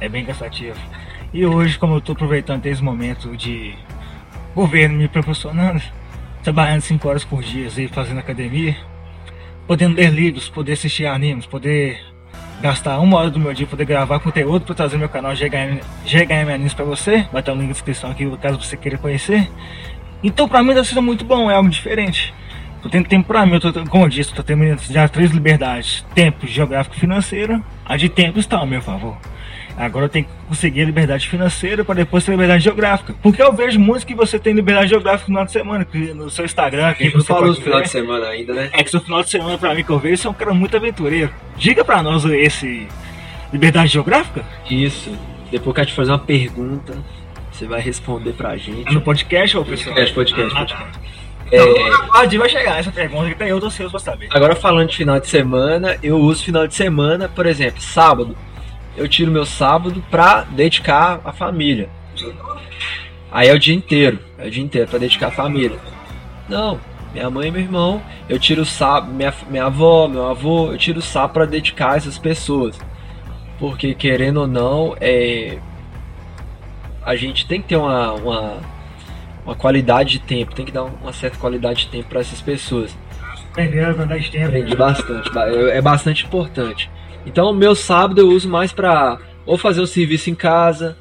é 0.00 0.08
bem 0.08 0.24
cansativo. 0.24 0.78
E 1.32 1.44
hoje, 1.44 1.78
como 1.78 1.94
eu 1.94 2.00
tô 2.00 2.12
aproveitando 2.12 2.64
esse 2.66 2.82
momento 2.82 3.36
de 3.36 3.74
governo 4.54 4.96
me 4.96 5.08
proporcionando, 5.08 5.82
trabalhando 6.42 6.80
5 6.80 7.08
horas 7.08 7.24
por 7.24 7.42
dia 7.42 7.68
e 7.76 7.88
fazendo 7.88 8.18
academia, 8.18 8.76
podendo 9.66 9.96
ler 9.96 10.10
livros, 10.10 10.48
poder 10.48 10.72
assistir 10.72 11.06
animes, 11.06 11.46
poder 11.46 12.00
gastar 12.60 12.98
uma 12.98 13.18
hora 13.18 13.30
do 13.30 13.38
meu 13.38 13.54
dia 13.54 13.66
poder 13.66 13.84
gravar 13.84 14.18
conteúdo 14.18 14.64
para 14.64 14.74
trazer 14.74 14.96
meu 14.96 15.08
canal 15.08 15.32
GHM, 15.32 16.50
Animes 16.52 16.74
para 16.74 16.84
você. 16.84 17.26
Vai 17.32 17.40
estar 17.40 17.52
o 17.52 17.56
link 17.56 17.68
na 17.68 17.72
descrição 17.72 18.10
aqui 18.10 18.28
caso 18.38 18.60
você 18.60 18.76
queira 18.76 18.98
conhecer. 18.98 19.48
Então 20.22 20.48
pra 20.48 20.62
mim 20.62 20.70
está 20.70 20.82
sendo 20.82 21.02
muito 21.02 21.24
bom, 21.24 21.50
é 21.50 21.54
algo 21.54 21.68
diferente. 21.68 22.34
Tô 22.82 22.88
tendo 22.88 23.08
tempo 23.08 23.26
pra 23.26 23.44
mim, 23.44 23.54
eu 23.54 23.60
tô, 23.60 23.72
como 23.86 24.04
eu 24.04 24.08
disse, 24.08 24.32
tô 24.32 24.42
tendo 24.42 24.62
já 24.90 25.08
três 25.08 25.30
liberdades. 25.30 26.04
Tempo 26.14 26.46
geográfico 26.46 26.96
e 26.96 27.00
financeiro. 27.00 27.62
A 27.84 27.96
de 27.96 28.08
tempo 28.08 28.38
está 28.38 28.58
ao 28.58 28.66
meu 28.66 28.80
favor. 28.80 29.16
Agora 29.78 30.06
eu 30.06 30.08
tenho 30.08 30.24
que 30.24 30.30
conseguir 30.48 30.82
a 30.82 30.84
liberdade 30.86 31.28
financeira 31.28 31.84
para 31.84 31.94
depois 31.94 32.24
ter 32.24 32.32
liberdade 32.32 32.64
geográfica. 32.64 33.14
Porque 33.22 33.40
eu 33.40 33.52
vejo 33.52 33.78
muito 33.78 34.04
que 34.04 34.14
você 34.14 34.38
tem 34.38 34.52
liberdade 34.52 34.88
geográfica 34.88 35.20
no 35.30 35.34
final 35.38 35.44
de 35.44 35.52
semana, 35.52 35.86
no 36.16 36.30
seu 36.30 36.44
Instagram. 36.44 36.94
Que 36.94 37.10
você 37.10 37.26
falou 37.26 37.54
do 37.54 37.60
final 37.60 37.80
de 37.80 37.88
semana 37.88 38.26
ainda, 38.26 38.54
né? 38.54 38.70
É 38.72 38.82
que 38.82 38.90
seu 38.90 39.00
final 39.00 39.22
de 39.22 39.30
semana, 39.30 39.56
pra 39.56 39.74
mim, 39.74 39.84
que 39.84 39.90
eu 39.90 39.98
vejo, 39.98 40.16
você 40.20 40.26
é 40.26 40.30
um 40.30 40.34
cara 40.34 40.52
muito 40.52 40.76
aventureiro. 40.76 41.30
Diga 41.56 41.84
pra 41.84 42.02
nós 42.02 42.24
esse 42.24 42.88
liberdade 43.52 43.92
geográfica? 43.92 44.44
Isso. 44.68 45.16
Depois 45.50 45.74
que 45.74 45.80
a 45.80 45.84
gente 45.84 45.94
fazer 45.94 46.10
uma 46.10 46.18
pergunta, 46.18 46.98
você 47.50 47.64
vai 47.66 47.80
responder 47.80 48.32
pra 48.32 48.56
gente. 48.56 48.88
É 48.88 48.92
no 48.92 49.00
podcast 49.00 49.56
ou 49.56 49.64
pessoal? 49.64 49.94
Podcast, 49.94 50.14
podcast, 50.14 50.54
Ah, 50.56 50.58
podcast. 50.58 50.98
Então, 51.50 52.22
É, 52.22 52.38
vai 52.38 52.48
chegar 52.48 52.78
essa 52.78 52.90
pergunta 52.90 53.28
que 53.30 53.34
tem 53.36 53.48
eu 53.48 53.58
tô 53.58 53.66
ansioso 53.66 53.90
pra 53.92 54.00
saber. 54.00 54.28
Agora 54.30 54.54
falando 54.54 54.88
de 54.90 54.96
final 54.96 55.18
de 55.18 55.28
semana, 55.28 55.96
eu 56.02 56.18
uso 56.18 56.44
final 56.44 56.66
de 56.66 56.74
semana, 56.74 57.28
por 57.28 57.46
exemplo, 57.46 57.80
sábado. 57.80 58.36
Eu 58.98 59.08
tiro 59.08 59.30
meu 59.30 59.46
sábado 59.46 60.04
pra 60.10 60.42
dedicar 60.42 61.20
à 61.24 61.32
família. 61.32 61.88
Aí 63.30 63.48
é 63.48 63.54
o 63.54 63.58
dia 63.58 63.74
inteiro, 63.74 64.18
é 64.38 64.46
o 64.46 64.50
dia 64.50 64.62
inteiro 64.64 64.88
pra 64.88 64.98
dedicar 64.98 65.28
à 65.28 65.30
família. 65.30 65.78
Não, 66.48 66.80
minha 67.12 67.30
mãe 67.30 67.48
e 67.48 67.50
meu 67.50 67.60
irmão, 67.60 68.02
eu 68.28 68.38
tiro 68.38 68.62
o 68.62 68.66
sábado, 68.66 69.12
minha, 69.12 69.32
minha 69.48 69.66
avó, 69.66 70.08
meu 70.08 70.26
avô, 70.28 70.72
eu 70.72 70.78
tiro 70.78 70.98
o 70.98 71.02
sábado 71.02 71.32
pra 71.34 71.44
dedicar 71.44 71.92
a 71.92 71.96
essas 71.96 72.18
pessoas. 72.18 72.78
Porque 73.58 73.94
querendo 73.94 74.40
ou 74.40 74.46
não, 74.46 74.96
é 75.00 75.58
a 77.04 77.16
gente 77.16 77.46
tem 77.46 77.60
que 77.62 77.68
ter 77.68 77.76
uma, 77.76 78.12
uma, 78.14 78.56
uma 79.44 79.54
qualidade 79.54 80.10
de 80.10 80.18
tempo, 80.18 80.54
tem 80.54 80.64
que 80.66 80.72
dar 80.72 80.84
uma 80.84 81.12
certa 81.12 81.38
qualidade 81.38 81.80
de 81.80 81.88
tempo 81.88 82.08
para 82.08 82.20
essas 82.20 82.40
pessoas. 82.40 82.96
Aprendendo 83.50 84.02
a 84.02 84.04
dar 84.04 84.20
tempo. 84.20 84.46
Aprendi 84.46 84.76
bastante, 84.76 85.30
ba- 85.32 85.48
é 85.48 85.78
é 85.78 85.82
bastante 85.82 86.24
importante. 86.26 86.90
Então, 87.28 87.50
o 87.50 87.54
meu 87.54 87.74
sábado 87.74 88.20
eu 88.22 88.28
uso 88.28 88.48
mais 88.48 88.72
pra 88.72 89.18
ou 89.44 89.58
fazer 89.58 89.80
um 89.82 89.86
serviço 89.86 90.30
em 90.30 90.34
casa, 90.34 90.96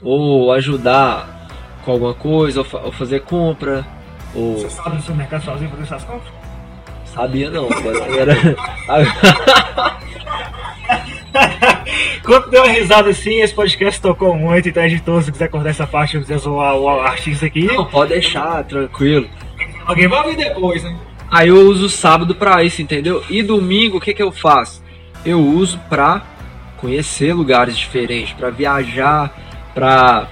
ou 0.00 0.52
ajudar 0.52 1.48
com 1.84 1.92
alguma 1.92 2.14
coisa, 2.14 2.60
ou, 2.60 2.64
fa- 2.64 2.80
ou 2.84 2.92
fazer 2.92 3.20
compra, 3.22 3.84
ou 4.34 4.58
Você 4.58 4.70
sabe 4.70 4.96
no 4.96 5.02
seu 5.02 5.14
mercado 5.14 5.44
sozinho 5.44 5.68
fazer 5.70 5.82
essas 5.82 6.04
compras? 6.04 6.32
sabia 7.14 7.48
não, 7.50 7.68
era, 8.18 8.34
Quando 12.24 12.50
deu 12.50 12.62
uma 12.62 12.72
risada 12.72 13.10
assim, 13.10 13.40
esse 13.40 13.54
podcast 13.54 14.00
tocou 14.00 14.34
muito, 14.36 14.68
então 14.68 14.82
editor, 14.84 15.22
se 15.22 15.30
quiser 15.32 15.48
cortar 15.48 15.70
essa 15.70 15.86
parte, 15.86 16.12
se 16.12 16.18
quiser 16.18 16.38
zoar 16.38 16.74
o 16.76 16.88
artista 17.00 17.46
aqui, 17.46 17.66
não 17.66 17.84
pode 17.86 18.10
deixar, 18.12 18.64
tranquilo. 18.64 19.28
alguém 19.86 20.08
vai 20.08 20.22
ouvir 20.24 20.36
depois, 20.36 20.82
né? 20.82 20.96
Aí 21.30 21.48
eu 21.48 21.56
uso 21.68 21.88
sábado 21.88 22.34
pra 22.34 22.62
isso, 22.64 22.82
entendeu? 22.82 23.22
E 23.30 23.42
domingo 23.42 23.98
o 23.98 24.00
que 24.00 24.12
que 24.14 24.22
eu 24.22 24.30
faço? 24.32 24.82
Eu 25.26 25.40
uso 25.44 25.78
pra 25.88 26.24
conhecer 26.78 27.32
lugares 27.34 27.76
diferentes, 27.76 28.32
pra 28.34 28.50
viajar, 28.50 29.34
pra 29.74 30.28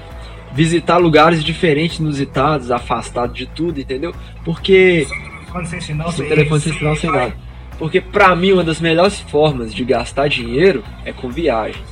visitar 0.53 0.99
lugares 0.99 1.43
diferentes, 1.43 1.99
inusitados, 1.99 2.71
afastados 2.71 3.37
de 3.37 3.47
tudo, 3.47 3.81
entendeu? 3.81 4.15
Porque 4.45 5.07
Quando 5.51 5.67
você 5.67 5.77
ensinar, 5.79 6.11
sem 6.13 6.29
telefone 6.29 6.61
sem 6.61 6.73
sinal 6.73 6.97
sem 6.97 7.11
nada. 7.11 7.35
Porque 7.79 8.01
pra 8.01 8.37
mim 8.37 8.53
uma 8.53 8.63
das 8.63 8.81
melhores 8.81 9.19
formas 9.21 9.75
de 9.75 9.85
gastar 9.85 10.29
dinheiro 10.29 10.85
é 11.05 11.13
com 11.13 11.29
viagem. 11.29 11.83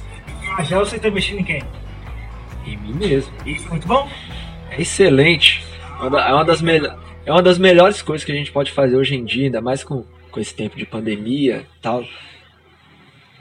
Já 0.64 0.78
você 0.78 0.98
tá 0.98 1.10
mexendo 1.10 1.40
em 1.40 1.44
quem? 1.44 1.62
Em 2.66 2.76
mim 2.76 2.92
mesmo. 2.94 3.32
Isso 3.44 3.66
é 3.66 3.70
muito 3.70 3.88
bom? 3.88 4.08
É 4.70 4.80
excelente. 4.80 5.64
É 6.00 6.04
uma 6.04 6.42
É 6.42 6.44
das, 6.44 6.62
melho- 6.62 6.92
é 7.26 7.32
uma 7.32 7.42
das 7.42 7.58
melhores 7.58 8.00
coisas 8.00 8.24
que 8.24 8.30
a 8.30 8.34
gente 8.34 8.52
pode 8.52 8.70
fazer 8.70 8.94
hoje 8.96 9.16
em 9.16 9.24
dia, 9.24 9.46
ainda 9.46 9.60
mais 9.60 9.82
com, 9.82 10.04
com 10.30 10.38
esse 10.38 10.54
tempo 10.54 10.76
de 10.76 10.86
pandemia 10.86 11.64
e 11.78 11.82
tal. 11.82 12.04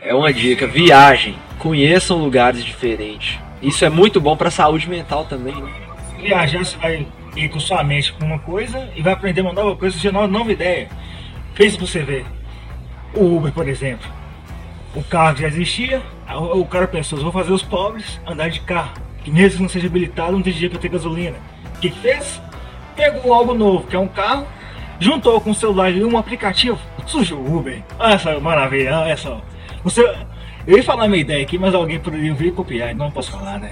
É 0.03 0.15
uma 0.15 0.33
dica, 0.33 0.65
viagem. 0.65 1.35
Conheçam 1.59 2.17
lugares 2.17 2.65
diferentes. 2.65 3.39
Isso 3.61 3.85
é 3.85 3.89
muito 3.89 4.19
bom 4.19 4.35
pra 4.35 4.49
saúde 4.49 4.89
mental 4.89 5.25
também, 5.25 5.53
né? 5.53 5.71
Viajar, 6.17 6.65
você 6.65 6.75
vai 6.77 7.07
ir 7.35 7.49
com 7.49 7.59
sua 7.59 7.83
mente 7.83 8.11
com 8.13 8.25
uma 8.25 8.39
coisa 8.39 8.89
e 8.95 9.01
vai 9.03 9.13
aprender 9.13 9.41
uma 9.41 9.53
nova 9.53 9.75
coisa, 9.75 10.09
uma 10.09 10.25
nova 10.25 10.51
ideia. 10.51 10.89
Fez 11.53 11.77
pra 11.77 11.85
você 11.85 11.99
ver. 12.01 12.25
O 13.13 13.37
Uber, 13.37 13.51
por 13.51 13.67
exemplo. 13.67 14.09
O 14.95 15.03
carro 15.03 15.37
já 15.37 15.47
existia, 15.47 16.01
o 16.35 16.65
cara 16.65 16.87
pensou, 16.87 17.19
vou 17.19 17.31
fazer 17.31 17.53
os 17.53 17.61
pobres 17.61 18.19
andar 18.25 18.49
de 18.49 18.59
carro. 18.61 18.93
Que 19.23 19.29
mesmo 19.29 19.57
que 19.57 19.61
não 19.61 19.69
seja 19.69 19.85
habilitado, 19.85 20.31
não 20.31 20.41
tem 20.41 20.51
dinheiro 20.51 20.73
pra 20.73 20.81
ter 20.81 20.89
gasolina. 20.89 21.37
O 21.75 21.79
que, 21.79 21.91
que 21.91 21.99
fez? 21.99 22.41
Pegou 22.95 23.35
algo 23.35 23.53
novo, 23.53 23.85
que 23.85 23.95
é 23.95 23.99
um 23.99 24.07
carro, 24.07 24.47
juntou 24.99 25.39
com 25.39 25.51
o 25.51 25.55
celular 25.55 25.91
e 25.91 26.03
um 26.03 26.17
aplicativo, 26.17 26.79
surgiu 27.05 27.37
o 27.37 27.57
Uber. 27.57 27.83
Olha 27.99 28.15
essa 28.15 28.39
maravilha, 28.39 28.97
olha 28.97 29.15
só. 29.15 29.39
Você, 29.83 30.01
eu 30.67 30.77
ia 30.77 30.83
falar 30.83 31.07
minha 31.07 31.21
ideia 31.21 31.43
aqui, 31.43 31.57
mas 31.57 31.73
alguém 31.73 31.99
poderia 31.99 32.33
vir 32.33 32.49
e 32.49 32.51
copiar, 32.51 32.91
então 32.91 33.05
não 33.05 33.11
posso 33.11 33.31
falar, 33.31 33.59
né? 33.59 33.71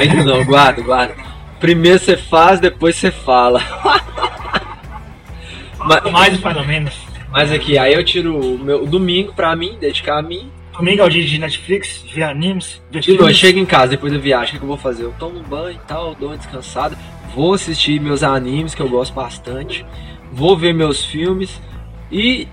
Ainda 0.00 0.24
não, 0.24 0.44
guarda, 0.44 0.82
guarda. 0.82 1.14
Primeiro 1.60 1.98
você 1.98 2.16
faz, 2.16 2.60
depois 2.60 2.96
você 2.96 3.10
fala. 3.10 3.60
mas, 5.78 6.12
Mais 6.12 6.34
ou 6.34 6.40
mais 6.42 6.66
menos. 6.66 6.94
mas 7.30 7.52
aqui, 7.52 7.78
aí 7.78 7.94
eu 7.94 8.04
tiro 8.04 8.38
o 8.38 8.58
meu 8.58 8.82
o 8.82 8.86
domingo 8.86 9.32
pra 9.32 9.54
mim, 9.54 9.76
dedicar 9.80 10.18
a 10.18 10.22
mim. 10.22 10.50
Domingo 10.76 11.02
é 11.02 11.04
o 11.04 11.08
dia 11.08 11.24
de 11.24 11.38
Netflix, 11.38 12.04
ver 12.12 12.24
animes, 12.24 12.82
ver 12.90 13.00
De 13.00 13.16
noite, 13.16 13.38
chego 13.38 13.60
em 13.60 13.64
casa 13.64 13.88
depois 13.88 14.12
da 14.12 14.18
viagem, 14.18 14.48
o 14.48 14.52
que, 14.52 14.58
que 14.58 14.64
eu 14.64 14.68
vou 14.68 14.76
fazer? 14.76 15.04
Eu 15.04 15.14
tomo 15.16 15.38
um 15.38 15.42
banho 15.42 15.76
e 15.76 15.86
tal, 15.86 16.16
dou 16.16 16.30
uma 16.30 16.36
descansada, 16.36 16.98
vou 17.32 17.54
assistir 17.54 18.00
meus 18.00 18.24
animes 18.24 18.74
que 18.74 18.82
eu 18.82 18.88
gosto 18.88 19.14
bastante, 19.14 19.86
vou 20.32 20.56
ver 20.56 20.74
meus 20.74 21.04
filmes 21.04 21.60
e, 22.10 22.48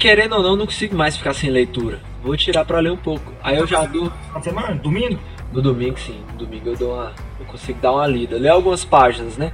querendo 0.00 0.34
ou 0.34 0.42
não, 0.42 0.56
não 0.56 0.66
consigo 0.66 0.96
mais 0.96 1.16
ficar 1.16 1.32
sem 1.32 1.48
leitura. 1.48 2.00
Vou 2.22 2.36
tirar 2.36 2.64
pra 2.64 2.80
ler 2.80 2.92
um 2.92 2.96
pouco. 2.96 3.32
Aí 3.42 3.56
eu 3.56 3.66
já 3.66 3.84
dou. 3.84 4.10
Final 4.10 4.38
de 4.38 4.44
semana, 4.44 4.74
domingo. 4.74 5.18
No 5.52 5.62
domingo, 5.62 5.98
sim. 5.98 6.20
No 6.32 6.38
domingo 6.38 6.68
eu 6.68 6.76
dou 6.76 6.94
uma. 6.94 7.12
Eu 7.38 7.46
consigo 7.46 7.80
dar 7.80 7.92
uma 7.92 8.06
lida. 8.06 8.36
Ler 8.36 8.50
algumas 8.50 8.84
páginas, 8.84 9.36
né? 9.36 9.52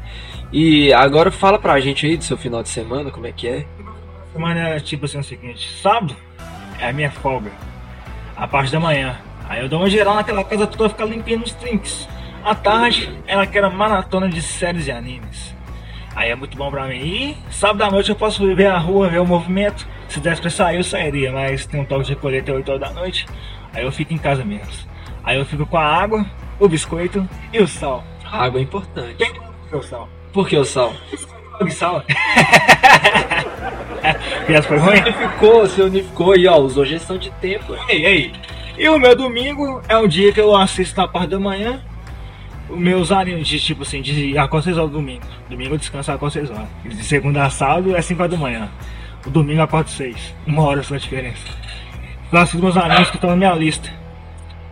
E 0.52 0.92
agora 0.92 1.30
fala 1.30 1.58
pra 1.58 1.78
gente 1.80 2.06
aí 2.06 2.16
do 2.16 2.24
seu 2.24 2.36
final 2.36 2.62
de 2.62 2.68
semana, 2.68 3.10
como 3.10 3.26
é 3.26 3.32
que 3.32 3.48
é? 3.48 3.66
Semana 4.32 4.68
é 4.68 4.80
tipo 4.80 5.06
assim 5.06 5.18
o 5.18 5.24
seguinte, 5.24 5.68
sábado 5.82 6.14
é 6.78 6.88
a 6.88 6.92
minha 6.92 7.10
folga. 7.10 7.50
A 8.36 8.46
parte 8.46 8.70
da 8.70 8.78
manhã. 8.78 9.16
Aí 9.48 9.62
eu 9.62 9.68
dou 9.68 9.80
uma 9.80 9.88
geral 9.88 10.14
naquela 10.14 10.44
casa 10.44 10.66
toda 10.66 10.88
ficar 10.88 11.06
limpinho 11.06 11.42
os 11.42 11.52
trinks. 11.52 12.08
À 12.44 12.54
tarde 12.54 13.10
é 13.26 13.34
aquela 13.34 13.70
maratona 13.70 14.28
de 14.28 14.40
séries 14.42 14.86
e 14.86 14.92
animes. 14.92 15.54
Aí 16.14 16.30
é 16.30 16.34
muito 16.34 16.56
bom 16.56 16.70
pra 16.70 16.86
mim. 16.86 16.96
E 16.96 17.36
sábado 17.50 17.82
à 17.82 17.90
noite 17.90 18.10
eu 18.10 18.16
posso 18.16 18.54
ver 18.54 18.66
a 18.66 18.78
rua, 18.78 19.08
ver 19.08 19.20
o 19.20 19.26
movimento. 19.26 19.86
Se 20.08 20.20
desse 20.20 20.40
pra 20.40 20.50
sair, 20.50 20.76
eu 20.76 20.84
sairia, 20.84 21.32
mas 21.32 21.66
tem 21.66 21.80
um 21.80 21.84
toque 21.84 22.04
de 22.04 22.10
recolher 22.14 22.40
até 22.40 22.52
8 22.52 22.68
horas 22.68 22.80
da 22.80 22.90
noite. 22.90 23.26
Aí 23.72 23.84
eu 23.84 23.92
fico 23.92 24.14
em 24.14 24.18
casa 24.18 24.44
mesmo. 24.44 24.72
Aí 25.22 25.38
eu 25.38 25.44
fico 25.44 25.66
com 25.66 25.76
a 25.76 25.84
água, 25.84 26.24
o 26.58 26.68
biscoito 26.68 27.28
e 27.52 27.58
o 27.60 27.66
sal. 27.66 28.04
A 28.24 28.44
água 28.44 28.60
é 28.60 28.62
importante. 28.62 29.16
O 29.72 29.82
sal? 29.82 30.08
Por 30.32 30.48
que 30.48 30.56
o 30.56 30.64
sal? 30.64 30.94
O 31.60 31.70
sal. 31.70 32.02
Piada 34.46 34.62
foi 34.62 34.78
ruim? 34.78 35.00
Unificou, 35.00 35.60
você 35.62 35.82
unificou 35.82 36.32
aí, 36.32 36.46
ó. 36.46 36.58
Usou 36.58 36.84
gestão 36.84 37.18
de 37.18 37.30
tempo. 37.32 37.74
Ei, 37.88 38.06
ei. 38.06 38.32
E 38.78 38.88
o 38.88 38.98
meu 38.98 39.16
domingo 39.16 39.82
é 39.88 39.96
um 39.96 40.06
dia 40.06 40.32
que 40.32 40.40
eu 40.40 40.54
assisto 40.54 41.00
na 41.00 41.08
parte 41.08 41.30
da 41.30 41.40
manhã. 41.40 41.82
Os 42.68 42.78
meus 42.78 43.10
animes 43.10 43.48
de 43.48 43.58
tipo 43.60 43.82
assim, 43.82 44.02
de 44.02 44.36
acordo 44.36 44.64
6 44.64 44.76
horas 44.76 44.90
do 44.90 44.96
domingo. 44.98 45.22
Domingo 45.48 45.74
eu 45.74 45.78
descanso 45.78 46.12
acordo 46.12 46.32
6 46.32 46.50
horas. 46.50 46.68
De 46.84 47.02
segunda 47.02 47.44
a 47.44 47.50
sábado 47.50 47.96
é 47.96 48.02
5 48.02 48.22
horas 48.22 48.32
da 48.32 48.38
manhã. 48.38 48.68
O 49.26 49.30
domingo 49.30 49.60
eu 49.60 49.64
acordo 49.64 49.90
6. 49.90 50.34
Uma 50.46 50.62
hora 50.62 50.82
só 50.82 50.94
a 50.94 50.98
diferença. 50.98 51.42
Assisto 52.32 52.58
meus 52.58 52.76
animes 52.76 53.10
que 53.10 53.16
estão 53.16 53.30
na 53.30 53.36
minha 53.36 53.52
lista. 53.54 53.90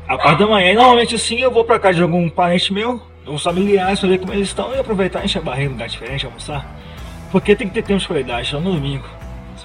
A 0.07 0.19
parte 0.19 0.39
da 0.39 0.47
manhã, 0.47 0.71
e 0.73 0.75
normalmente 0.75 1.15
assim 1.15 1.39
eu 1.41 1.51
vou 1.51 1.65
pra 1.65 1.79
casa 1.79 1.97
de 1.97 2.03
algum 2.03 2.29
parente 2.29 2.73
meu, 2.73 3.01
uns 3.27 3.43
familiares, 3.43 4.01
pra 4.01 4.09
ver 4.09 4.19
como 4.19 4.33
eles 4.33 4.49
estão 4.49 4.75
e 4.75 4.79
aproveitar 4.79 5.23
e 5.23 5.25
encher 5.25 5.39
a 5.39 5.43
barriga 5.43 5.69
em 5.69 5.73
lugar 5.73 5.89
diferente, 5.89 6.27
almoçar. 6.27 6.79
Porque 7.33 7.57
tem 7.57 7.69
que 7.69 7.75
ter 7.75 7.83
tempo 7.83 8.01
de 8.01 8.07
qualidade, 8.07 8.49
só 8.49 8.61
no 8.61 8.75
domingo. 8.75 9.05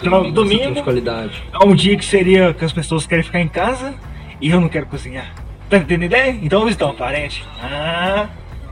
Então, 0.02 0.32
domingo 0.32 0.80
é 1.54 1.66
um 1.66 1.76
dia 1.76 1.98
que 1.98 2.06
seria 2.06 2.54
que 2.54 2.64
as 2.64 2.72
pessoas 2.72 3.06
querem 3.06 3.24
ficar 3.24 3.42
em 3.42 3.50
casa 3.50 3.94
e 4.40 4.50
eu 4.50 4.62
não 4.62 4.70
quero 4.70 4.86
cozinhar. 4.86 5.34
Tá 5.70 5.78
entendendo 5.78 6.04
a 6.04 6.06
ideia? 6.06 6.40
Então 6.42 6.64
visitar 6.66 6.88
um 6.88 6.96
parente. 6.96 7.46
Ah, 7.62 8.28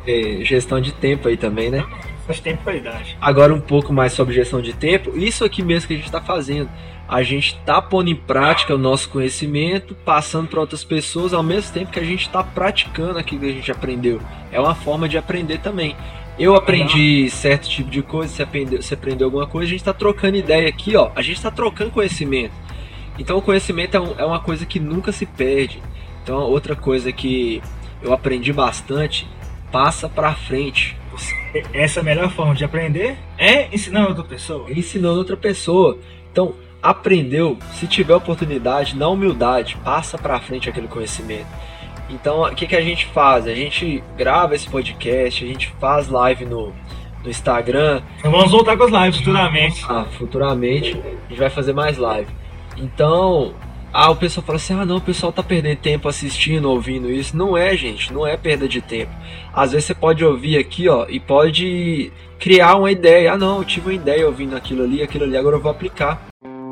É, 0.08 0.40
gestão 0.44 0.80
de 0.80 0.94
tempo 0.94 1.28
aí 1.28 1.36
também, 1.36 1.70
né? 1.70 1.84
Agora 3.22 3.54
um 3.54 3.60
pouco 3.62 3.92
mais 3.94 4.14
sobre 4.14 4.34
gestão 4.34 4.62
de 4.62 4.74
tempo. 4.74 5.18
Isso 5.18 5.44
aqui 5.46 5.62
mesmo 5.64 5.88
que 5.88 5.94
a 5.94 5.98
gente 5.98 6.06
está 6.06 6.22
fazendo. 6.22 6.70
A 7.08 7.24
gente 7.24 7.56
está 7.56 7.82
pondo 7.82 8.10
em 8.10 8.16
prática 8.16 8.76
o 8.76 8.78
nosso 8.78 9.08
conhecimento, 9.10 9.96
passando 10.04 10.48
para 10.50 10.60
outras 10.60 10.84
pessoas 10.84 11.34
ao 11.34 11.42
mesmo 11.42 11.72
tempo 11.74 11.92
que 11.92 12.00
a 12.00 12.04
gente 12.04 12.24
está 12.24 12.44
praticando 12.44 13.18
aquilo 13.18 13.42
que 13.42 13.48
a 13.50 13.54
gente 13.54 13.72
aprendeu. 13.72 14.20
É 14.52 14.60
uma 14.60 14.76
forma 14.76 15.08
de 15.08 15.18
aprender 15.18 15.60
também. 15.60 15.96
Eu 16.38 16.54
aprendi 16.56 17.30
certo 17.32 17.68
tipo 17.70 17.90
de 17.90 18.02
coisa, 18.02 18.32
você 18.34 18.44
aprendeu, 18.44 18.82
você 18.82 18.94
aprendeu 18.94 19.26
alguma 19.26 19.48
coisa, 19.48 19.68
a 19.68 19.72
gente 19.72 19.80
está 19.80 19.94
trocando 19.94 20.36
ideia 20.38 20.68
aqui, 20.68 20.96
ó. 20.96 21.10
A 21.16 21.22
gente 21.22 21.38
está 21.38 21.50
trocando 21.50 21.92
conhecimento. 21.92 22.54
Então 23.18 23.38
o 23.38 23.42
conhecimento 23.42 23.96
é, 23.96 24.00
um- 24.00 24.16
é 24.20 24.26
uma 24.26 24.40
coisa 24.40 24.66
que 24.66 24.80
nunca 24.80 25.12
se 25.12 25.26
perde. 25.26 25.82
Então 26.24 26.38
outra 26.42 26.76
coisa 26.76 27.12
que 27.12 27.62
eu 28.04 28.14
aprendi 28.14 28.52
bastante, 28.54 29.28
passa 29.72 30.08
pra 30.10 30.34
frente. 30.36 30.96
Essa 31.74 32.00
é 32.00 32.02
a 32.02 32.04
melhor 32.04 32.30
forma 32.30 32.54
de 32.54 32.64
aprender 32.64 33.18
é 33.38 33.68
ensinando 33.74 34.10
outra 34.10 34.24
pessoa. 34.24 34.70
ensinando 34.72 35.18
outra 35.18 35.38
pessoa. 35.38 35.98
Então, 36.32 36.54
aprendeu, 36.82 37.58
se 37.74 37.88
tiver 37.88 38.16
oportunidade, 38.16 38.96
na 38.96 39.08
humildade, 39.08 39.78
passa 39.84 40.18
pra 40.18 40.40
frente 40.40 40.70
aquele 40.70 40.88
conhecimento. 40.88 41.48
Então, 42.10 42.44
o 42.44 42.56
que, 42.56 42.68
que 42.68 42.76
a 42.76 42.82
gente 42.82 43.06
faz? 43.08 43.48
A 43.48 43.54
gente 43.54 44.02
grava 44.16 44.56
esse 44.56 44.70
podcast, 44.70 45.44
a 45.44 45.48
gente 45.48 45.68
faz 45.80 46.08
live 46.08 46.46
no, 46.46 46.74
no 47.24 47.30
Instagram, 47.30 48.02
Então 48.20 48.32
vamos 48.32 48.52
voltar 48.52 48.78
com 48.78 48.84
as 48.84 48.92
lives 48.92 49.18
futuramente. 49.18 49.86
ah, 49.90 50.06
futuramente 50.18 50.92
a 50.92 51.30
gente 51.30 51.40
vai 51.40 51.50
fazer 51.50 51.74
mais 51.74 51.98
live. 51.98 52.30
Então, 52.78 53.54
ah, 53.94 54.10
o 54.10 54.16
pessoal 54.16 54.46
fala 54.46 54.58
assim: 54.58 54.74
ah, 54.74 54.86
não, 54.86 54.98
o 54.98 55.02
pessoal 55.02 55.32
tá 55.32 55.42
perdendo 55.42 55.78
tempo 55.78 56.08
assistindo, 56.08 56.70
ouvindo 56.70 57.10
isso. 57.12 57.36
Não 57.36 57.58
é, 57.58 57.76
gente, 57.76 58.14
não 58.14 58.26
é 58.26 58.36
perda 58.38 58.68
de 58.68 58.82
tempo. 58.82 59.12
Às 59.54 59.72
vezes 59.72 59.86
você 59.86 59.96
pode 59.96 60.24
ouvir 60.24 60.58
aqui, 60.58 60.88
ó, 60.88 61.06
e 61.10 61.20
pode 61.20 62.12
criar 62.40 62.76
uma 62.76 62.92
ideia. 62.92 63.34
Ah, 63.34 63.38
não, 63.38 63.58
eu 63.60 63.66
tive 63.66 63.88
uma 63.88 63.94
ideia 63.96 64.26
ouvindo 64.26 64.56
aquilo 64.56 64.84
ali, 64.84 65.02
aquilo 65.02 65.24
ali, 65.24 65.38
agora 65.38 65.56
eu 65.56 65.62
vou 65.62 65.72
aplicar. 65.72 66.28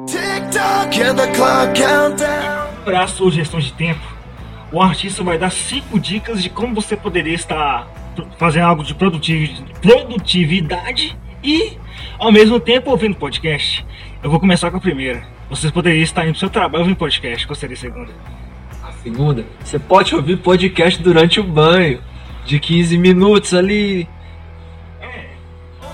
Tick 0.05 0.51
tock 0.51 1.01
and 1.01 1.15
the 1.15 1.27
clock 1.31 1.81
countdown. 1.81 2.65
Para 2.83 3.03
a 3.03 3.07
sugestão 3.07 3.59
de 3.59 3.73
tempo, 3.73 4.01
o 4.71 4.79
artista 4.79 5.23
vai 5.23 5.37
dar 5.37 5.49
cinco 5.51 5.99
dicas 5.99 6.43
de 6.43 6.49
como 6.49 6.75
você 6.75 6.95
poderia 6.95 7.33
estar 7.33 7.87
fazendo 8.37 8.65
algo 8.65 8.83
de 8.83 8.93
produtivi- 8.93 9.63
produtividade 9.81 11.17
e, 11.43 11.77
ao 12.19 12.31
mesmo 12.31 12.59
tempo, 12.59 12.91
ouvindo 12.91 13.15
podcast. 13.15 13.85
Eu 14.21 14.29
vou 14.29 14.39
começar 14.39 14.69
com 14.69 14.77
a 14.77 14.81
primeira. 14.81 15.34
Vocês 15.49 15.71
poderiam 15.71 16.03
estar 16.03 16.23
indo 16.23 16.31
pro 16.31 16.39
seu 16.39 16.49
trabalho 16.49 16.83
ouvindo 16.83 16.97
podcast. 16.97 17.45
Qual 17.45 17.55
seria 17.55 17.75
a 17.75 17.79
segunda? 17.79 18.11
A 18.83 18.91
segunda, 19.03 19.45
você 19.63 19.77
pode 19.77 20.15
ouvir 20.15 20.37
podcast 20.37 21.01
durante 21.01 21.39
o 21.39 21.43
banho, 21.43 22.01
de 22.45 22.59
15 22.59 22.97
minutos 22.97 23.53
ali. 23.53 24.07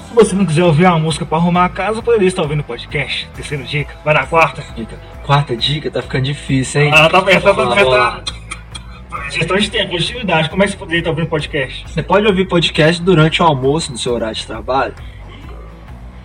Se 0.07 0.15
você 0.15 0.35
não 0.35 0.45
quiser 0.45 0.63
ouvir 0.63 0.85
uma 0.85 0.99
música 0.99 1.25
para 1.25 1.37
arrumar 1.37 1.65
a 1.65 1.69
casa, 1.69 2.01
poderia 2.01 2.27
estar 2.27 2.41
ouvindo 2.41 2.63
podcast. 2.63 3.29
Terceira 3.33 3.63
dica. 3.63 3.95
Vai 4.03 4.13
na 4.13 4.25
quarta. 4.25 4.63
Dica. 4.75 4.99
Quarta 5.25 5.55
dica, 5.55 5.89
tá 5.89 6.01
ficando 6.01 6.25
difícil, 6.25 6.81
hein? 6.81 6.91
Ah, 6.93 7.09
tá 7.09 7.21
pensando, 7.21 7.55
tá 7.55 7.63
Ó, 7.63 7.75
pensando. 7.75 8.41
Gestão 9.31 9.57
de 9.57 9.69
tempo, 9.69 9.89
produtividade. 9.89 10.49
Como 10.49 10.63
é 10.63 10.65
que 10.65 10.71
você 10.73 10.77
poderia 10.77 10.99
estar 10.99 11.09
ouvindo 11.11 11.27
podcast? 11.27 11.85
Você 11.87 12.03
pode 12.03 12.27
ouvir 12.27 12.45
podcast 12.45 13.01
durante 13.01 13.41
o 13.41 13.45
almoço 13.45 13.91
no 13.91 13.97
seu 13.97 14.13
horário 14.13 14.35
de 14.35 14.45
trabalho. 14.45 14.93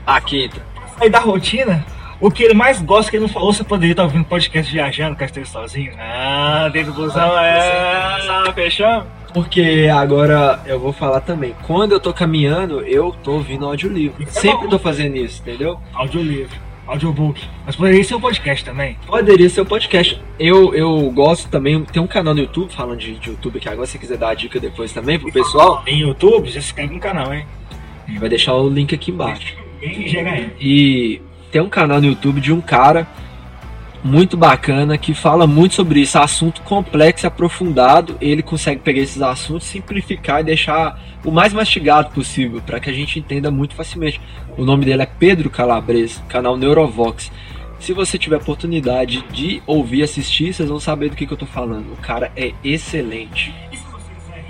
A 0.05 0.21
quinta. 0.21 0.61
Aí 1.01 1.09
da 1.09 1.21
rotina, 1.21 1.85
o 2.21 2.31
que 2.31 2.43
ele 2.43 2.55
mais 2.55 2.81
gosta 2.81 3.11
que 3.11 3.17
ele 3.17 3.25
não 3.27 3.33
falou, 3.33 3.53
você 3.53 3.65
poderia 3.65 3.93
estar 3.93 4.05
ouvindo 4.05 4.25
podcast 4.25 4.73
viajando, 4.73 5.17
casteiro 5.17 5.49
sozinho. 5.49 5.93
Ah, 5.99 6.69
dentro 6.73 6.93
do 6.93 7.03
busão, 7.03 7.39
é. 7.39 8.53
Fechou? 8.55 9.03
Porque 9.33 9.89
agora 9.93 10.61
eu 10.67 10.79
vou 10.81 10.93
falar 10.93 11.21
também. 11.21 11.55
Quando 11.67 11.93
eu 11.93 12.01
tô 12.01 12.13
caminhando, 12.13 12.81
eu 12.81 13.15
tô 13.23 13.33
ouvindo 13.33 13.67
audiolivro. 13.67 14.25
Sempre 14.31 14.69
tô 14.69 14.79
fazendo 14.79 15.15
isso, 15.17 15.43
entendeu? 15.43 15.79
Audiolivro, 15.93 16.57
audiobook. 16.87 17.43
Mas 17.67 17.77
poderia 17.77 18.03
ser 18.03 18.15
um 18.15 18.21
podcast 18.21 18.65
também. 18.65 18.97
Poderia 19.07 19.51
ser 19.51 19.61
o 19.61 19.67
podcast. 19.67 20.19
Eu, 20.39 20.75
eu 20.75 21.11
gosto 21.11 21.51
também. 21.51 21.85
Tem 21.85 22.01
um 22.01 22.07
canal 22.07 22.33
no 22.35 22.41
YouTube 22.41 22.73
falando 22.73 22.99
de, 22.99 23.19
de 23.19 23.29
YouTube 23.29 23.59
aqui 23.59 23.69
agora. 23.69 23.87
Se 23.87 23.93
você 23.93 23.99
quiser 23.99 24.17
dar 24.17 24.31
a 24.31 24.35
dica 24.35 24.59
depois 24.59 24.91
também 24.91 25.19
pro 25.19 25.31
pessoal, 25.31 25.83
Em 25.87 26.01
YouTube, 26.01 26.47
já 26.47 26.53
se 26.61 26.69
inscreve 26.69 26.95
no 26.95 27.01
canal, 27.01 27.35
hein? 27.35 27.45
a 28.07 28.11
gente 28.11 28.21
vai 28.21 28.29
deixar 28.31 28.55
o 28.55 28.71
link 28.71 28.95
aqui 28.95 29.11
embaixo. 29.11 29.55
Em 29.83 30.05
GHM. 30.05 30.53
E 30.59 31.21
tem 31.51 31.61
um 31.61 31.69
canal 31.69 32.01
no 32.01 32.07
YouTube 32.07 32.41
de 32.41 32.53
um 32.53 32.61
cara 32.61 33.07
muito 34.07 34.37
bacana 34.37 34.97
que 34.97 35.13
fala 35.13 35.47
muito 35.47 35.75
sobre 35.75 36.01
isso, 36.01 36.19
assunto 36.19 36.63
complexo 36.63 37.27
e 37.27 37.29
aprofundado. 37.29 38.17
Ele 38.21 38.43
consegue 38.43 38.81
pegar 38.81 39.01
esses 39.01 39.21
assuntos, 39.21 39.67
simplificar 39.67 40.41
e 40.41 40.45
deixar 40.45 40.99
o 41.25 41.31
mais 41.31 41.53
mastigado 41.53 42.11
possível 42.11 42.63
para 42.65 42.79
que 42.79 42.89
a 42.89 42.93
gente 42.93 43.19
entenda 43.19 43.51
muito 43.51 43.75
facilmente. 43.75 44.21
O 44.57 44.65
nome 44.65 44.85
dele 44.85 45.03
é 45.03 45.07
Pedro 45.07 45.51
Calabres, 45.51 46.23
canal 46.29 46.57
Neurovox. 46.57 47.31
Se 47.79 47.93
você 47.93 48.17
tiver 48.17 48.37
oportunidade 48.37 49.23
de 49.33 49.63
ouvir 49.67 49.99
e 49.99 50.03
assistir, 50.05 50.53
vocês 50.53 50.69
vão 50.69 50.81
saber 50.81 51.11
do 51.11 51.17
que, 51.17 51.27
que 51.27 51.33
eu 51.33 51.37
tô 51.37 51.47
falando. 51.47 51.93
O 51.93 51.97
cara 51.97 52.33
é 52.37 52.53
excelente. 52.65 53.55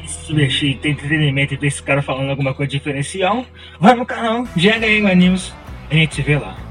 Se 0.07 0.29
divertir, 0.29 0.79
ter 0.79 0.91
entretenimento 0.91 1.55
e 1.55 1.57
ver 1.57 1.67
esse 1.67 1.83
cara 1.83 2.03
falando 2.03 2.31
alguma 2.31 2.55
coisa 2.55 2.71
diferencial, 2.71 3.45
vai 3.81 3.95
no 3.95 4.07
canal 4.07 4.45
GHM 4.57 5.15
News. 5.17 5.53
A 5.91 5.95
gente 5.95 6.15
se 6.15 6.23
vê 6.23 6.37
lá. 6.37 6.66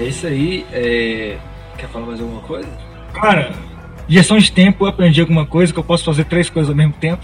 É 0.00 0.04
isso 0.04 0.26
aí. 0.26 0.64
é, 0.72 1.36
Quer 1.76 1.88
falar 1.88 2.06
mais 2.06 2.20
alguma 2.20 2.40
coisa? 2.40 2.68
Cara, 3.12 3.52
gestão 4.08 4.38
de 4.38 4.50
tempo, 4.50 4.84
eu 4.84 4.88
aprendi 4.88 5.20
alguma 5.20 5.44
coisa 5.44 5.72
que 5.72 5.78
eu 5.78 5.84
posso 5.84 6.04
fazer 6.04 6.24
três 6.24 6.48
coisas 6.48 6.70
ao 6.70 6.76
mesmo 6.76 6.94
tempo. 6.94 7.22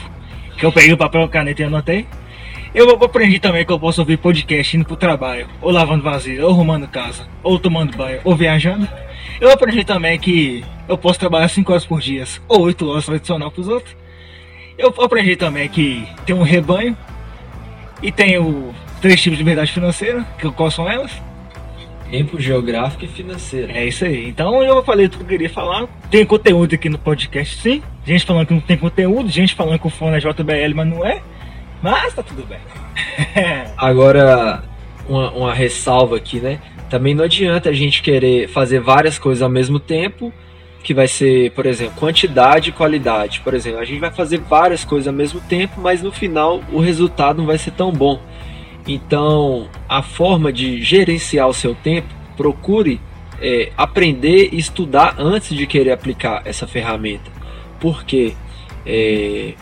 Que 0.58 0.64
eu 0.64 0.72
peguei 0.72 0.92
o 0.92 0.96
papel, 0.96 1.22
a 1.22 1.28
caneta 1.28 1.62
e 1.62 1.64
anotei. 1.64 2.06
Eu 2.74 2.90
aprendi 3.02 3.38
também 3.38 3.64
que 3.64 3.72
eu 3.72 3.80
posso 3.80 4.02
ouvir 4.02 4.18
podcast 4.18 4.76
indo 4.76 4.84
pro 4.84 4.96
trabalho, 4.96 5.48
ou 5.62 5.70
lavando 5.70 6.02
vasilha, 6.02 6.44
ou 6.44 6.52
arrumando 6.52 6.86
casa, 6.86 7.26
ou 7.42 7.58
tomando 7.58 7.96
banho, 7.96 8.20
ou 8.24 8.36
viajando. 8.36 8.86
Eu 9.40 9.50
aprendi 9.50 9.82
também 9.82 10.18
que 10.18 10.62
eu 10.86 10.98
posso 10.98 11.18
trabalhar 11.18 11.48
5 11.48 11.72
horas 11.72 11.86
por 11.86 12.00
dia, 12.00 12.24
ou 12.46 12.62
8 12.62 12.90
horas 12.90 13.06
tradicional 13.06 13.50
pros 13.50 13.68
outros. 13.68 13.96
Eu 14.76 14.94
aprendi 15.02 15.36
também 15.36 15.68
que 15.70 16.06
tem 16.26 16.36
um 16.36 16.42
rebanho 16.42 16.94
e 18.02 18.12
tenho 18.12 18.74
três 19.00 19.22
tipos 19.22 19.38
de 19.38 19.42
liberdade 19.44 19.72
financeira, 19.72 20.26
que 20.38 20.50
quais 20.50 20.74
são 20.74 20.90
elas? 20.90 21.10
Tempo 22.10 22.40
geográfico 22.40 23.04
e 23.04 23.08
financeiro. 23.08 23.72
É 23.72 23.84
isso 23.84 24.04
aí. 24.04 24.28
Então 24.28 24.62
eu 24.62 24.82
falei 24.84 25.08
tudo 25.08 25.18
que 25.18 25.34
eu 25.34 25.38
queria 25.38 25.50
falar. 25.50 25.86
Tem 26.10 26.24
conteúdo 26.24 26.74
aqui 26.74 26.88
no 26.88 26.98
podcast, 26.98 27.60
sim. 27.60 27.82
Gente 28.04 28.24
falando 28.24 28.46
que 28.46 28.54
não 28.54 28.60
tem 28.60 28.76
conteúdo, 28.76 29.28
gente 29.28 29.54
falando 29.54 29.78
que 29.78 29.86
o 29.86 29.90
fone 29.90 30.16
é 30.16 30.20
JBL, 30.20 30.74
mas 30.74 30.86
não 30.86 31.04
é. 31.04 31.20
Mas 31.82 32.14
tá 32.14 32.22
tudo 32.22 32.44
bem. 32.46 32.58
Agora, 33.76 34.62
uma, 35.08 35.30
uma 35.32 35.54
ressalva 35.54 36.16
aqui, 36.16 36.38
né? 36.40 36.60
Também 36.88 37.14
não 37.14 37.24
adianta 37.24 37.70
a 37.70 37.72
gente 37.72 38.02
querer 38.02 38.48
fazer 38.48 38.80
várias 38.80 39.18
coisas 39.18 39.42
ao 39.42 39.48
mesmo 39.48 39.80
tempo, 39.80 40.32
que 40.82 40.94
vai 40.94 41.08
ser, 41.08 41.50
por 41.50 41.66
exemplo, 41.66 41.94
quantidade 41.96 42.70
e 42.70 42.72
qualidade. 42.72 43.40
Por 43.40 43.54
exemplo, 43.54 43.80
a 43.80 43.84
gente 43.84 43.98
vai 43.98 44.12
fazer 44.12 44.38
várias 44.38 44.84
coisas 44.84 45.08
ao 45.08 45.14
mesmo 45.14 45.40
tempo, 45.40 45.80
mas 45.80 46.00
no 46.00 46.12
final 46.12 46.62
o 46.72 46.78
resultado 46.78 47.38
não 47.38 47.46
vai 47.46 47.58
ser 47.58 47.72
tão 47.72 47.90
bom. 47.90 48.20
Então, 48.86 49.68
a 49.88 50.02
forma 50.02 50.52
de 50.52 50.80
gerenciar 50.82 51.48
o 51.48 51.54
seu 51.54 51.74
tempo, 51.74 52.08
procure 52.36 53.00
é, 53.40 53.72
aprender 53.76 54.50
e 54.52 54.58
estudar 54.58 55.16
antes 55.18 55.56
de 55.56 55.66
querer 55.66 55.92
aplicar 55.92 56.42
essa 56.44 56.66
ferramenta. 56.66 57.30
Porque 57.80 58.34
é, 58.84 59.54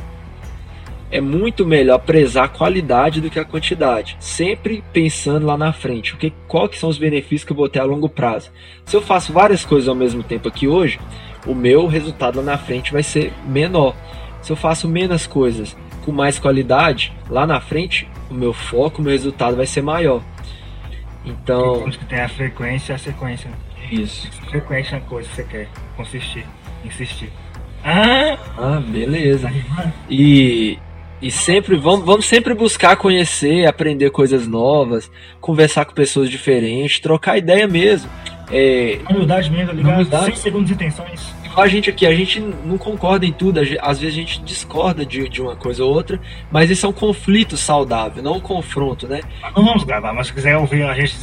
é 1.10 1.20
muito 1.20 1.64
melhor 1.64 1.98
prezar 1.98 2.44
a 2.44 2.48
qualidade 2.48 3.20
do 3.20 3.30
que 3.30 3.38
a 3.38 3.44
quantidade. 3.44 4.16
Sempre 4.20 4.84
pensando 4.92 5.46
lá 5.46 5.56
na 5.56 5.72
frente, 5.72 6.12
o 6.12 6.16
que, 6.16 6.32
qual 6.46 6.68
que 6.68 6.78
são 6.78 6.88
os 6.90 6.98
benefícios 6.98 7.44
que 7.44 7.52
eu 7.52 7.56
vou 7.56 7.68
ter 7.68 7.80
a 7.80 7.84
longo 7.84 8.08
prazo. 8.08 8.50
Se 8.84 8.96
eu 8.96 9.00
faço 9.00 9.32
várias 9.32 9.64
coisas 9.64 9.88
ao 9.88 9.94
mesmo 9.94 10.22
tempo 10.22 10.48
aqui 10.48 10.68
hoje, 10.68 11.00
o 11.46 11.54
meu 11.54 11.86
resultado 11.86 12.36
lá 12.36 12.42
na 12.42 12.58
frente 12.58 12.92
vai 12.92 13.02
ser 13.02 13.32
menor. 13.46 13.94
Se 14.42 14.52
eu 14.52 14.56
faço 14.56 14.88
menos 14.88 15.26
coisas 15.26 15.76
com 16.04 16.12
mais 16.12 16.38
qualidade, 16.38 17.12
lá 17.28 17.46
na 17.46 17.60
frente, 17.60 18.08
o 18.30 18.34
meu 18.34 18.52
foco, 18.52 19.00
o 19.00 19.04
meu 19.04 19.12
resultado 19.12 19.56
vai 19.56 19.66
ser 19.66 19.82
maior. 19.82 20.22
Então, 21.24 21.88
que 21.90 22.04
ter 22.04 22.20
a 22.20 22.28
frequência 22.28 22.92
e 22.92 22.94
a 22.94 22.98
sequência. 22.98 23.50
isso. 23.90 24.30
Frequência 24.50 24.96
é 24.96 24.98
uma 24.98 25.06
coisa 25.06 25.28
que 25.28 25.34
você 25.36 25.44
quer. 25.44 25.68
Consistir. 25.96 26.46
Insistir. 26.84 27.30
Ah! 27.82 28.38
Ah, 28.58 28.80
beleza. 28.86 29.50
E, 30.08 30.78
e 31.20 31.30
sempre 31.30 31.76
vamos, 31.76 32.04
vamos 32.04 32.26
sempre 32.26 32.54
buscar 32.54 32.96
conhecer, 32.96 33.66
aprender 33.66 34.10
coisas 34.10 34.46
novas, 34.46 35.10
conversar 35.40 35.86
com 35.86 35.94
pessoas 35.94 36.28
diferentes, 36.28 37.00
trocar 37.00 37.38
ideia 37.38 37.66
mesmo. 37.66 38.10
É, 38.50 38.98
Humildade 39.08 39.50
mesmo, 39.50 39.66
tá 39.68 39.72
ligado? 39.72 39.94
Humildade. 39.94 40.24
Sem 40.26 40.36
segundas 40.36 40.70
intenções. 40.70 41.34
A 41.60 41.68
gente 41.68 41.90
aqui, 41.90 42.06
a 42.06 42.14
gente 42.14 42.40
não 42.40 42.78
concorda 42.78 43.26
em 43.26 43.32
tudo, 43.32 43.60
às 43.80 43.98
vezes 43.98 44.14
a 44.14 44.20
gente 44.20 44.42
discorda 44.42 45.04
de, 45.04 45.28
de 45.28 45.42
uma 45.42 45.56
coisa 45.56 45.84
ou 45.84 45.92
outra, 45.92 46.20
mas 46.50 46.70
isso 46.70 46.86
é 46.86 46.88
um 46.88 46.92
conflito 46.92 47.56
saudável, 47.56 48.22
não 48.22 48.36
um 48.36 48.40
confronto, 48.40 49.06
né? 49.06 49.20
Não 49.56 49.64
vamos 49.64 49.84
gravar, 49.84 50.12
mas 50.12 50.28
se 50.28 50.32
quiser 50.32 50.56
ouvir 50.56 50.82
a 50.82 50.94
gente 50.94 51.14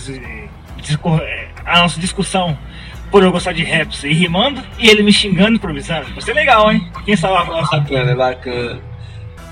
é, 1.21 1.47
a 1.65 1.81
nossa 1.81 1.99
discussão 1.99 2.57
por 3.11 3.21
eu 3.23 3.31
gostar 3.31 3.51
de 3.51 3.63
raps 3.63 4.03
e 4.03 4.13
rimando, 4.13 4.63
e 4.79 4.89
ele 4.89 5.03
me 5.03 5.11
xingando 5.11 5.55
improvisando. 5.55 6.13
Vai 6.13 6.21
ser 6.21 6.33
legal, 6.33 6.71
hein? 6.71 6.89
Quem 7.03 7.15
sabe 7.15 7.35
a 7.35 7.45
próxima. 7.45 7.81
Bacana, 7.81 8.11
é 8.11 8.15
bacana. 8.15 8.81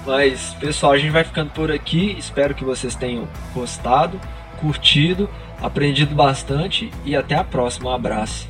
Mas, 0.07 0.55
pessoal, 0.59 0.93
a 0.93 0.97
gente 0.97 1.11
vai 1.11 1.25
ficando 1.25 1.51
por 1.51 1.69
aqui. 1.69 2.15
Espero 2.17 2.55
que 2.55 2.63
vocês 2.63 2.95
tenham 2.95 3.27
gostado, 3.53 4.19
curtido, 4.59 5.29
aprendido 5.61 6.15
bastante 6.15 6.89
e 7.03 7.15
até 7.15 7.35
a 7.35 7.43
próxima. 7.43 7.89
Um 7.89 7.93
abraço. 7.93 8.47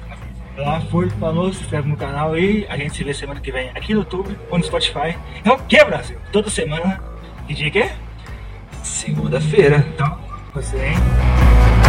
Lá 0.60 0.82
foi, 0.82 1.10
falou, 1.12 1.54
se 1.54 1.62
inscreve 1.62 1.88
no 1.88 1.96
canal 1.96 2.38
e 2.38 2.68
a 2.68 2.76
gente 2.76 2.94
se 2.94 3.04
vê 3.04 3.14
semana 3.14 3.40
que 3.40 3.50
vem 3.50 3.70
aqui 3.70 3.94
no 3.94 4.02
YouTube 4.02 4.38
ou 4.50 4.58
no 4.58 4.64
Spotify. 4.64 5.18
É 5.46 5.50
o 5.50 5.58
que, 5.58 5.82
Brasil? 5.86 6.18
Toda 6.34 6.50
semana. 6.50 7.02
Que 7.48 7.54
dia 7.54 7.72
que 7.72 7.80
é? 7.80 7.96
Segunda-feira. 8.84 9.86
Então, 9.94 10.18
você, 10.54 10.76
hein? 10.78 11.89